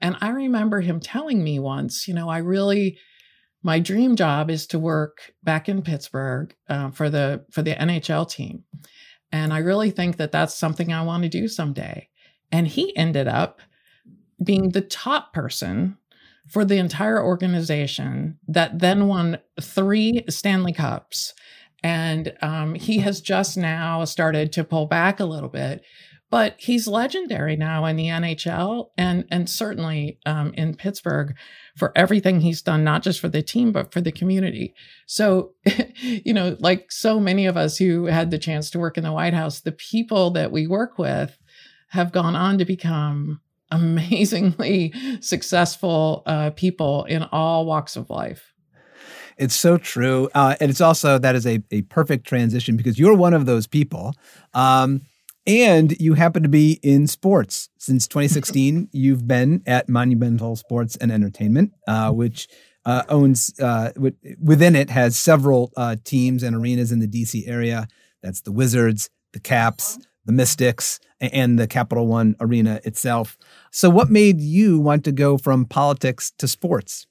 And 0.00 0.16
I 0.22 0.30
remember 0.30 0.80
him 0.80 0.98
telling 0.98 1.44
me 1.44 1.58
once, 1.58 2.08
you 2.08 2.14
know, 2.14 2.30
I 2.30 2.38
really 2.38 2.98
my 3.62 3.78
dream 3.78 4.16
job 4.16 4.50
is 4.50 4.66
to 4.68 4.78
work 4.78 5.32
back 5.42 5.68
in 5.68 5.82
Pittsburgh 5.82 6.54
uh, 6.68 6.90
for 6.90 7.10
the 7.10 7.44
for 7.50 7.60
the 7.60 7.74
NHL 7.74 8.28
team, 8.28 8.64
and 9.30 9.52
I 9.52 9.58
really 9.58 9.90
think 9.90 10.16
that 10.16 10.32
that's 10.32 10.54
something 10.54 10.92
I 10.92 11.02
want 11.02 11.24
to 11.24 11.28
do 11.28 11.46
someday. 11.46 12.08
And 12.50 12.66
he 12.66 12.96
ended 12.96 13.28
up 13.28 13.60
being 14.42 14.70
the 14.70 14.80
top 14.80 15.34
person 15.34 15.98
for 16.48 16.64
the 16.64 16.78
entire 16.78 17.22
organization 17.22 18.38
that 18.48 18.78
then 18.78 19.06
won 19.06 19.38
three 19.60 20.24
Stanley 20.28 20.72
Cups. 20.72 21.34
And 21.82 22.34
um, 22.42 22.74
he 22.74 22.98
has 22.98 23.20
just 23.20 23.56
now 23.56 24.04
started 24.04 24.52
to 24.52 24.64
pull 24.64 24.86
back 24.86 25.20
a 25.20 25.24
little 25.24 25.48
bit, 25.48 25.82
but 26.30 26.54
he's 26.58 26.86
legendary 26.86 27.56
now 27.56 27.84
in 27.86 27.96
the 27.96 28.06
NHL 28.06 28.90
and 28.98 29.24
and 29.30 29.48
certainly 29.48 30.18
um, 30.26 30.52
in 30.54 30.76
Pittsburgh 30.76 31.34
for 31.76 31.92
everything 31.96 32.40
he's 32.40 32.62
done, 32.62 32.84
not 32.84 33.02
just 33.02 33.18
for 33.18 33.28
the 33.28 33.42
team 33.42 33.72
but 33.72 33.92
for 33.92 34.00
the 34.00 34.12
community. 34.12 34.74
So, 35.06 35.54
you 36.00 36.34
know, 36.34 36.56
like 36.60 36.92
so 36.92 37.18
many 37.18 37.46
of 37.46 37.56
us 37.56 37.78
who 37.78 38.06
had 38.06 38.30
the 38.30 38.38
chance 38.38 38.70
to 38.70 38.78
work 38.78 38.98
in 38.98 39.04
the 39.04 39.12
White 39.12 39.34
House, 39.34 39.60
the 39.60 39.72
people 39.72 40.30
that 40.32 40.52
we 40.52 40.66
work 40.66 40.98
with 40.98 41.38
have 41.88 42.12
gone 42.12 42.36
on 42.36 42.58
to 42.58 42.64
become 42.64 43.40
amazingly 43.70 44.92
successful 45.20 46.22
uh, 46.26 46.50
people 46.50 47.04
in 47.04 47.22
all 47.32 47.66
walks 47.66 47.96
of 47.96 48.10
life. 48.10 48.54
It's 49.36 49.54
so 49.54 49.78
true. 49.78 50.28
Uh, 50.34 50.54
and 50.60 50.70
it's 50.70 50.82
also, 50.82 51.18
that 51.18 51.34
is 51.34 51.46
a, 51.46 51.62
a 51.70 51.82
perfect 51.82 52.26
transition 52.26 52.76
because 52.76 52.98
you're 52.98 53.16
one 53.16 53.32
of 53.32 53.46
those 53.46 53.66
people. 53.66 54.14
Um, 54.52 55.02
and 55.46 55.98
you 55.98 56.14
happen 56.14 56.42
to 56.42 56.48
be 56.48 56.78
in 56.82 57.06
sports. 57.06 57.70
Since 57.78 58.06
2016, 58.08 58.90
you've 58.92 59.26
been 59.26 59.62
at 59.66 59.88
Monumental 59.88 60.56
Sports 60.56 60.96
and 60.96 61.10
Entertainment, 61.10 61.72
uh, 61.88 62.12
which 62.12 62.48
uh, 62.84 63.04
owns, 63.08 63.58
uh, 63.60 63.92
within 64.40 64.76
it 64.76 64.90
has 64.90 65.16
several 65.16 65.72
uh, 65.76 65.96
teams 66.04 66.42
and 66.42 66.54
arenas 66.54 66.92
in 66.92 67.00
the 67.00 67.08
DC 67.08 67.48
area. 67.48 67.88
That's 68.22 68.42
the 68.42 68.52
Wizards, 68.52 69.08
the 69.32 69.40
Caps, 69.40 69.98
the 70.24 70.32
Mystics, 70.32 71.00
and 71.20 71.58
the 71.58 71.66
Capital 71.66 72.06
One 72.06 72.34
Arena 72.40 72.80
itself. 72.84 73.36
So, 73.70 73.90
what 73.90 74.10
made 74.10 74.40
you 74.40 74.80
want 74.80 75.04
to 75.04 75.12
go 75.12 75.38
from 75.38 75.64
politics 75.64 76.32
to 76.38 76.48
sports? 76.48 77.06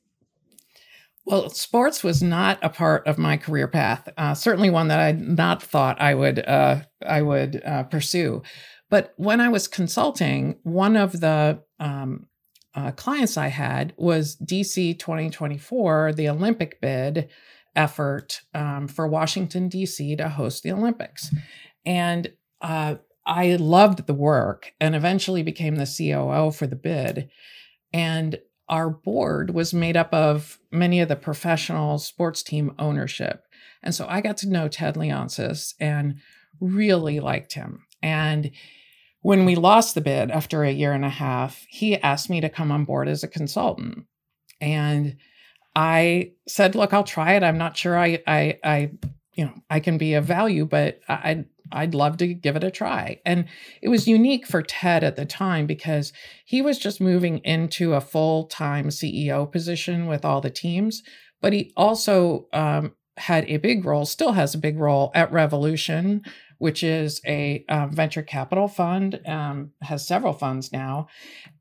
Well, 1.25 1.49
sports 1.49 2.03
was 2.03 2.23
not 2.23 2.57
a 2.63 2.69
part 2.69 3.05
of 3.05 3.19
my 3.19 3.37
career 3.37 3.67
path. 3.67 4.09
Uh, 4.17 4.33
certainly, 4.33 4.69
one 4.69 4.87
that 4.87 4.99
I 4.99 5.11
not 5.11 5.61
thought 5.61 6.01
I 6.01 6.15
would 6.15 6.39
uh, 6.39 6.81
I 7.05 7.21
would 7.21 7.61
uh, 7.63 7.83
pursue. 7.83 8.41
But 8.89 9.13
when 9.17 9.39
I 9.39 9.49
was 9.49 9.67
consulting, 9.67 10.57
one 10.63 10.97
of 10.97 11.19
the 11.19 11.61
um, 11.79 12.25
uh, 12.73 12.91
clients 12.91 13.37
I 13.37 13.49
had 13.49 13.93
was 13.97 14.35
DC 14.37 14.97
2024, 14.97 16.13
the 16.13 16.29
Olympic 16.29 16.81
bid 16.81 17.29
effort 17.75 18.41
um, 18.55 18.87
for 18.87 19.07
Washington 19.07 19.69
D.C. 19.69 20.15
to 20.15 20.29
host 20.29 20.63
the 20.63 20.71
Olympics, 20.71 21.31
and 21.85 22.31
uh, 22.61 22.95
I 23.25 23.55
loved 23.55 24.07
the 24.07 24.13
work 24.13 24.73
and 24.79 24.95
eventually 24.95 25.43
became 25.43 25.75
the 25.75 25.85
COO 25.85 26.51
for 26.51 26.67
the 26.67 26.75
bid. 26.75 27.29
And 27.93 28.39
our 28.67 28.89
board 28.89 29.53
was 29.53 29.73
made 29.73 29.97
up 29.97 30.13
of 30.13 30.59
many 30.71 30.99
of 30.99 31.09
the 31.09 31.15
professional 31.15 31.97
sports 31.97 32.43
team 32.43 32.73
ownership. 32.79 33.43
And 33.81 33.95
so 33.95 34.05
I 34.07 34.21
got 34.21 34.37
to 34.37 34.49
know 34.49 34.67
Ted 34.67 34.95
Leonsis 34.95 35.73
and 35.79 36.19
really 36.59 37.19
liked 37.19 37.53
him. 37.53 37.85
And 38.01 38.51
when 39.21 39.45
we 39.45 39.55
lost 39.55 39.95
the 39.95 40.01
bid 40.01 40.31
after 40.31 40.63
a 40.63 40.71
year 40.71 40.93
and 40.93 41.05
a 41.05 41.09
half, 41.09 41.65
he 41.69 41.97
asked 41.97 42.29
me 42.29 42.41
to 42.41 42.49
come 42.49 42.71
on 42.71 42.85
board 42.85 43.07
as 43.07 43.23
a 43.23 43.27
consultant. 43.27 44.05
And 44.61 45.17
I 45.75 46.33
said, 46.47 46.75
look, 46.75 46.93
I'll 46.93 47.03
try 47.03 47.33
it. 47.33 47.43
I'm 47.43 47.57
not 47.57 47.77
sure 47.77 47.97
I 47.97 48.21
I 48.25 48.59
I 48.63 48.91
you 49.33 49.45
know, 49.45 49.53
I 49.69 49.79
can 49.79 49.97
be 49.97 50.15
of 50.15 50.25
value, 50.25 50.65
but 50.65 50.99
I'd 51.07 51.45
I'd 51.71 51.93
love 51.93 52.17
to 52.17 52.33
give 52.33 52.55
it 52.55 52.63
a 52.63 52.71
try. 52.71 53.19
And 53.25 53.45
it 53.81 53.89
was 53.89 54.07
unique 54.07 54.47
for 54.47 54.61
Ted 54.61 55.03
at 55.03 55.15
the 55.15 55.25
time 55.25 55.65
because 55.65 56.13
he 56.45 56.61
was 56.61 56.79
just 56.79 57.01
moving 57.01 57.39
into 57.39 57.93
a 57.93 58.01
full 58.01 58.45
time 58.45 58.89
CEO 58.89 59.51
position 59.51 60.07
with 60.07 60.25
all 60.25 60.41
the 60.41 60.49
teams, 60.49 61.03
but 61.41 61.53
he 61.53 61.71
also 61.77 62.47
um, 62.53 62.93
had 63.19 63.45
a 63.49 63.57
big 63.57 63.85
role, 63.85 64.05
still 64.05 64.33
has 64.33 64.55
a 64.55 64.59
big 64.59 64.79
role 64.79 65.11
at 65.13 65.31
Revolution, 65.31 66.23
which 66.57 66.83
is 66.83 67.21
a 67.25 67.65
um, 67.69 67.91
venture 67.91 68.21
capital 68.21 68.67
fund, 68.67 69.19
um, 69.25 69.71
has 69.81 70.05
several 70.05 70.33
funds 70.33 70.71
now, 70.71 71.07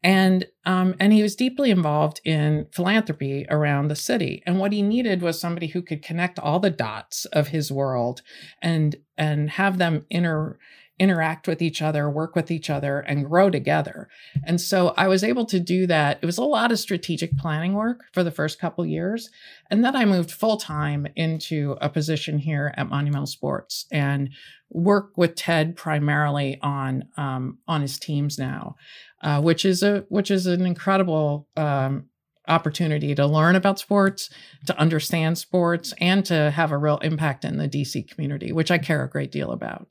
and 0.02 0.46
um, 0.64 0.94
and 1.00 1.12
he 1.12 1.22
was 1.22 1.36
deeply 1.36 1.70
involved 1.70 2.20
in 2.24 2.66
philanthropy 2.72 3.46
around 3.48 3.88
the 3.88 3.96
city. 3.96 4.42
And 4.44 4.58
what 4.58 4.72
he 4.72 4.82
needed 4.82 5.22
was 5.22 5.40
somebody 5.40 5.68
who 5.68 5.82
could 5.82 6.02
connect 6.02 6.38
all 6.38 6.60
the 6.60 6.70
dots 6.70 7.24
of 7.26 7.48
his 7.48 7.70
world 7.70 8.22
and 8.60 8.96
and 9.16 9.50
have 9.50 9.78
them 9.78 10.04
inter 10.10 10.58
interact 10.98 11.46
with 11.46 11.62
each 11.62 11.80
other, 11.80 12.10
work 12.10 12.34
with 12.34 12.50
each 12.50 12.70
other, 12.70 13.00
and 13.00 13.26
grow 13.26 13.50
together. 13.50 14.08
And 14.44 14.60
so 14.60 14.94
I 14.96 15.08
was 15.08 15.22
able 15.22 15.44
to 15.46 15.60
do 15.60 15.86
that. 15.86 16.18
It 16.22 16.26
was 16.26 16.38
a 16.38 16.44
lot 16.44 16.72
of 16.72 16.78
strategic 16.78 17.36
planning 17.36 17.74
work 17.74 18.04
for 18.12 18.24
the 18.24 18.30
first 18.30 18.58
couple 18.58 18.84
years. 18.84 19.30
And 19.70 19.84
then 19.84 19.94
I 19.94 20.04
moved 20.04 20.30
full 20.30 20.56
time 20.56 21.06
into 21.16 21.76
a 21.80 21.88
position 21.88 22.38
here 22.38 22.74
at 22.76 22.88
Monumental 22.88 23.26
Sports 23.26 23.86
and 23.90 24.30
work 24.70 25.16
with 25.16 25.34
Ted 25.34 25.76
primarily 25.76 26.58
on 26.62 27.08
um, 27.16 27.58
on 27.66 27.82
his 27.82 27.98
teams 27.98 28.38
now, 28.38 28.76
uh, 29.22 29.40
which 29.40 29.64
is 29.64 29.82
a 29.82 30.04
which 30.08 30.30
is 30.30 30.46
an 30.46 30.66
incredible 30.66 31.48
um, 31.56 32.06
opportunity 32.48 33.14
to 33.14 33.26
learn 33.26 33.54
about 33.56 33.78
sports, 33.78 34.30
to 34.66 34.78
understand 34.78 35.38
sports, 35.38 35.94
and 36.00 36.24
to 36.26 36.50
have 36.50 36.72
a 36.72 36.78
real 36.78 36.98
impact 36.98 37.44
in 37.44 37.58
the 37.58 37.68
DC 37.68 38.08
community, 38.08 38.52
which 38.52 38.70
I 38.70 38.78
care 38.78 39.04
a 39.04 39.08
great 39.08 39.30
deal 39.30 39.52
about. 39.52 39.86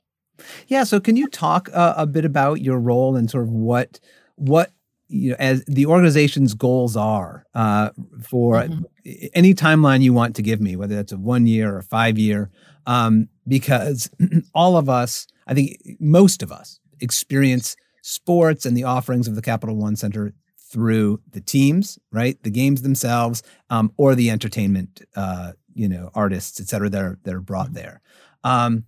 Yeah. 0.68 0.84
So, 0.84 1.00
can 1.00 1.16
you 1.16 1.28
talk 1.28 1.68
uh, 1.72 1.94
a 1.96 2.06
bit 2.06 2.24
about 2.24 2.60
your 2.60 2.78
role 2.78 3.16
and 3.16 3.30
sort 3.30 3.44
of 3.44 3.50
what 3.50 4.00
what 4.36 4.72
you 5.08 5.30
know 5.30 5.36
as 5.38 5.64
the 5.64 5.86
organization's 5.86 6.54
goals 6.54 6.96
are 6.96 7.46
uh, 7.54 7.90
for 8.22 8.62
mm-hmm. 8.62 9.26
any 9.34 9.54
timeline 9.54 10.02
you 10.02 10.12
want 10.12 10.36
to 10.36 10.42
give 10.42 10.60
me, 10.60 10.76
whether 10.76 10.94
that's 10.94 11.12
a 11.12 11.18
one 11.18 11.46
year 11.46 11.74
or 11.74 11.82
five 11.82 12.18
year, 12.18 12.50
um, 12.86 13.28
because 13.46 14.10
all 14.54 14.76
of 14.76 14.88
us, 14.88 15.26
I 15.46 15.54
think 15.54 15.78
most 16.00 16.42
of 16.42 16.52
us, 16.52 16.80
experience 17.00 17.76
sports 18.02 18.64
and 18.66 18.76
the 18.76 18.84
offerings 18.84 19.28
of 19.28 19.34
the 19.34 19.42
Capital 19.42 19.76
One 19.76 19.96
Center 19.96 20.32
through 20.70 21.20
the 21.30 21.40
teams, 21.40 21.98
right, 22.12 22.42
the 22.42 22.50
games 22.50 22.82
themselves, 22.82 23.42
um, 23.70 23.92
or 23.96 24.14
the 24.14 24.30
entertainment, 24.30 25.02
uh, 25.16 25.52
you 25.74 25.88
know, 25.88 26.10
artists, 26.14 26.60
et 26.60 26.68
cetera, 26.68 26.88
that 26.90 27.02
are 27.02 27.18
that 27.24 27.34
are 27.34 27.40
brought 27.40 27.66
mm-hmm. 27.66 27.76
there. 27.76 28.00
Um, 28.44 28.84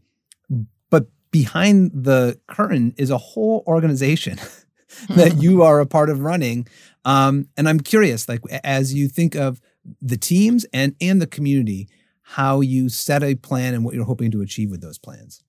behind 1.31 1.91
the 1.95 2.39
curtain 2.49 2.95
is 2.97 3.11
a 3.11 3.19
whole 3.19 3.65
organization 3.67 4.39
that 5.11 5.37
you 5.41 5.63
are 5.63 5.81
a 5.81 5.87
part 5.87 6.11
of 6.11 6.21
running. 6.21 6.67
Um, 7.05 7.49
and 7.57 7.69
I'm 7.69 7.81
curious, 7.81 8.29
like 8.29 8.41
as 8.65 8.93
you 8.95 9.09
think 9.09 9.35
of 9.35 9.61
the 10.03 10.17
teams 10.17 10.67
and 10.73 10.95
and 11.01 11.21
the 11.21 11.27
community, 11.27 11.89
how 12.23 12.61
you 12.61 12.89
set 12.89 13.23
a 13.23 13.35
plan 13.35 13.75
and 13.75 13.85
what 13.85 13.95
you're 13.95 14.05
hoping 14.05 14.31
to 14.31 14.43
achieve 14.43 14.71
with 14.71 14.81
those 14.81 14.99
plans. 14.99 15.43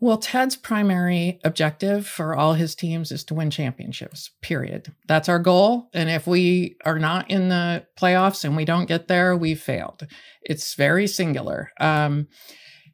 Well, 0.00 0.18
Ted's 0.18 0.56
primary 0.56 1.38
objective 1.44 2.08
for 2.08 2.34
all 2.34 2.54
his 2.54 2.74
teams 2.74 3.12
is 3.12 3.22
to 3.24 3.34
win 3.34 3.50
championships, 3.50 4.32
period. 4.40 4.92
That's 5.06 5.28
our 5.28 5.38
goal. 5.38 5.90
And 5.94 6.10
if 6.10 6.26
we 6.26 6.74
are 6.84 6.98
not 6.98 7.30
in 7.30 7.50
the 7.50 7.86
playoffs 7.96 8.44
and 8.44 8.56
we 8.56 8.64
don't 8.64 8.88
get 8.88 9.06
there, 9.06 9.36
we've 9.36 9.60
failed. 9.60 10.04
It's 10.42 10.74
very 10.74 11.06
singular. 11.06 11.70
Um, 11.78 12.26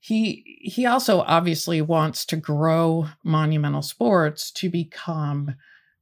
he 0.00 0.58
he 0.62 0.86
also 0.86 1.20
obviously 1.20 1.80
wants 1.80 2.24
to 2.26 2.36
grow 2.36 3.08
monumental 3.24 3.82
sports 3.82 4.50
to 4.52 4.70
become 4.70 5.54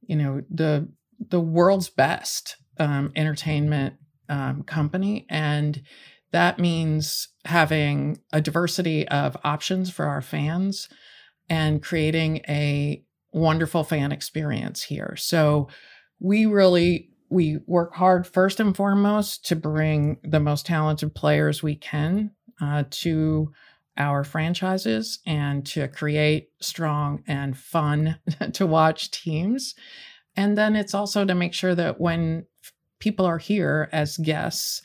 you 0.05 0.15
know 0.15 0.41
the 0.49 0.87
the 1.29 1.39
world's 1.39 1.89
best 1.89 2.57
um, 2.79 3.11
entertainment 3.15 3.95
um, 4.29 4.63
company. 4.63 5.25
And 5.29 5.81
that 6.31 6.59
means 6.59 7.29
having 7.45 8.19
a 8.33 8.41
diversity 8.41 9.07
of 9.07 9.37
options 9.43 9.89
for 9.89 10.05
our 10.05 10.21
fans 10.21 10.89
and 11.49 11.81
creating 11.81 12.41
a 12.47 13.03
wonderful 13.31 13.83
fan 13.83 14.11
experience 14.11 14.83
here. 14.83 15.15
So 15.17 15.69
we 16.19 16.45
really 16.45 17.09
we 17.29 17.59
work 17.67 17.93
hard 17.93 18.25
first 18.25 18.59
and 18.59 18.75
foremost 18.75 19.45
to 19.45 19.55
bring 19.55 20.17
the 20.23 20.39
most 20.39 20.65
talented 20.65 21.13
players 21.13 21.61
we 21.61 21.75
can 21.75 22.31
uh, 22.61 22.85
to 22.89 23.51
our 23.97 24.23
franchises 24.23 25.19
and 25.25 25.65
to 25.65 25.87
create 25.87 26.49
strong 26.61 27.23
and 27.27 27.57
fun 27.57 28.19
to 28.53 28.65
watch 28.65 29.11
teams. 29.11 29.75
And 30.35 30.57
then 30.57 30.75
it's 30.75 30.93
also 30.93 31.25
to 31.25 31.35
make 31.35 31.53
sure 31.53 31.75
that 31.75 31.99
when 31.99 32.45
people 32.99 33.25
are 33.25 33.37
here 33.37 33.89
as 33.91 34.17
guests, 34.17 34.81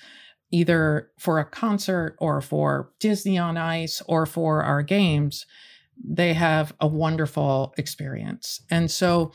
either 0.51 1.11
for 1.19 1.39
a 1.39 1.45
concert 1.45 2.17
or 2.19 2.41
for 2.41 2.91
Disney 3.01 3.39
on 3.39 3.57
Ice 3.57 4.03
or 4.07 4.27
for 4.27 4.63
our 4.63 4.83
games, 4.83 5.47
they 6.03 6.35
have 6.35 6.75
a 6.81 6.87
wonderful 6.87 7.75
experience. 7.77 8.61
And 8.71 8.91
so 8.91 9.33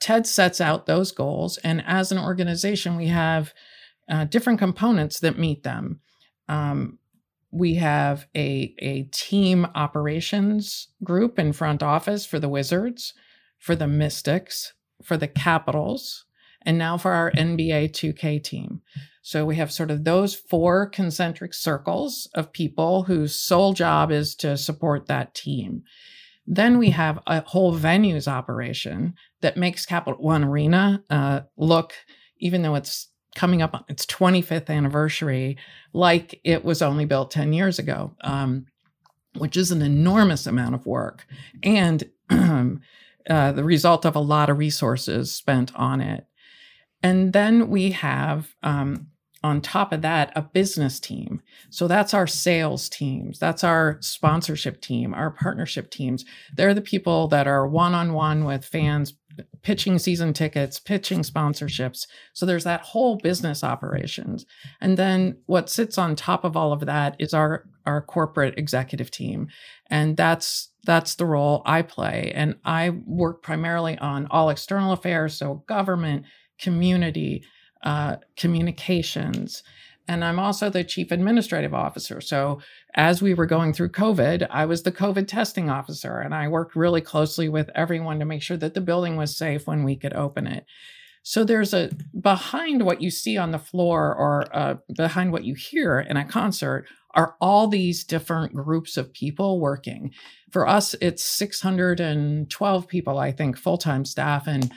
TED 0.00 0.26
sets 0.26 0.60
out 0.60 0.86
those 0.86 1.12
goals. 1.12 1.58
And 1.58 1.82
as 1.86 2.10
an 2.10 2.18
organization, 2.18 2.96
we 2.96 3.08
have 3.08 3.52
uh, 4.08 4.24
different 4.24 4.58
components 4.58 5.20
that 5.20 5.38
meet 5.38 5.62
them. 5.62 6.00
Um, 6.48 6.98
we 7.50 7.74
have 7.74 8.26
a, 8.34 8.74
a 8.78 9.04
team 9.12 9.66
operations 9.74 10.88
group 11.02 11.38
in 11.38 11.52
front 11.52 11.82
office 11.82 12.24
for 12.24 12.38
the 12.38 12.48
Wizards, 12.48 13.14
for 13.58 13.74
the 13.74 13.88
Mystics, 13.88 14.72
for 15.02 15.16
the 15.16 15.28
Capitals, 15.28 16.26
and 16.62 16.78
now 16.78 16.96
for 16.96 17.12
our 17.12 17.30
NBA 17.32 17.90
2K 17.90 18.42
team. 18.42 18.82
So 19.22 19.44
we 19.44 19.56
have 19.56 19.72
sort 19.72 19.90
of 19.90 20.04
those 20.04 20.34
four 20.34 20.86
concentric 20.88 21.54
circles 21.54 22.28
of 22.34 22.52
people 22.52 23.04
whose 23.04 23.34
sole 23.34 23.72
job 23.72 24.10
is 24.10 24.34
to 24.36 24.56
support 24.56 25.06
that 25.06 25.34
team. 25.34 25.82
Then 26.46 26.78
we 26.78 26.90
have 26.90 27.20
a 27.26 27.42
whole 27.42 27.76
venues 27.76 28.26
operation 28.26 29.14
that 29.40 29.56
makes 29.56 29.86
Capital 29.86 30.20
One 30.20 30.44
Arena 30.44 31.04
uh, 31.10 31.40
look, 31.56 31.94
even 32.38 32.62
though 32.62 32.74
it's 32.74 33.08
coming 33.34 33.62
up 33.62 33.74
on 33.74 33.84
its 33.88 34.04
25th 34.06 34.68
anniversary 34.68 35.56
like 35.92 36.40
it 36.44 36.64
was 36.64 36.82
only 36.82 37.04
built 37.04 37.30
10 37.30 37.52
years 37.52 37.78
ago, 37.78 38.12
um, 38.22 38.66
which 39.38 39.56
is 39.56 39.70
an 39.70 39.82
enormous 39.82 40.46
amount 40.46 40.74
of 40.74 40.86
work 40.86 41.26
and 41.62 42.10
uh, 42.30 43.52
the 43.52 43.64
result 43.64 44.04
of 44.04 44.16
a 44.16 44.20
lot 44.20 44.50
of 44.50 44.58
resources 44.58 45.32
spent 45.34 45.74
on 45.76 46.00
it. 46.00 46.26
And 47.02 47.32
then 47.32 47.68
we 47.68 47.92
have, 47.92 48.54
um, 48.62 49.08
on 49.42 49.62
top 49.62 49.92
of 49.92 50.02
that, 50.02 50.32
a 50.36 50.42
business 50.42 51.00
team. 51.00 51.40
So 51.70 51.88
that's 51.88 52.12
our 52.12 52.26
sales 52.26 52.90
teams, 52.90 53.38
that's 53.38 53.64
our 53.64 53.96
sponsorship 54.00 54.82
team, 54.82 55.14
our 55.14 55.30
partnership 55.30 55.90
teams. 55.90 56.26
They're 56.54 56.74
the 56.74 56.82
people 56.82 57.26
that 57.28 57.46
are 57.46 57.66
one 57.66 57.94
on 57.94 58.12
one 58.12 58.44
with 58.44 58.66
fans 58.66 59.14
pitching 59.62 59.98
season 59.98 60.32
tickets, 60.32 60.78
pitching 60.78 61.20
sponsorships. 61.20 62.06
So 62.32 62.46
there's 62.46 62.64
that 62.64 62.82
whole 62.82 63.16
business 63.16 63.62
operations. 63.62 64.46
And 64.80 64.96
then 64.96 65.38
what 65.46 65.68
sits 65.68 65.98
on 65.98 66.16
top 66.16 66.44
of 66.44 66.56
all 66.56 66.72
of 66.72 66.80
that 66.86 67.16
is 67.18 67.34
our 67.34 67.64
our 67.86 68.02
corporate 68.02 68.58
executive 68.58 69.10
team. 69.10 69.48
And 69.88 70.16
that's 70.16 70.70
that's 70.84 71.14
the 71.14 71.26
role 71.26 71.62
I 71.66 71.82
play. 71.82 72.32
And 72.34 72.56
I 72.64 72.90
work 72.90 73.42
primarily 73.42 73.98
on 73.98 74.26
all 74.30 74.50
external 74.50 74.92
affairs, 74.92 75.34
so 75.34 75.64
government, 75.66 76.24
community, 76.58 77.44
uh, 77.82 78.16
communications, 78.36 79.62
and 80.10 80.24
I'm 80.24 80.40
also 80.40 80.70
the 80.70 80.82
chief 80.82 81.12
administrative 81.12 81.72
officer. 81.72 82.20
So, 82.20 82.60
as 82.94 83.22
we 83.22 83.34
were 83.34 83.46
going 83.46 83.72
through 83.72 83.90
COVID, 83.90 84.46
I 84.50 84.66
was 84.66 84.82
the 84.82 84.92
COVID 84.92 85.26
testing 85.28 85.70
officer, 85.70 86.18
and 86.18 86.34
I 86.34 86.48
worked 86.48 86.76
really 86.76 87.00
closely 87.00 87.48
with 87.48 87.70
everyone 87.74 88.18
to 88.18 88.24
make 88.24 88.42
sure 88.42 88.56
that 88.56 88.74
the 88.74 88.80
building 88.80 89.16
was 89.16 89.36
safe 89.36 89.66
when 89.66 89.84
we 89.84 89.96
could 89.96 90.14
open 90.14 90.46
it. 90.46 90.64
So, 91.22 91.44
there's 91.44 91.74
a 91.74 91.90
behind 92.18 92.84
what 92.84 93.02
you 93.02 93.10
see 93.10 93.36
on 93.36 93.50
the 93.50 93.58
floor 93.58 94.14
or 94.14 94.44
uh, 94.52 94.76
behind 94.96 95.32
what 95.32 95.44
you 95.44 95.54
hear 95.54 96.00
in 96.00 96.16
a 96.16 96.24
concert 96.24 96.86
are 97.14 97.36
all 97.40 97.66
these 97.66 98.04
different 98.04 98.54
groups 98.54 98.96
of 98.96 99.12
people 99.12 99.60
working. 99.60 100.12
For 100.50 100.66
us, 100.66 100.94
it's 101.00 101.24
612 101.24 102.88
people, 102.88 103.18
I 103.18 103.32
think, 103.32 103.58
full 103.58 103.78
time 103.78 104.04
staff, 104.04 104.46
and 104.46 104.72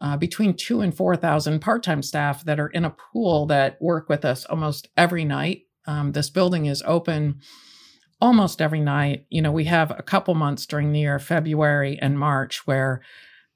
uh, 0.00 0.16
between 0.16 0.54
two 0.54 0.80
and 0.80 0.94
4,000 0.94 1.60
part 1.60 1.82
time 1.82 2.02
staff 2.02 2.44
that 2.44 2.60
are 2.60 2.68
in 2.68 2.84
a 2.84 2.94
pool 3.12 3.46
that 3.46 3.80
work 3.80 4.08
with 4.08 4.24
us 4.24 4.44
almost 4.46 4.88
every 4.96 5.24
night. 5.24 5.62
Um, 5.86 6.12
this 6.12 6.30
building 6.30 6.66
is 6.66 6.82
open 6.86 7.40
almost 8.20 8.62
every 8.62 8.80
night. 8.80 9.26
You 9.30 9.42
know, 9.42 9.52
we 9.52 9.64
have 9.64 9.90
a 9.90 10.02
couple 10.02 10.34
months 10.34 10.66
during 10.66 10.92
the 10.92 11.00
year, 11.00 11.18
February 11.18 11.98
and 12.00 12.18
March, 12.18 12.66
where 12.66 13.02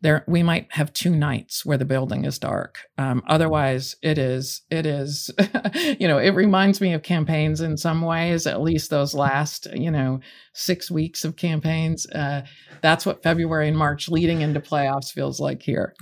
there 0.00 0.24
we 0.28 0.42
might 0.42 0.68
have 0.70 0.92
two 0.92 1.10
nights 1.10 1.66
where 1.66 1.78
the 1.78 1.84
building 1.84 2.24
is 2.24 2.38
dark. 2.38 2.78
Um, 2.98 3.22
otherwise 3.26 3.96
it 4.02 4.16
is 4.16 4.62
it 4.70 4.86
is 4.86 5.30
you 5.98 6.06
know 6.06 6.18
it 6.18 6.30
reminds 6.30 6.80
me 6.80 6.92
of 6.92 7.02
campaigns 7.02 7.60
in 7.60 7.76
some 7.76 8.02
ways 8.02 8.46
at 8.46 8.60
least 8.60 8.90
those 8.90 9.14
last 9.14 9.66
you 9.74 9.90
know 9.90 10.20
six 10.52 10.90
weeks 10.90 11.24
of 11.24 11.36
campaigns. 11.36 12.06
Uh, 12.10 12.42
that's 12.80 13.04
what 13.04 13.22
february 13.22 13.66
and 13.66 13.76
march 13.76 14.08
leading 14.08 14.40
into 14.40 14.60
playoffs 14.60 15.12
feels 15.12 15.40
like 15.40 15.62
here. 15.62 15.94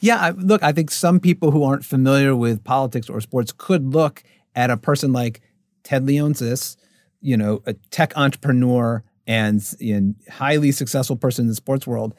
Yeah 0.00 0.32
look 0.34 0.62
i 0.62 0.72
think 0.72 0.90
some 0.90 1.20
people 1.20 1.50
who 1.50 1.62
aren't 1.62 1.84
familiar 1.84 2.34
with 2.34 2.64
politics 2.64 3.10
or 3.10 3.20
sports 3.20 3.52
could 3.52 3.92
look 3.92 4.22
at 4.54 4.70
a 4.70 4.76
person 4.76 5.12
like 5.12 5.40
ted 5.84 6.04
leonsis 6.04 6.76
you 7.20 7.36
know 7.36 7.62
a 7.66 7.74
tech 7.90 8.16
entrepreneur 8.16 9.02
and, 9.26 9.62
and 9.80 10.16
highly 10.28 10.72
successful 10.72 11.16
person 11.16 11.44
in 11.44 11.48
the 11.48 11.54
sports 11.54 11.86
world 11.86 12.14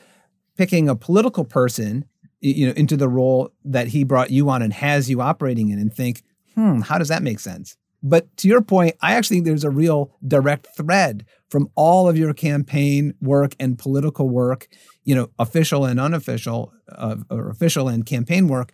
picking 0.58 0.88
a 0.88 0.96
political 0.96 1.44
person 1.44 2.06
you 2.40 2.68
know 2.68 2.74
into 2.74 2.98
the 2.98 3.10
role 3.10 3.52
that 3.64 3.88
he 3.88 4.04
brought 4.04 4.32
you 4.32 4.50
on 4.50 4.62
and 4.62 4.74
has 4.74 5.10
you 5.10 5.22
operating 5.22 5.70
in 5.70 5.80
and 5.80 5.94
think 5.94 6.24
hmm 6.56 6.82
how 6.82 6.98
does 6.98 7.08
that 7.08 7.24
make 7.24 7.40
sense? 7.40 7.78
But 8.04 8.36
to 8.38 8.48
your 8.48 8.62
point 8.62 8.96
i 9.02 9.14
actually 9.14 9.38
think 9.38 9.46
there's 9.46 9.64
a 9.64 9.70
real 9.70 10.18
direct 10.28 10.68
thread 10.76 11.26
from 11.50 11.70
all 11.76 12.10
of 12.10 12.18
your 12.18 12.34
campaign 12.34 13.14
work 13.22 13.56
and 13.60 13.78
political 13.78 14.28
work 14.28 14.68
you 15.04 15.14
know 15.14 15.30
official 15.38 15.86
and 15.86 16.00
unofficial 16.00 16.74
uh, 16.90 17.18
or 17.30 17.50
official 17.50 17.88
and 17.88 18.06
campaign 18.06 18.48
work 18.48 18.72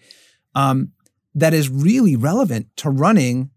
um, 0.56 0.92
that 1.38 1.54
is 1.54 1.70
really 1.70 2.16
relevant 2.16 2.68
to 2.78 2.90
running 2.90 3.50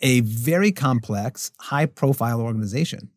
a 0.00 0.20
very 0.20 0.72
complex 0.72 1.50
high 1.58 1.86
profile 1.86 2.40
organization 2.40 3.10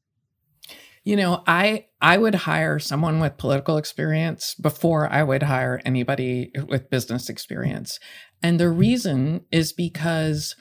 you 1.03 1.15
know, 1.15 1.43
I 1.47 1.87
I 1.99 2.17
would 2.17 2.35
hire 2.35 2.79
someone 2.79 3.19
with 3.19 3.37
political 3.37 3.77
experience 3.77 4.55
before 4.55 5.11
I 5.11 5.23
would 5.23 5.43
hire 5.43 5.81
anybody 5.85 6.51
with 6.67 6.89
business 6.89 7.29
experience. 7.29 7.99
And 8.43 8.59
the 8.59 8.69
reason 8.69 9.45
is 9.51 9.73
because 9.73 10.55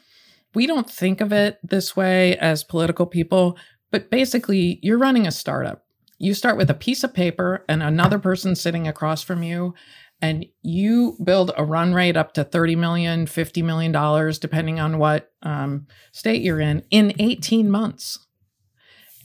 we 0.55 0.67
don't 0.67 0.89
think 0.89 1.21
of 1.21 1.33
it 1.33 1.59
this 1.63 1.95
way 1.95 2.37
as 2.39 2.65
political 2.65 3.07
people, 3.07 3.59
but 3.91 4.11
basically 4.11 4.79
you're 4.83 4.99
running 4.99 5.27
a 5.27 5.31
startup. 5.31 5.85
You 6.19 6.35
start 6.35 6.57
with 6.57 6.69
a 6.69 6.75
piece 6.75 7.05
of 7.05 7.15
paper 7.15 7.65
and 7.69 7.83
another 7.83 8.19
person 8.19 8.55
sitting 8.55 8.87
across 8.87 9.23
from 9.23 9.43
you 9.43 9.75
and 10.23 10.45
you 10.63 11.17
build 11.23 11.53
a 11.57 11.65
run 11.65 11.95
rate 11.95 12.17
up 12.17 12.35
to 12.35 12.45
30 12.45 12.77
million 12.77 13.27
50 13.27 13.63
million 13.63 13.93
dollars 13.93 14.39
depending 14.39 14.79
on 14.79 14.99
what 14.99 15.33
um, 15.43 15.87
state 16.13 16.43
you're 16.43 16.61
in 16.61 16.85
in 16.91 17.15
18 17.19 17.71
months. 17.71 18.27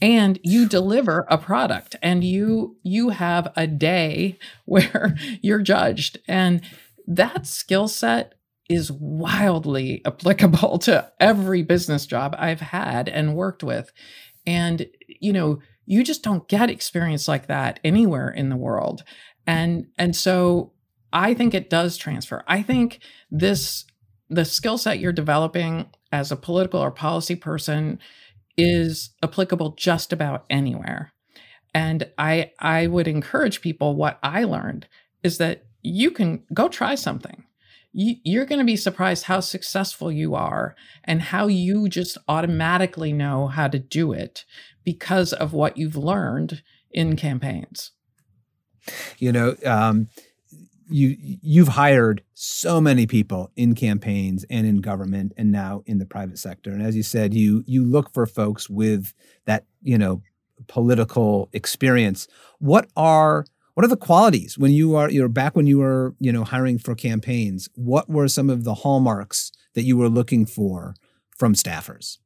And 0.02 0.38
you 0.42 0.68
deliver 0.68 1.26
a 1.30 1.38
product 1.38 1.96
and 2.02 2.22
you 2.22 2.76
you 2.82 3.10
have 3.10 3.52
a 3.56 3.66
day 3.66 4.38
where 4.64 5.16
you're 5.42 5.62
judged. 5.62 6.18
And 6.28 6.62
that 7.06 7.46
skill 7.46 7.88
set 7.88 8.34
is 8.68 8.90
wildly 8.90 10.02
applicable 10.04 10.78
to 10.80 11.10
every 11.20 11.62
business 11.62 12.04
job 12.04 12.34
I've 12.38 12.60
had 12.60 13.08
and 13.08 13.36
worked 13.36 13.62
with. 13.62 13.92
And 14.46 14.86
you 15.08 15.32
know 15.32 15.60
you 15.86 16.02
just 16.02 16.22
don't 16.22 16.48
get 16.48 16.68
experience 16.68 17.28
like 17.28 17.46
that 17.46 17.78
anywhere 17.84 18.28
in 18.28 18.48
the 18.48 18.56
world. 18.56 19.04
And 19.46 19.86
and 19.96 20.14
so 20.14 20.72
I 21.16 21.32
think 21.32 21.54
it 21.54 21.70
does 21.70 21.96
transfer 21.96 22.44
I 22.46 22.62
think 22.62 23.00
this 23.30 23.86
the 24.28 24.44
skill 24.44 24.76
set 24.76 24.98
you're 24.98 25.12
developing 25.12 25.88
as 26.12 26.30
a 26.30 26.36
political 26.36 26.80
or 26.80 26.90
policy 26.90 27.34
person 27.34 27.98
is 28.56 29.10
applicable 29.22 29.70
just 29.72 30.12
about 30.12 30.44
anywhere. 30.50 31.12
And 31.74 32.10
I 32.18 32.52
I 32.58 32.86
would 32.86 33.08
encourage 33.08 33.60
people 33.60 33.96
what 33.96 34.18
I 34.22 34.44
learned 34.44 34.86
is 35.22 35.38
that 35.38 35.64
you 35.82 36.10
can 36.10 36.42
go 36.52 36.68
try 36.68 36.94
something. 36.94 37.44
You, 37.92 38.16
you're 38.24 38.44
going 38.44 38.58
to 38.58 38.64
be 38.64 38.76
surprised 38.76 39.24
how 39.24 39.40
successful 39.40 40.12
you 40.12 40.34
are 40.34 40.74
and 41.04 41.22
how 41.22 41.46
you 41.46 41.88
just 41.88 42.18
automatically 42.28 43.12
know 43.12 43.46
how 43.46 43.68
to 43.68 43.78
do 43.78 44.12
it 44.12 44.44
because 44.84 45.32
of 45.32 45.54
what 45.54 45.78
you've 45.78 45.96
learned 45.96 46.62
in 46.90 47.16
campaigns. 47.16 47.92
You 49.18 49.32
know, 49.32 49.56
um, 49.64 50.08
you 50.88 51.16
you've 51.18 51.68
hired 51.68 52.22
so 52.34 52.80
many 52.80 53.06
people 53.06 53.50
in 53.56 53.74
campaigns 53.74 54.44
and 54.50 54.66
in 54.66 54.80
government 54.80 55.32
and 55.36 55.50
now 55.50 55.82
in 55.86 55.98
the 55.98 56.06
private 56.06 56.38
sector. 56.38 56.70
And 56.70 56.82
as 56.82 56.96
you 56.96 57.02
said 57.02 57.34
you 57.34 57.64
you 57.66 57.84
look 57.84 58.12
for 58.12 58.26
folks 58.26 58.70
with 58.70 59.12
that 59.46 59.64
you 59.82 59.98
know 59.98 60.22
political 60.66 61.48
experience. 61.52 62.28
What 62.58 62.88
are 62.96 63.44
what 63.74 63.84
are 63.84 63.88
the 63.88 63.96
qualities 63.96 64.56
when 64.56 64.72
you 64.72 64.96
are 64.96 65.10
you're 65.10 65.28
back 65.28 65.54
when 65.56 65.66
you 65.66 65.78
were 65.78 66.14
you 66.18 66.32
know 66.32 66.44
hiring 66.44 66.78
for 66.78 66.94
campaigns 66.94 67.68
what 67.74 68.08
were 68.08 68.28
some 68.28 68.48
of 68.48 68.64
the 68.64 68.74
hallmarks 68.74 69.52
that 69.74 69.82
you 69.82 69.96
were 69.96 70.08
looking 70.08 70.46
for 70.46 70.94
from 71.36 71.54
staffers? 71.54 72.18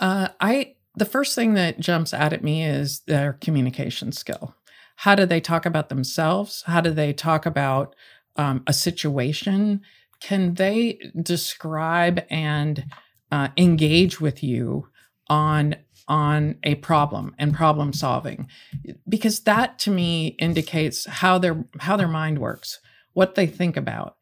Uh, 0.00 0.28
i 0.40 0.74
the 0.96 1.04
first 1.04 1.34
thing 1.34 1.54
that 1.54 1.80
jumps 1.80 2.14
out 2.14 2.32
at 2.32 2.44
me 2.44 2.64
is 2.64 3.00
their 3.06 3.34
communication 3.34 4.12
skill 4.12 4.54
how 4.96 5.14
do 5.14 5.26
they 5.26 5.40
talk 5.40 5.66
about 5.66 5.88
themselves? 5.88 6.62
How 6.66 6.80
do 6.80 6.90
they 6.90 7.12
talk 7.12 7.46
about 7.46 7.94
um, 8.36 8.62
a 8.66 8.72
situation? 8.72 9.82
Can 10.20 10.54
they 10.54 10.98
describe 11.20 12.24
and 12.30 12.86
uh, 13.30 13.48
engage 13.56 14.20
with 14.20 14.42
you 14.42 14.88
on 15.28 15.76
on 16.06 16.56
a 16.62 16.74
problem 16.76 17.34
and 17.38 17.54
problem 17.54 17.92
solving? 17.92 18.48
Because 19.08 19.40
that 19.40 19.78
to 19.80 19.90
me 19.90 20.28
indicates 20.38 21.06
how 21.06 21.38
their 21.38 21.64
how 21.80 21.96
their 21.96 22.08
mind 22.08 22.38
works, 22.38 22.80
what 23.12 23.34
they 23.34 23.46
think 23.46 23.76
about. 23.76 24.16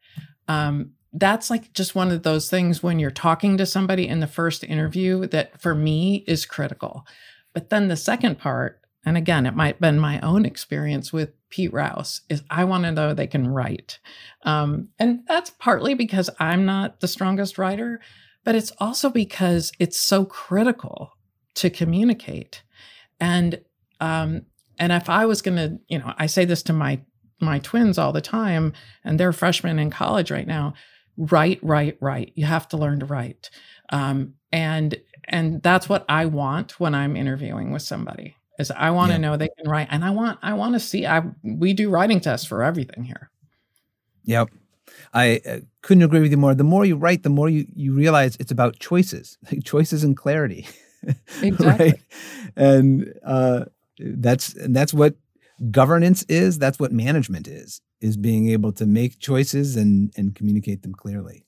Um, 0.47 0.91
that's 1.13 1.49
like 1.49 1.73
just 1.73 1.93
one 1.93 2.11
of 2.11 2.23
those 2.23 2.49
things 2.49 2.81
when 2.81 2.97
you're 2.99 3.11
talking 3.11 3.57
to 3.57 3.65
somebody 3.65 4.07
in 4.07 4.19
the 4.19 4.27
first 4.27 4.63
interview 4.63 5.27
that 5.27 5.61
for 5.61 5.75
me 5.75 6.23
is 6.27 6.45
critical. 6.45 7.05
But 7.53 7.69
then 7.69 7.87
the 7.87 7.95
second 7.95 8.39
part 8.39 8.82
and 9.05 9.17
again, 9.17 9.45
it 9.45 9.55
might 9.55 9.75
have 9.75 9.81
been 9.81 9.99
my 9.99 10.19
own 10.21 10.45
experience 10.45 11.11
with 11.11 11.31
Pete 11.49 11.73
Rouse, 11.73 12.21
is 12.29 12.43
I 12.49 12.63
want 12.63 12.85
to 12.85 12.91
know 12.91 13.13
they 13.13 13.27
can 13.27 13.47
write. 13.47 13.99
Um, 14.43 14.89
and 14.97 15.21
that's 15.27 15.49
partly 15.49 15.93
because 15.93 16.29
I'm 16.39 16.65
not 16.65 16.99
the 16.99 17.07
strongest 17.07 17.57
writer, 17.57 17.99
but 18.45 18.55
it's 18.55 18.71
also 18.79 19.09
because 19.09 19.71
it's 19.77 19.99
so 19.99 20.25
critical 20.25 21.11
to 21.55 21.69
communicate. 21.69 22.63
And 23.19 23.61
um, 23.99 24.43
and 24.79 24.91
if 24.91 25.09
I 25.09 25.25
was 25.25 25.41
going 25.41 25.57
to, 25.57 25.79
you 25.87 25.99
know, 25.99 26.13
I 26.17 26.25
say 26.25 26.45
this 26.45 26.63
to 26.63 26.73
my 26.73 27.01
my 27.39 27.59
twins 27.59 27.97
all 27.97 28.13
the 28.13 28.21
time, 28.21 28.73
and 29.03 29.19
they're 29.19 29.33
freshmen 29.33 29.79
in 29.79 29.89
college 29.89 30.31
right 30.31 30.47
now. 30.47 30.73
Write, 31.15 31.59
write, 31.61 31.97
write. 32.01 32.31
You 32.35 32.45
have 32.45 32.67
to 32.69 32.77
learn 32.77 32.99
to 33.01 33.05
write, 33.05 33.51
um, 33.89 34.33
and 34.51 34.97
and 35.25 35.61
that's 35.61 35.87
what 35.87 36.05
I 36.09 36.25
want 36.25 36.79
when 36.79 36.95
I'm 36.95 37.15
interviewing 37.15 37.71
with 37.71 37.83
somebody 37.83 38.35
is 38.59 38.71
I 38.71 38.91
want 38.91 39.09
to 39.09 39.15
yeah. 39.15 39.19
know 39.19 39.37
they 39.37 39.49
can 39.57 39.69
write, 39.69 39.87
and 39.91 40.03
I 40.03 40.11
want 40.11 40.39
I 40.41 40.53
want 40.53 40.73
to 40.73 40.79
see. 40.79 41.05
I 41.05 41.23
we 41.43 41.73
do 41.73 41.89
writing 41.89 42.19
tests 42.19 42.45
for 42.45 42.63
everything 42.63 43.03
here. 43.03 43.29
Yep. 44.25 44.49
I 45.13 45.41
uh, 45.45 45.59
couldn't 45.81 46.03
agree 46.03 46.21
with 46.21 46.31
you 46.31 46.37
more. 46.37 46.55
The 46.55 46.63
more 46.63 46.85
you 46.85 46.95
write, 46.95 47.23
the 47.23 47.29
more 47.29 47.49
you, 47.49 47.67
you 47.75 47.93
realize 47.93 48.35
it's 48.39 48.51
about 48.51 48.79
choices, 48.79 49.37
like 49.51 49.63
choices 49.63 50.03
and 50.03 50.15
clarity. 50.15 50.67
Exactly. 51.41 51.67
right? 51.67 52.01
And 52.55 53.13
uh, 53.25 53.65
that's 53.99 54.53
and 54.53 54.73
that's 54.73 54.93
what 54.93 55.15
governance 55.69 56.23
is. 56.29 56.57
That's 56.57 56.79
what 56.79 56.93
management 56.93 57.45
is. 57.45 57.81
Is 57.99 58.15
being 58.15 58.47
able 58.47 58.71
to 58.71 58.85
make 58.85 59.19
choices 59.19 59.75
and 59.75 60.13
and 60.15 60.33
communicate 60.33 60.81
them 60.81 60.93
clearly. 60.93 61.43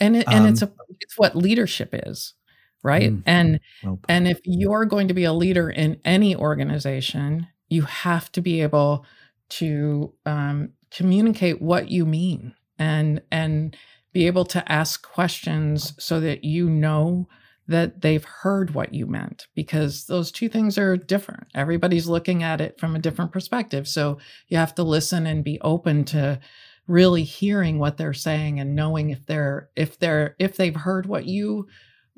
And 0.00 0.16
it, 0.16 0.24
and 0.26 0.40
um, 0.40 0.46
it's 0.46 0.62
a 0.62 0.72
it's 0.98 1.16
what 1.16 1.36
leadership 1.36 1.90
is 1.92 2.34
right? 2.82 3.12
Mm, 3.12 3.22
and 3.26 3.60
well 3.82 3.98
and 4.08 4.28
if 4.28 4.40
you're 4.44 4.84
going 4.84 5.08
to 5.08 5.14
be 5.14 5.24
a 5.24 5.32
leader 5.32 5.70
in 5.70 6.00
any 6.04 6.34
organization 6.34 7.48
you 7.68 7.82
have 7.82 8.32
to 8.32 8.40
be 8.40 8.62
able 8.62 9.04
to 9.48 10.12
um, 10.26 10.70
communicate 10.90 11.60
what 11.60 11.90
you 11.90 12.06
mean 12.06 12.54
and 12.78 13.20
and 13.30 13.76
be 14.12 14.26
able 14.26 14.44
to 14.44 14.72
ask 14.72 15.02
questions 15.06 15.94
so 15.98 16.20
that 16.20 16.44
you 16.44 16.68
know 16.68 17.28
that 17.66 18.00
they've 18.00 18.24
heard 18.24 18.72
what 18.72 18.94
you 18.94 19.06
meant 19.06 19.46
because 19.54 20.06
those 20.06 20.32
two 20.32 20.48
things 20.48 20.78
are 20.78 20.96
different. 20.96 21.46
Everybody's 21.54 22.06
looking 22.06 22.42
at 22.42 22.62
it 22.62 22.80
from 22.80 22.96
a 22.96 22.98
different 22.98 23.30
perspective. 23.30 23.86
So 23.86 24.18
you 24.48 24.56
have 24.56 24.74
to 24.76 24.82
listen 24.82 25.26
and 25.26 25.44
be 25.44 25.60
open 25.60 26.04
to 26.06 26.40
really 26.86 27.24
hearing 27.24 27.78
what 27.78 27.98
they're 27.98 28.14
saying 28.14 28.58
and 28.58 28.74
knowing 28.74 29.10
if 29.10 29.26
they're 29.26 29.68
if 29.76 29.98
they're 29.98 30.34
if 30.38 30.56
they've 30.56 30.74
heard 30.74 31.04
what 31.04 31.26
you 31.26 31.66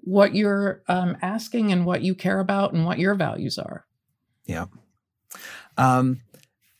what 0.02 0.34
you're 0.34 0.82
um, 0.88 1.16
asking 1.22 1.72
and 1.72 1.86
what 1.86 2.02
you 2.02 2.14
care 2.14 2.40
about 2.40 2.72
and 2.72 2.84
what 2.84 2.98
your 2.98 3.14
values 3.14 3.58
are. 3.58 3.86
Yeah. 4.46 4.66
Um, 5.76 6.20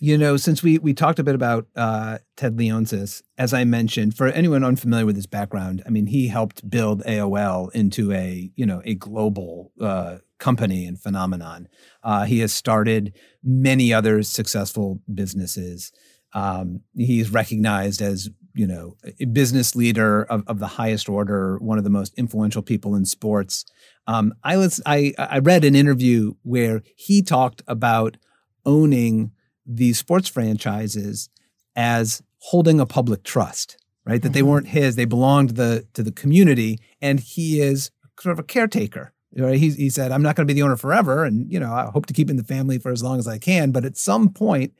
you 0.03 0.17
know, 0.17 0.39
since 0.39 0.63
we 0.63 0.79
we 0.79 0.95
talked 0.95 1.19
a 1.19 1.23
bit 1.23 1.35
about 1.35 1.67
uh, 1.77 2.19
Ted 2.35 2.57
Leonsis, 2.57 3.23
as 3.37 3.53
I 3.53 3.65
mentioned, 3.65 4.17
for 4.17 4.29
anyone 4.29 4.65
unfamiliar 4.65 5.05
with 5.05 5.15
his 5.15 5.27
background, 5.27 5.83
I 5.87 5.91
mean, 5.91 6.07
he 6.07 6.29
helped 6.29 6.69
build 6.69 7.05
AOL 7.05 7.71
into 7.73 8.11
a 8.13 8.51
you 8.57 8.65
know 8.65 8.81
a 8.87 8.95
global 8.95 9.73
uh, 9.79 10.19
company 10.39 10.87
and 10.87 10.99
phenomenon. 10.99 11.69
Uh, 12.03 12.25
he 12.25 12.39
has 12.41 12.51
started 12.51 13.15
many 13.45 13.93
other 13.93 14.23
successful 14.23 15.03
businesses. 15.13 15.93
Um, 16.33 16.81
he's 16.97 17.31
recognized 17.31 18.01
as 18.01 18.31
you 18.61 18.67
know 18.67 18.95
a 19.19 19.25
business 19.25 19.75
leader 19.75 20.25
of, 20.25 20.45
of 20.47 20.59
the 20.59 20.67
highest 20.67 21.09
order, 21.09 21.57
one 21.61 21.79
of 21.79 21.85
the 21.85 21.89
most 21.89 22.13
influential 22.19 22.61
people 22.61 22.95
in 22.95 23.07
sports. 23.07 23.65
Um, 24.07 24.35
I 24.45 24.59
was 24.59 24.83
I 24.85 25.15
I 25.17 25.39
read 25.39 25.65
an 25.65 25.75
interview 25.75 26.35
where 26.43 26.83
he 26.95 27.23
talked 27.23 27.63
about 27.67 28.19
owning 28.67 29.33
these 29.65 29.99
sports 29.99 30.29
franchises 30.29 31.31
as 31.75 32.23
holding 32.41 32.81
a 32.81 32.85
public 32.85 33.23
trust, 33.23 33.79
right? 34.05 34.21
That 34.21 34.29
mm-hmm. 34.29 34.35
they 34.35 34.43
weren't 34.43 34.69
his; 34.69 34.95
they 34.95 35.07
belonged 35.07 35.49
to 35.49 35.55
the 35.55 35.87
to 35.95 36.03
the 36.03 36.13
community, 36.13 36.79
and 37.01 37.19
he 37.19 37.63
is 37.63 37.91
sort 38.19 38.35
of 38.35 38.39
a 38.39 38.45
caretaker. 38.45 39.15
Right? 39.35 39.59
He 39.59 39.71
he 39.71 39.89
said, 39.89 40.13
"I'm 40.13 40.23
not 40.23 40.37
going 40.37 40.47
to 40.47 40.53
be 40.53 40.61
the 40.61 40.67
owner 40.67 40.77
forever, 40.77 41.25
and 41.25 41.51
you 41.51 41.59
know, 41.59 41.73
I 41.73 41.87
hope 41.91 42.05
to 42.07 42.13
keep 42.13 42.29
in 42.29 42.37
the 42.37 42.45
family 42.45 42.79
for 42.79 42.93
as 42.93 43.03
long 43.03 43.19
as 43.19 43.27
I 43.27 43.39
can, 43.39 43.71
but 43.71 43.87
at 43.87 43.97
some 43.97 44.35
point, 44.35 44.75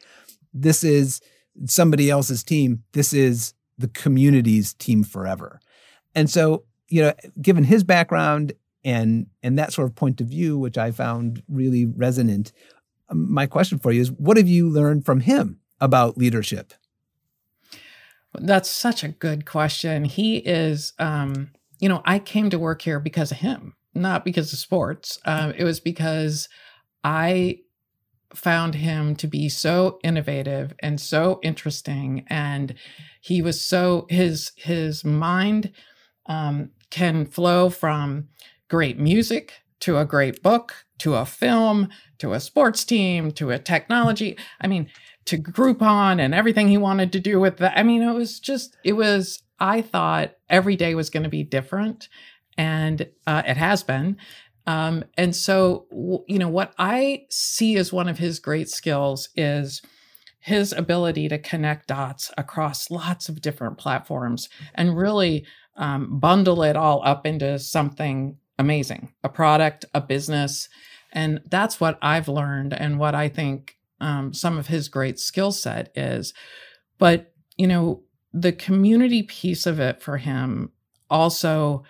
this 0.53 0.85
is 0.85 1.23
somebody 1.65 2.11
else's 2.11 2.45
team. 2.45 2.83
This 2.93 3.15
is 3.15 3.55
the 3.81 3.89
community's 3.89 4.75
team 4.75 5.03
forever." 5.03 5.61
And 6.15 6.29
so, 6.29 6.65
you 6.89 7.03
know, 7.03 7.13
given 7.41 7.65
his 7.65 7.85
background 7.85 8.53
and 8.85 9.27
and 9.43 9.59
that 9.59 9.73
sort 9.73 9.89
of 9.89 9.95
point 9.95 10.21
of 10.21 10.29
view, 10.29 10.59
which 10.59 10.79
I 10.79 10.91
found 10.91 11.43
really 11.49 11.87
resonant, 11.87 12.53
um, 13.09 13.33
my 13.33 13.47
question 13.47 13.79
for 13.79 13.93
you 13.93 14.01
is: 14.01 14.13
What 14.13 14.37
have 14.37 14.49
you 14.49 14.69
learned 14.69 15.05
from 15.05 15.21
him 15.21 15.59
about 15.81 16.17
leadership? 16.17 16.75
That's 18.35 18.71
such 18.71 19.03
a 19.03 19.09
good 19.09 19.45
question. 19.45 20.05
He 20.05 20.37
is, 20.37 20.93
um, 20.99 21.51
you 21.81 21.89
know, 21.89 22.01
I 22.05 22.19
came 22.19 22.51
to 22.51 22.59
work 22.59 22.83
here 22.83 23.01
because 23.01 23.33
of 23.33 23.39
him, 23.39 23.75
not 23.95 24.25
because 24.25 24.53
of 24.53 24.59
sports. 24.59 25.19
Uh, 25.25 25.53
it 25.57 25.65
was 25.65 25.81
because 25.81 26.49
I 27.03 27.59
found 28.35 28.75
him 28.77 29.17
to 29.17 29.27
be 29.27 29.49
so 29.49 29.99
innovative 30.03 30.75
and 30.81 31.01
so 31.01 31.41
interesting, 31.43 32.25
and 32.29 32.75
he 33.21 33.43
was 33.43 33.61
so 33.61 34.07
his 34.09 34.53
his 34.57 35.05
mind 35.05 35.73
um, 36.27 36.71
can 36.91 37.27
flow 37.27 37.71
from 37.71 38.29
great 38.69 38.99
music 38.99 39.63
to 39.81 39.99
a 39.99 40.05
great 40.05 40.43
book 40.43 40.85
to 40.99 41.15
a 41.15 41.25
film 41.25 41.89
to 42.19 42.35
a 42.35 42.41
sports 42.41 42.85
team 42.85 43.33
to 43.33 43.51
a 43.51 43.59
technology. 43.59 44.37
I 44.61 44.67
mean, 44.67 44.89
to 45.25 45.39
Groupon 45.39 46.21
and 46.21 46.35
everything 46.35 46.69
he 46.69 46.79
wanted 46.79 47.13
to 47.13 47.21
do 47.21 47.41
with 47.41 47.57
that. 47.59 47.77
I 47.77 47.83
mean, 47.83 48.03
it 48.03 48.13
was 48.13 48.39
just, 48.39 48.77
it 48.85 48.93
was, 48.93 49.43
I 49.59 49.83
thought 49.83 50.35
every 50.49 50.77
day 50.77 50.95
was 50.95 51.11
going 51.11 51.23
to 51.25 51.29
be 51.29 51.43
different. 51.43 52.09
And 52.59 53.09
uh, 53.27 53.43
it 53.47 53.57
has 53.57 53.83
been. 53.83 54.19
Um, 54.67 55.05
and 55.17 55.35
so, 55.35 55.87
you 56.29 56.39
know, 56.39 56.49
what 56.49 56.73
I 56.79 57.25
see 57.31 57.77
as 57.77 57.93
one 57.93 58.09
of 58.09 58.19
his 58.19 58.39
great 58.39 58.69
skills 58.69 59.29
is 59.35 59.83
his 60.41 60.73
ability 60.73 61.29
to 61.29 61.39
connect 61.39 61.89
dots 61.89 62.31
across 62.39 62.91
lots 62.91 63.29
of 63.29 63.43
different 63.43 63.79
platforms 63.79 64.49
and 64.75 64.97
really 64.97 65.45
um, 65.77 66.19
bundle 66.19 66.63
it 66.63 66.77
all 66.77 67.03
up 67.05 67.27
into 67.27 67.59
something 67.59 68.37
amazing 68.59 69.13
a 69.25 69.29
product, 69.29 69.85
a 69.95 70.01
business. 70.01 70.69
And 71.13 71.41
that's 71.51 71.81
what 71.81 71.99
I've 72.03 72.29
learned 72.29 72.73
and 72.73 72.99
what 72.99 73.15
I 73.15 73.29
think 73.29 73.77
um, 74.01 74.33
some 74.33 74.59
of 74.59 74.69
his 74.69 74.89
great 74.89 75.19
skill 75.19 75.53
set 75.53 75.91
is. 75.95 76.33
But, 76.99 77.33
you 77.57 77.67
know, 77.67 78.03
the 78.33 78.53
community 78.53 79.23
piece 79.23 79.67
of 79.67 79.81
it 79.81 80.01
for 80.01 80.19
him 80.19 80.71
also 81.09 81.83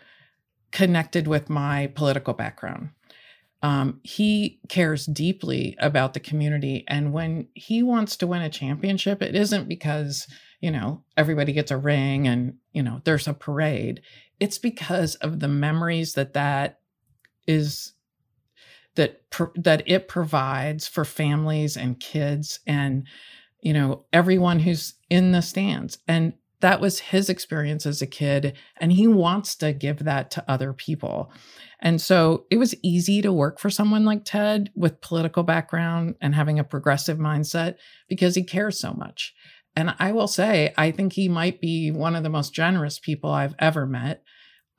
connected 0.73 1.27
with 1.27 1.51
my 1.51 1.89
political 1.95 2.35
background. 2.35 2.91
Um, 3.63 4.01
he 4.03 4.59
cares 4.69 5.05
deeply 5.05 5.77
about 5.79 6.15
the 6.15 6.21
community. 6.21 6.85
And 6.89 7.13
when 7.13 7.49
he 7.55 7.83
wants 7.83 8.17
to 8.17 8.27
win 8.27 8.43
a 8.43 8.49
championship, 8.49 9.23
it 9.23 9.35
isn't 9.35 9.69
because, 9.69 10.27
you 10.61 10.71
know, 10.71 11.05
everybody 11.17 11.53
gets 11.53 11.71
a 11.71 11.77
ring 11.77 12.27
and, 12.27 12.55
you 12.73 12.83
know, 12.83 13.03
there's 13.05 13.29
a 13.29 13.35
parade. 13.35 14.01
It's 14.39 14.57
because 14.57 15.15
of 15.17 15.41
the 15.41 15.49
memories 15.49 16.15
that 16.15 16.33
that 16.33 16.79
is 17.47 17.93
that 18.97 19.23
that 19.57 19.83
it 19.87 20.09
provides 20.09 20.89
for 20.89 21.05
families 21.05 21.77
and 21.77 22.01
kids 22.01 22.61
and 22.67 23.07
you 23.61 23.73
know 23.73 24.05
everyone 24.13 24.59
who's 24.59 24.95
in 25.09 25.33
the 25.33 25.43
stands 25.43 25.99
and 26.09 26.33
that 26.61 26.81
was 26.81 26.99
his 27.01 27.29
experience 27.29 27.87
as 27.87 28.03
a 28.03 28.07
kid 28.07 28.57
and 28.79 28.93
he 28.93 29.07
wants 29.07 29.55
to 29.57 29.73
give 29.73 30.05
that 30.05 30.31
to 30.33 30.45
other 30.51 30.73
people. 30.73 31.33
And 31.81 32.01
so 32.01 32.45
it 32.51 32.59
was 32.59 32.75
easy 32.83 33.23
to 33.23 33.33
work 33.33 33.59
for 33.59 33.71
someone 33.71 34.05
like 34.05 34.25
ted 34.25 34.71
with 34.75 35.01
political 35.01 35.43
background 35.43 36.17
and 36.21 36.35
having 36.35 36.59
a 36.59 36.65
progressive 36.65 37.19
mindset 37.19 37.77
because 38.09 38.35
he 38.35 38.45
cares 38.45 38.79
so 38.79 38.93
much. 38.93 39.35
And 39.77 39.95
i 40.01 40.11
will 40.11 40.27
say 40.27 40.75
i 40.77 40.91
think 40.91 41.13
he 41.13 41.29
might 41.29 41.61
be 41.61 41.93
one 41.93 42.17
of 42.17 42.25
the 42.25 42.29
most 42.29 42.53
generous 42.53 42.99
people 42.99 43.31
i've 43.31 43.55
ever 43.61 43.87
met 43.87 44.25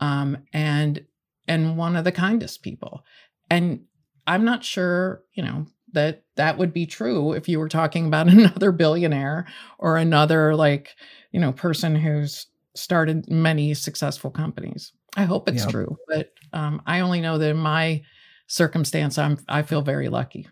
um, 0.01 0.39
and 0.51 1.05
and 1.47 1.77
one 1.77 1.95
of 1.95 2.03
the 2.03 2.11
kindest 2.11 2.63
people. 2.63 3.05
And 3.49 3.82
I'm 4.27 4.45
not 4.45 4.63
sure, 4.63 5.23
you 5.34 5.43
know, 5.43 5.67
that 5.93 6.23
that 6.35 6.57
would 6.57 6.73
be 6.73 6.85
true 6.85 7.33
if 7.33 7.47
you 7.47 7.59
were 7.59 7.69
talking 7.69 8.07
about 8.07 8.27
another 8.29 8.71
billionaire 8.71 9.47
or 9.77 9.97
another 9.97 10.55
like, 10.55 10.95
you 11.31 11.39
know, 11.39 11.51
person 11.51 11.95
who's 11.95 12.47
started 12.75 13.29
many 13.29 13.73
successful 13.73 14.31
companies. 14.31 14.93
I 15.17 15.23
hope 15.23 15.49
it's 15.49 15.63
yep. 15.63 15.71
true, 15.71 15.97
but 16.07 16.31
um, 16.53 16.81
I 16.85 17.01
only 17.01 17.19
know 17.19 17.37
that 17.37 17.49
in 17.49 17.57
my 17.57 18.03
circumstance, 18.47 19.17
I'm 19.17 19.37
I 19.49 19.61
feel 19.63 19.81
very 19.81 20.07
lucky. 20.07 20.47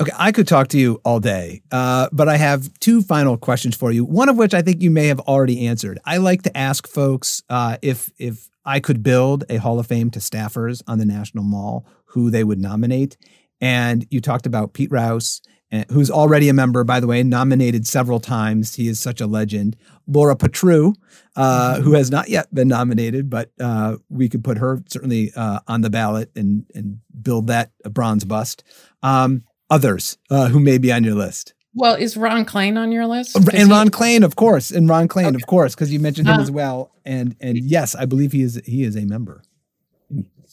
Okay, 0.00 0.12
I 0.16 0.32
could 0.32 0.48
talk 0.48 0.68
to 0.68 0.78
you 0.78 1.00
all 1.04 1.20
day, 1.20 1.62
uh, 1.70 2.08
but 2.12 2.28
I 2.28 2.36
have 2.36 2.72
two 2.80 3.02
final 3.02 3.36
questions 3.36 3.76
for 3.76 3.92
you. 3.92 4.04
One 4.04 4.28
of 4.28 4.36
which 4.36 4.54
I 4.54 4.62
think 4.62 4.82
you 4.82 4.90
may 4.90 5.08
have 5.08 5.20
already 5.20 5.66
answered. 5.66 5.98
I 6.04 6.16
like 6.16 6.42
to 6.42 6.56
ask 6.56 6.88
folks 6.88 7.42
uh, 7.48 7.76
if 7.82 8.10
if 8.18 8.48
I 8.64 8.80
could 8.80 9.02
build 9.02 9.44
a 9.48 9.56
Hall 9.56 9.78
of 9.78 9.86
Fame 9.86 10.10
to 10.10 10.18
staffers 10.18 10.82
on 10.86 10.98
the 10.98 11.06
National 11.06 11.44
Mall, 11.44 11.86
who 12.06 12.30
they 12.30 12.44
would 12.44 12.60
nominate. 12.60 13.16
And 13.62 14.06
you 14.10 14.20
talked 14.20 14.44
about 14.44 14.74
Pete 14.74 14.90
Rouse, 14.90 15.40
eh, 15.70 15.84
who's 15.88 16.10
already 16.10 16.48
a 16.48 16.52
member, 16.52 16.82
by 16.82 16.98
the 16.98 17.06
way, 17.06 17.22
nominated 17.22 17.86
several 17.86 18.18
times. 18.18 18.74
He 18.74 18.88
is 18.88 18.98
such 18.98 19.20
a 19.20 19.26
legend. 19.26 19.76
Laura 20.08 20.34
Petrou, 20.34 20.94
uh, 21.36 21.80
who 21.80 21.92
has 21.92 22.10
not 22.10 22.28
yet 22.28 22.52
been 22.52 22.66
nominated, 22.66 23.30
but 23.30 23.52
uh, 23.60 23.96
we 24.10 24.28
could 24.28 24.42
put 24.42 24.58
her 24.58 24.82
certainly 24.88 25.30
uh, 25.36 25.60
on 25.68 25.80
the 25.80 25.90
ballot 25.90 26.30
and 26.34 26.66
and 26.74 26.98
build 27.22 27.46
that 27.46 27.70
a 27.84 27.90
bronze 27.90 28.24
bust. 28.24 28.64
Um, 29.02 29.44
others 29.70 30.18
uh, 30.28 30.48
who 30.48 30.58
may 30.58 30.76
be 30.76 30.92
on 30.92 31.04
your 31.04 31.14
list. 31.14 31.54
Well, 31.74 31.94
is 31.94 32.16
Ron 32.16 32.44
Klain 32.44 32.76
on 32.76 32.92
your 32.92 33.06
list? 33.06 33.36
And 33.54 33.70
Ron 33.70 33.88
Klain, 33.88 34.24
of 34.24 34.36
course, 34.36 34.70
and 34.70 34.88
Ron 34.88 35.08
Klain, 35.08 35.28
okay. 35.28 35.36
of 35.36 35.46
course, 35.46 35.74
because 35.74 35.90
you 35.90 36.00
mentioned 36.00 36.28
him 36.28 36.38
uh, 36.38 36.42
as 36.42 36.50
well. 36.50 36.90
And 37.04 37.36
and 37.40 37.56
yes, 37.56 37.94
I 37.94 38.06
believe 38.06 38.32
he 38.32 38.42
is 38.42 38.60
he 38.66 38.82
is 38.82 38.96
a 38.96 39.06
member. 39.06 39.42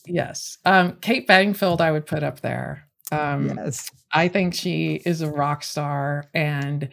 Yes, 0.05 0.59
um, 0.63 0.93
Kate 1.01 1.27
Bedingfield, 1.27 1.81
I 1.81 1.91
would 1.91 2.05
put 2.05 2.23
up 2.23 2.41
there. 2.41 2.88
Um, 3.11 3.49
yes, 3.49 3.89
I 4.11 4.27
think 4.27 4.53
she 4.53 5.01
is 5.05 5.21
a 5.21 5.29
rock 5.29 5.63
star 5.63 6.25
and 6.33 6.89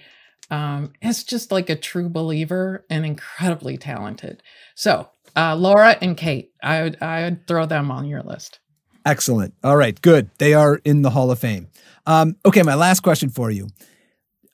um, 0.51 0.93
is 1.03 1.25
just 1.25 1.51
like 1.51 1.71
a 1.71 1.77
true 1.77 2.09
believer 2.09 2.85
and 2.89 3.05
incredibly 3.05 3.77
talented. 3.77 4.43
So 4.75 5.09
uh, 5.35 5.57
Laura 5.57 5.97
and 6.01 6.17
Kate, 6.17 6.53
I 6.63 6.83
would 6.83 7.03
I 7.03 7.25
would 7.25 7.47
throw 7.47 7.67
them 7.67 7.91
on 7.91 8.07
your 8.07 8.23
list. 8.23 8.61
Excellent. 9.05 9.55
All 9.63 9.77
right, 9.77 10.01
good. 10.01 10.31
They 10.39 10.55
are 10.55 10.81
in 10.85 11.03
the 11.03 11.11
Hall 11.11 11.31
of 11.31 11.39
Fame. 11.39 11.69
Um, 12.07 12.37
okay, 12.45 12.63
my 12.63 12.75
last 12.75 13.01
question 13.01 13.29
for 13.29 13.51
you. 13.51 13.69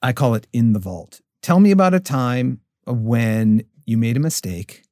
I 0.03 0.13
call 0.13 0.35
it 0.35 0.47
in 0.53 0.73
the 0.73 0.79
vault. 0.79 1.21
Tell 1.43 1.61
me 1.61 1.71
about 1.71 1.95
a 1.95 2.01
time 2.01 2.61
when 2.87 3.65
you 3.87 3.97
made 3.97 4.17
a 4.17 4.21
mistake. 4.21 4.83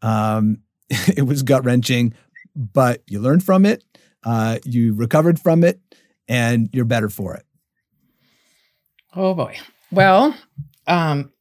Um, 0.00 0.58
it 0.88 1.26
was 1.26 1.42
gut 1.42 1.64
wrenching, 1.64 2.14
but 2.56 3.02
you 3.06 3.20
learned 3.20 3.44
from 3.44 3.66
it, 3.66 3.84
uh, 4.24 4.58
you 4.64 4.94
recovered 4.94 5.38
from 5.38 5.64
it, 5.64 5.80
and 6.30 6.70
you're 6.72 6.86
better 6.86 7.10
for 7.10 7.34
it. 7.34 7.44
Oh 9.14 9.34
boy. 9.34 9.58
Well, 9.90 10.34
um, 10.86 11.32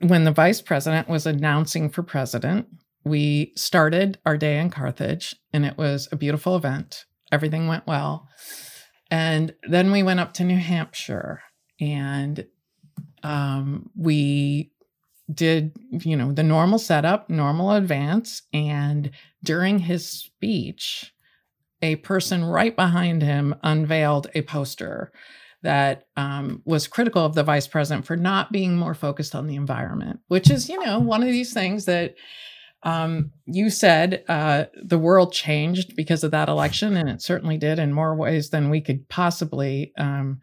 when 0.00 0.24
the 0.24 0.30
vice 0.30 0.60
president 0.60 1.08
was 1.08 1.26
announcing 1.26 1.88
for 1.88 2.02
president, 2.02 2.68
we 3.04 3.52
started 3.56 4.18
our 4.26 4.36
day 4.36 4.58
in 4.58 4.70
Carthage, 4.70 5.34
and 5.52 5.64
it 5.64 5.78
was 5.78 6.08
a 6.12 6.16
beautiful 6.16 6.54
event. 6.54 7.06
Everything 7.32 7.66
went 7.66 7.86
well. 7.86 8.28
And 9.10 9.54
then 9.68 9.90
we 9.90 10.02
went 10.02 10.20
up 10.20 10.34
to 10.34 10.44
New 10.44 10.58
Hampshire 10.58 11.42
and 11.80 12.46
um, 13.22 13.90
we 13.96 14.72
did, 15.32 15.72
you 15.90 16.16
know, 16.16 16.32
the 16.32 16.42
normal 16.42 16.78
setup, 16.78 17.30
normal 17.30 17.72
advance. 17.72 18.42
And 18.52 19.10
during 19.42 19.78
his 19.78 20.08
speech, 20.08 21.13
a 21.84 21.96
person 21.96 22.42
right 22.42 22.74
behind 22.74 23.20
him 23.20 23.54
unveiled 23.62 24.26
a 24.34 24.40
poster 24.40 25.12
that 25.62 26.06
um, 26.16 26.62
was 26.64 26.88
critical 26.88 27.24
of 27.24 27.34
the 27.34 27.42
vice 27.42 27.66
president 27.66 28.06
for 28.06 28.16
not 28.16 28.50
being 28.50 28.74
more 28.74 28.94
focused 28.94 29.34
on 29.34 29.46
the 29.46 29.54
environment, 29.54 30.20
which 30.28 30.50
is, 30.50 30.70
you 30.70 30.82
know, 30.82 30.98
one 30.98 31.22
of 31.22 31.28
these 31.28 31.52
things 31.52 31.84
that 31.84 32.14
um, 32.84 33.32
you 33.44 33.68
said 33.68 34.24
uh, 34.28 34.64
the 34.82 34.98
world 34.98 35.32
changed 35.34 35.94
because 35.94 36.24
of 36.24 36.30
that 36.30 36.48
election, 36.48 36.96
and 36.96 37.08
it 37.10 37.20
certainly 37.20 37.58
did 37.58 37.78
in 37.78 37.92
more 37.92 38.14
ways 38.14 38.48
than 38.48 38.70
we 38.70 38.80
could 38.80 39.06
possibly 39.10 39.92
um, 39.98 40.40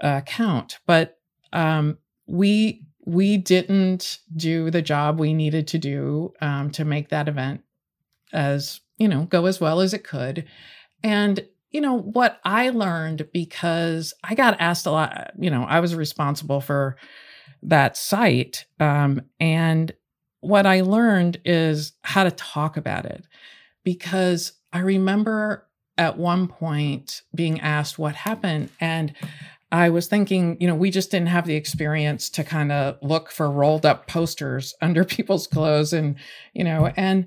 uh, 0.00 0.20
count. 0.20 0.78
But 0.86 1.18
um, 1.52 1.98
we 2.28 2.84
we 3.04 3.36
didn't 3.36 4.18
do 4.36 4.70
the 4.70 4.82
job 4.82 5.18
we 5.18 5.34
needed 5.34 5.66
to 5.68 5.78
do 5.78 6.32
um, 6.40 6.70
to 6.70 6.84
make 6.84 7.08
that 7.08 7.26
event 7.26 7.62
as 8.32 8.80
you 8.98 9.08
know 9.08 9.24
go 9.24 9.46
as 9.46 9.60
well 9.60 9.80
as 9.80 9.94
it 9.94 10.04
could. 10.04 10.44
And 11.02 11.46
you 11.70 11.80
know 11.80 11.98
what 11.98 12.40
i 12.44 12.70
learned 12.70 13.28
because 13.32 14.14
i 14.24 14.34
got 14.34 14.60
asked 14.60 14.86
a 14.86 14.90
lot 14.90 15.32
you 15.38 15.50
know 15.50 15.64
i 15.64 15.80
was 15.80 15.94
responsible 15.94 16.60
for 16.60 16.96
that 17.62 17.96
site 17.96 18.64
um, 18.80 19.20
and 19.38 19.92
what 20.40 20.66
i 20.66 20.80
learned 20.80 21.40
is 21.44 21.92
how 22.02 22.24
to 22.24 22.30
talk 22.30 22.76
about 22.76 23.04
it. 23.04 23.24
Because 23.84 24.52
i 24.72 24.78
remember 24.80 25.66
at 25.96 26.16
one 26.16 26.46
point 26.46 27.22
being 27.34 27.60
asked 27.60 27.98
what 27.98 28.14
happened 28.14 28.70
and 28.80 29.14
I 29.70 29.90
was 29.90 30.06
thinking, 30.06 30.56
you 30.60 30.66
know, 30.66 30.74
we 30.74 30.90
just 30.90 31.10
didn't 31.10 31.28
have 31.28 31.44
the 31.44 31.54
experience 31.54 32.30
to 32.30 32.42
kind 32.42 32.72
of 32.72 32.96
look 33.02 33.30
for 33.30 33.50
rolled 33.50 33.84
up 33.84 34.06
posters 34.06 34.74
under 34.80 35.04
people's 35.04 35.46
clothes 35.46 35.92
and, 35.92 36.16
you 36.54 36.64
know, 36.64 36.90
and 36.96 37.26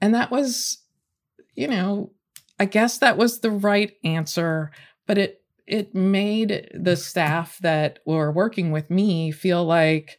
and 0.00 0.14
that 0.14 0.30
was, 0.30 0.78
you 1.54 1.68
know, 1.68 2.12
I 2.58 2.64
guess 2.66 2.98
that 2.98 3.16
was 3.16 3.40
the 3.40 3.50
right 3.50 3.92
answer, 4.04 4.70
but 5.06 5.18
it 5.18 5.40
it 5.66 5.94
made 5.94 6.70
the 6.74 6.92
mm. 6.92 6.98
staff 6.98 7.58
that 7.62 7.98
were 8.04 8.30
working 8.30 8.70
with 8.70 8.90
me 8.90 9.30
feel 9.30 9.64
like, 9.64 10.18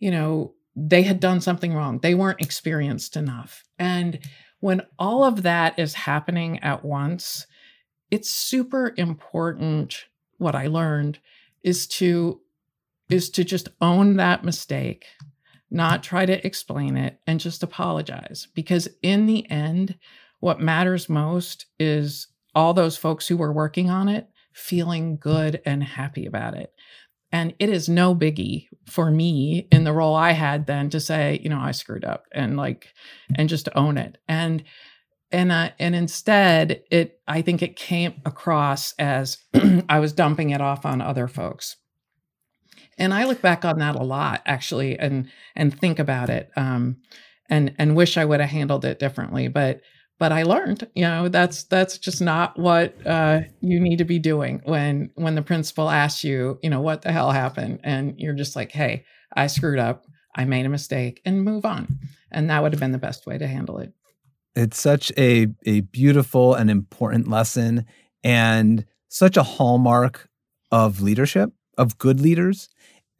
you 0.00 0.10
know, 0.10 0.54
they 0.74 1.02
had 1.02 1.20
done 1.20 1.40
something 1.40 1.74
wrong. 1.74 2.00
They 2.00 2.14
weren't 2.14 2.40
experienced 2.40 3.16
enough. 3.16 3.62
And 3.78 4.18
when 4.60 4.82
all 4.98 5.24
of 5.24 5.42
that 5.42 5.78
is 5.78 5.94
happening 5.94 6.58
at 6.58 6.84
once, 6.84 7.46
it's 8.10 8.30
super 8.30 8.92
important 8.96 10.06
what 10.38 10.54
I 10.54 10.66
learned 10.66 11.18
is 11.62 11.86
to 11.86 12.40
is 13.08 13.30
to 13.30 13.44
just 13.44 13.68
own 13.80 14.16
that 14.16 14.44
mistake, 14.44 15.06
not 15.70 16.02
try 16.02 16.24
to 16.26 16.46
explain 16.46 16.96
it 16.96 17.20
and 17.26 17.40
just 17.40 17.62
apologize 17.62 18.46
because 18.54 18.88
in 19.02 19.26
the 19.26 19.50
end 19.50 19.96
what 20.40 20.60
matters 20.60 21.08
most 21.08 21.66
is 21.78 22.28
all 22.54 22.74
those 22.74 22.96
folks 22.96 23.28
who 23.28 23.36
were 23.36 23.52
working 23.52 23.90
on 23.90 24.08
it 24.08 24.26
feeling 24.52 25.16
good 25.16 25.62
and 25.64 25.82
happy 25.82 26.26
about 26.26 26.54
it. 26.54 26.72
And 27.32 27.54
it 27.60 27.68
is 27.68 27.88
no 27.88 28.14
biggie 28.14 28.66
for 28.88 29.10
me 29.10 29.68
in 29.70 29.84
the 29.84 29.92
role 29.92 30.16
I 30.16 30.32
had 30.32 30.66
then 30.66 30.90
to 30.90 30.98
say, 30.98 31.38
you 31.42 31.48
know, 31.48 31.60
I 31.60 31.70
screwed 31.70 32.04
up 32.04 32.24
and 32.32 32.56
like, 32.56 32.88
and 33.36 33.48
just 33.48 33.68
own 33.76 33.96
it. 33.96 34.18
And 34.26 34.64
and 35.32 35.52
uh, 35.52 35.70
and 35.78 35.94
instead 35.94 36.82
it 36.90 37.20
i 37.28 37.42
think 37.42 37.62
it 37.62 37.76
came 37.76 38.14
across 38.24 38.94
as 38.98 39.38
i 39.88 39.98
was 39.98 40.12
dumping 40.12 40.50
it 40.50 40.60
off 40.60 40.84
on 40.84 41.00
other 41.00 41.28
folks 41.28 41.76
and 42.98 43.14
i 43.14 43.24
look 43.24 43.40
back 43.40 43.64
on 43.64 43.78
that 43.78 43.96
a 43.96 44.02
lot 44.02 44.42
actually 44.46 44.98
and 44.98 45.30
and 45.54 45.78
think 45.78 45.98
about 45.98 46.30
it 46.30 46.50
um 46.56 46.96
and 47.48 47.74
and 47.78 47.96
wish 47.96 48.16
i 48.16 48.24
would 48.24 48.40
have 48.40 48.50
handled 48.50 48.84
it 48.84 48.98
differently 48.98 49.48
but 49.48 49.80
but 50.20 50.30
i 50.30 50.44
learned 50.44 50.88
you 50.94 51.02
know 51.02 51.28
that's 51.28 51.64
that's 51.64 51.98
just 51.98 52.20
not 52.20 52.56
what 52.56 52.94
uh, 53.04 53.40
you 53.60 53.80
need 53.80 53.98
to 53.98 54.04
be 54.04 54.20
doing 54.20 54.60
when 54.64 55.10
when 55.16 55.34
the 55.34 55.42
principal 55.42 55.90
asks 55.90 56.22
you 56.22 56.58
you 56.62 56.70
know 56.70 56.80
what 56.80 57.02
the 57.02 57.10
hell 57.10 57.32
happened 57.32 57.80
and 57.82 58.14
you're 58.18 58.34
just 58.34 58.54
like 58.54 58.70
hey 58.70 59.04
i 59.34 59.48
screwed 59.48 59.80
up 59.80 60.04
i 60.36 60.44
made 60.44 60.64
a 60.64 60.68
mistake 60.68 61.20
and 61.24 61.42
move 61.42 61.64
on 61.64 61.98
and 62.30 62.48
that 62.48 62.62
would 62.62 62.72
have 62.72 62.80
been 62.80 62.92
the 62.92 62.98
best 62.98 63.26
way 63.26 63.36
to 63.36 63.48
handle 63.48 63.78
it 63.78 63.92
it's 64.54 64.78
such 64.78 65.10
a 65.18 65.48
a 65.66 65.80
beautiful 65.80 66.54
and 66.54 66.70
important 66.70 67.26
lesson 67.26 67.84
and 68.22 68.84
such 69.08 69.36
a 69.36 69.42
hallmark 69.42 70.28
of 70.70 71.00
leadership, 71.00 71.52
of 71.76 71.98
good 71.98 72.20
leaders. 72.20 72.68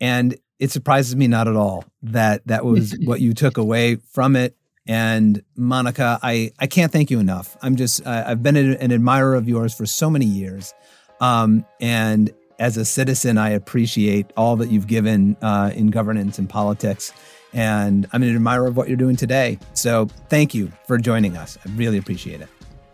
And 0.00 0.36
it 0.58 0.70
surprises 0.70 1.16
me 1.16 1.26
not 1.26 1.48
at 1.48 1.56
all 1.56 1.84
that 2.02 2.46
that 2.46 2.64
was 2.64 2.96
what 3.04 3.20
you 3.20 3.34
took 3.34 3.58
away 3.58 3.96
from 3.96 4.36
it. 4.36 4.56
And 4.90 5.44
Monica, 5.54 6.18
I, 6.20 6.50
I 6.58 6.66
can't 6.66 6.90
thank 6.90 7.12
you 7.12 7.20
enough. 7.20 7.56
I'm 7.62 7.76
just, 7.76 8.04
I've 8.04 8.42
been 8.42 8.56
an 8.56 8.90
admirer 8.90 9.36
of 9.36 9.48
yours 9.48 9.72
for 9.72 9.86
so 9.86 10.10
many 10.10 10.24
years. 10.24 10.74
Um, 11.20 11.64
and 11.80 12.28
as 12.58 12.76
a 12.76 12.84
citizen, 12.84 13.38
I 13.38 13.50
appreciate 13.50 14.32
all 14.36 14.56
that 14.56 14.68
you've 14.68 14.88
given 14.88 15.36
uh, 15.42 15.70
in 15.76 15.90
governance 15.90 16.40
and 16.40 16.50
politics. 16.50 17.12
And 17.52 18.08
I'm 18.12 18.24
an 18.24 18.34
admirer 18.34 18.66
of 18.66 18.76
what 18.76 18.88
you're 18.88 18.96
doing 18.96 19.14
today. 19.14 19.60
So 19.74 20.08
thank 20.28 20.56
you 20.56 20.72
for 20.88 20.98
joining 20.98 21.36
us. 21.36 21.56
I 21.64 21.70
really 21.76 21.98
appreciate 21.98 22.40
it. 22.40 22.48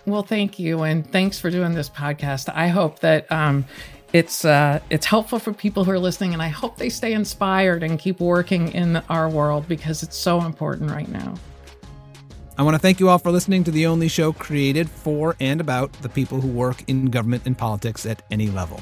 Well, 0.05 0.23
thank 0.23 0.59
you, 0.59 0.83
and 0.83 1.11
thanks 1.11 1.41
for 1.41 1.51
doing 1.51 1.73
this 1.73 1.89
podcast. 1.89 2.53
I 2.55 2.69
hope 2.69 3.01
that 3.01 3.31
um, 3.33 3.65
it's 4.13 4.45
uh, 4.45 4.81
it's 4.91 5.07
helpful 5.07 5.39
for 5.39 5.53
people 5.53 5.83
who 5.83 5.91
are 5.91 5.99
listening, 5.99 6.33
and 6.35 6.43
I 6.43 6.49
hope 6.49 6.77
they 6.77 6.91
stay 6.91 7.13
inspired 7.15 7.83
and 7.83 7.99
keep 7.99 8.21
working 8.21 8.69
in 8.73 8.99
our 9.09 9.29
world 9.29 9.67
because 9.67 10.03
it's 10.03 10.17
so 10.17 10.43
important 10.43 10.91
right 10.91 11.09
now. 11.09 11.35
I 12.59 12.63
want 12.63 12.75
to 12.75 12.79
thank 12.79 13.01
you 13.01 13.09
all 13.11 13.19
for 13.19 13.31
listening 13.31 13.65
to 13.65 13.71
the 13.71 13.87
only 13.87 14.09
show 14.09 14.33
created 14.33 14.89
for 14.89 15.37
and 15.41 15.61
about 15.61 15.93
the 16.01 16.09
people 16.09 16.41
who 16.41 16.49
work 16.49 16.83
in 16.87 17.07
government 17.07 17.43
and 17.45 17.57
politics 17.57 18.07
at 18.07 18.23
any 18.31 18.49
level. 18.49 18.81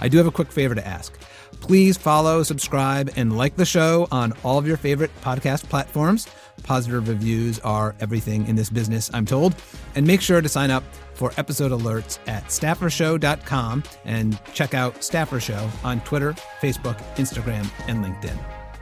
I 0.00 0.08
do 0.08 0.18
have 0.18 0.26
a 0.26 0.30
quick 0.30 0.52
favor 0.52 0.74
to 0.74 0.86
ask. 0.86 1.18
Please 1.60 1.96
follow, 1.96 2.42
subscribe, 2.42 3.10
and 3.16 3.36
like 3.36 3.56
the 3.56 3.64
show 3.64 4.06
on 4.12 4.32
all 4.44 4.58
of 4.58 4.66
your 4.66 4.76
favorite 4.76 5.10
podcast 5.22 5.68
platforms. 5.68 6.28
Positive 6.62 7.08
reviews 7.08 7.58
are 7.60 7.96
everything 8.00 8.46
in 8.46 8.56
this 8.56 8.70
business, 8.70 9.10
I'm 9.12 9.26
told. 9.26 9.54
And 9.94 10.06
make 10.06 10.20
sure 10.20 10.40
to 10.40 10.48
sign 10.48 10.70
up 10.70 10.84
for 11.14 11.32
episode 11.36 11.72
alerts 11.72 12.18
at 12.28 12.44
staffershow.com 12.44 13.82
and 14.04 14.38
check 14.52 14.74
out 14.74 15.02
Staffer 15.02 15.40
Show 15.40 15.68
on 15.82 16.00
Twitter, 16.00 16.34
Facebook, 16.60 16.98
Instagram, 17.16 17.68
and 17.88 18.04
LinkedIn. 18.04 18.38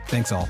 Thanks 0.07 0.31
all. 0.31 0.47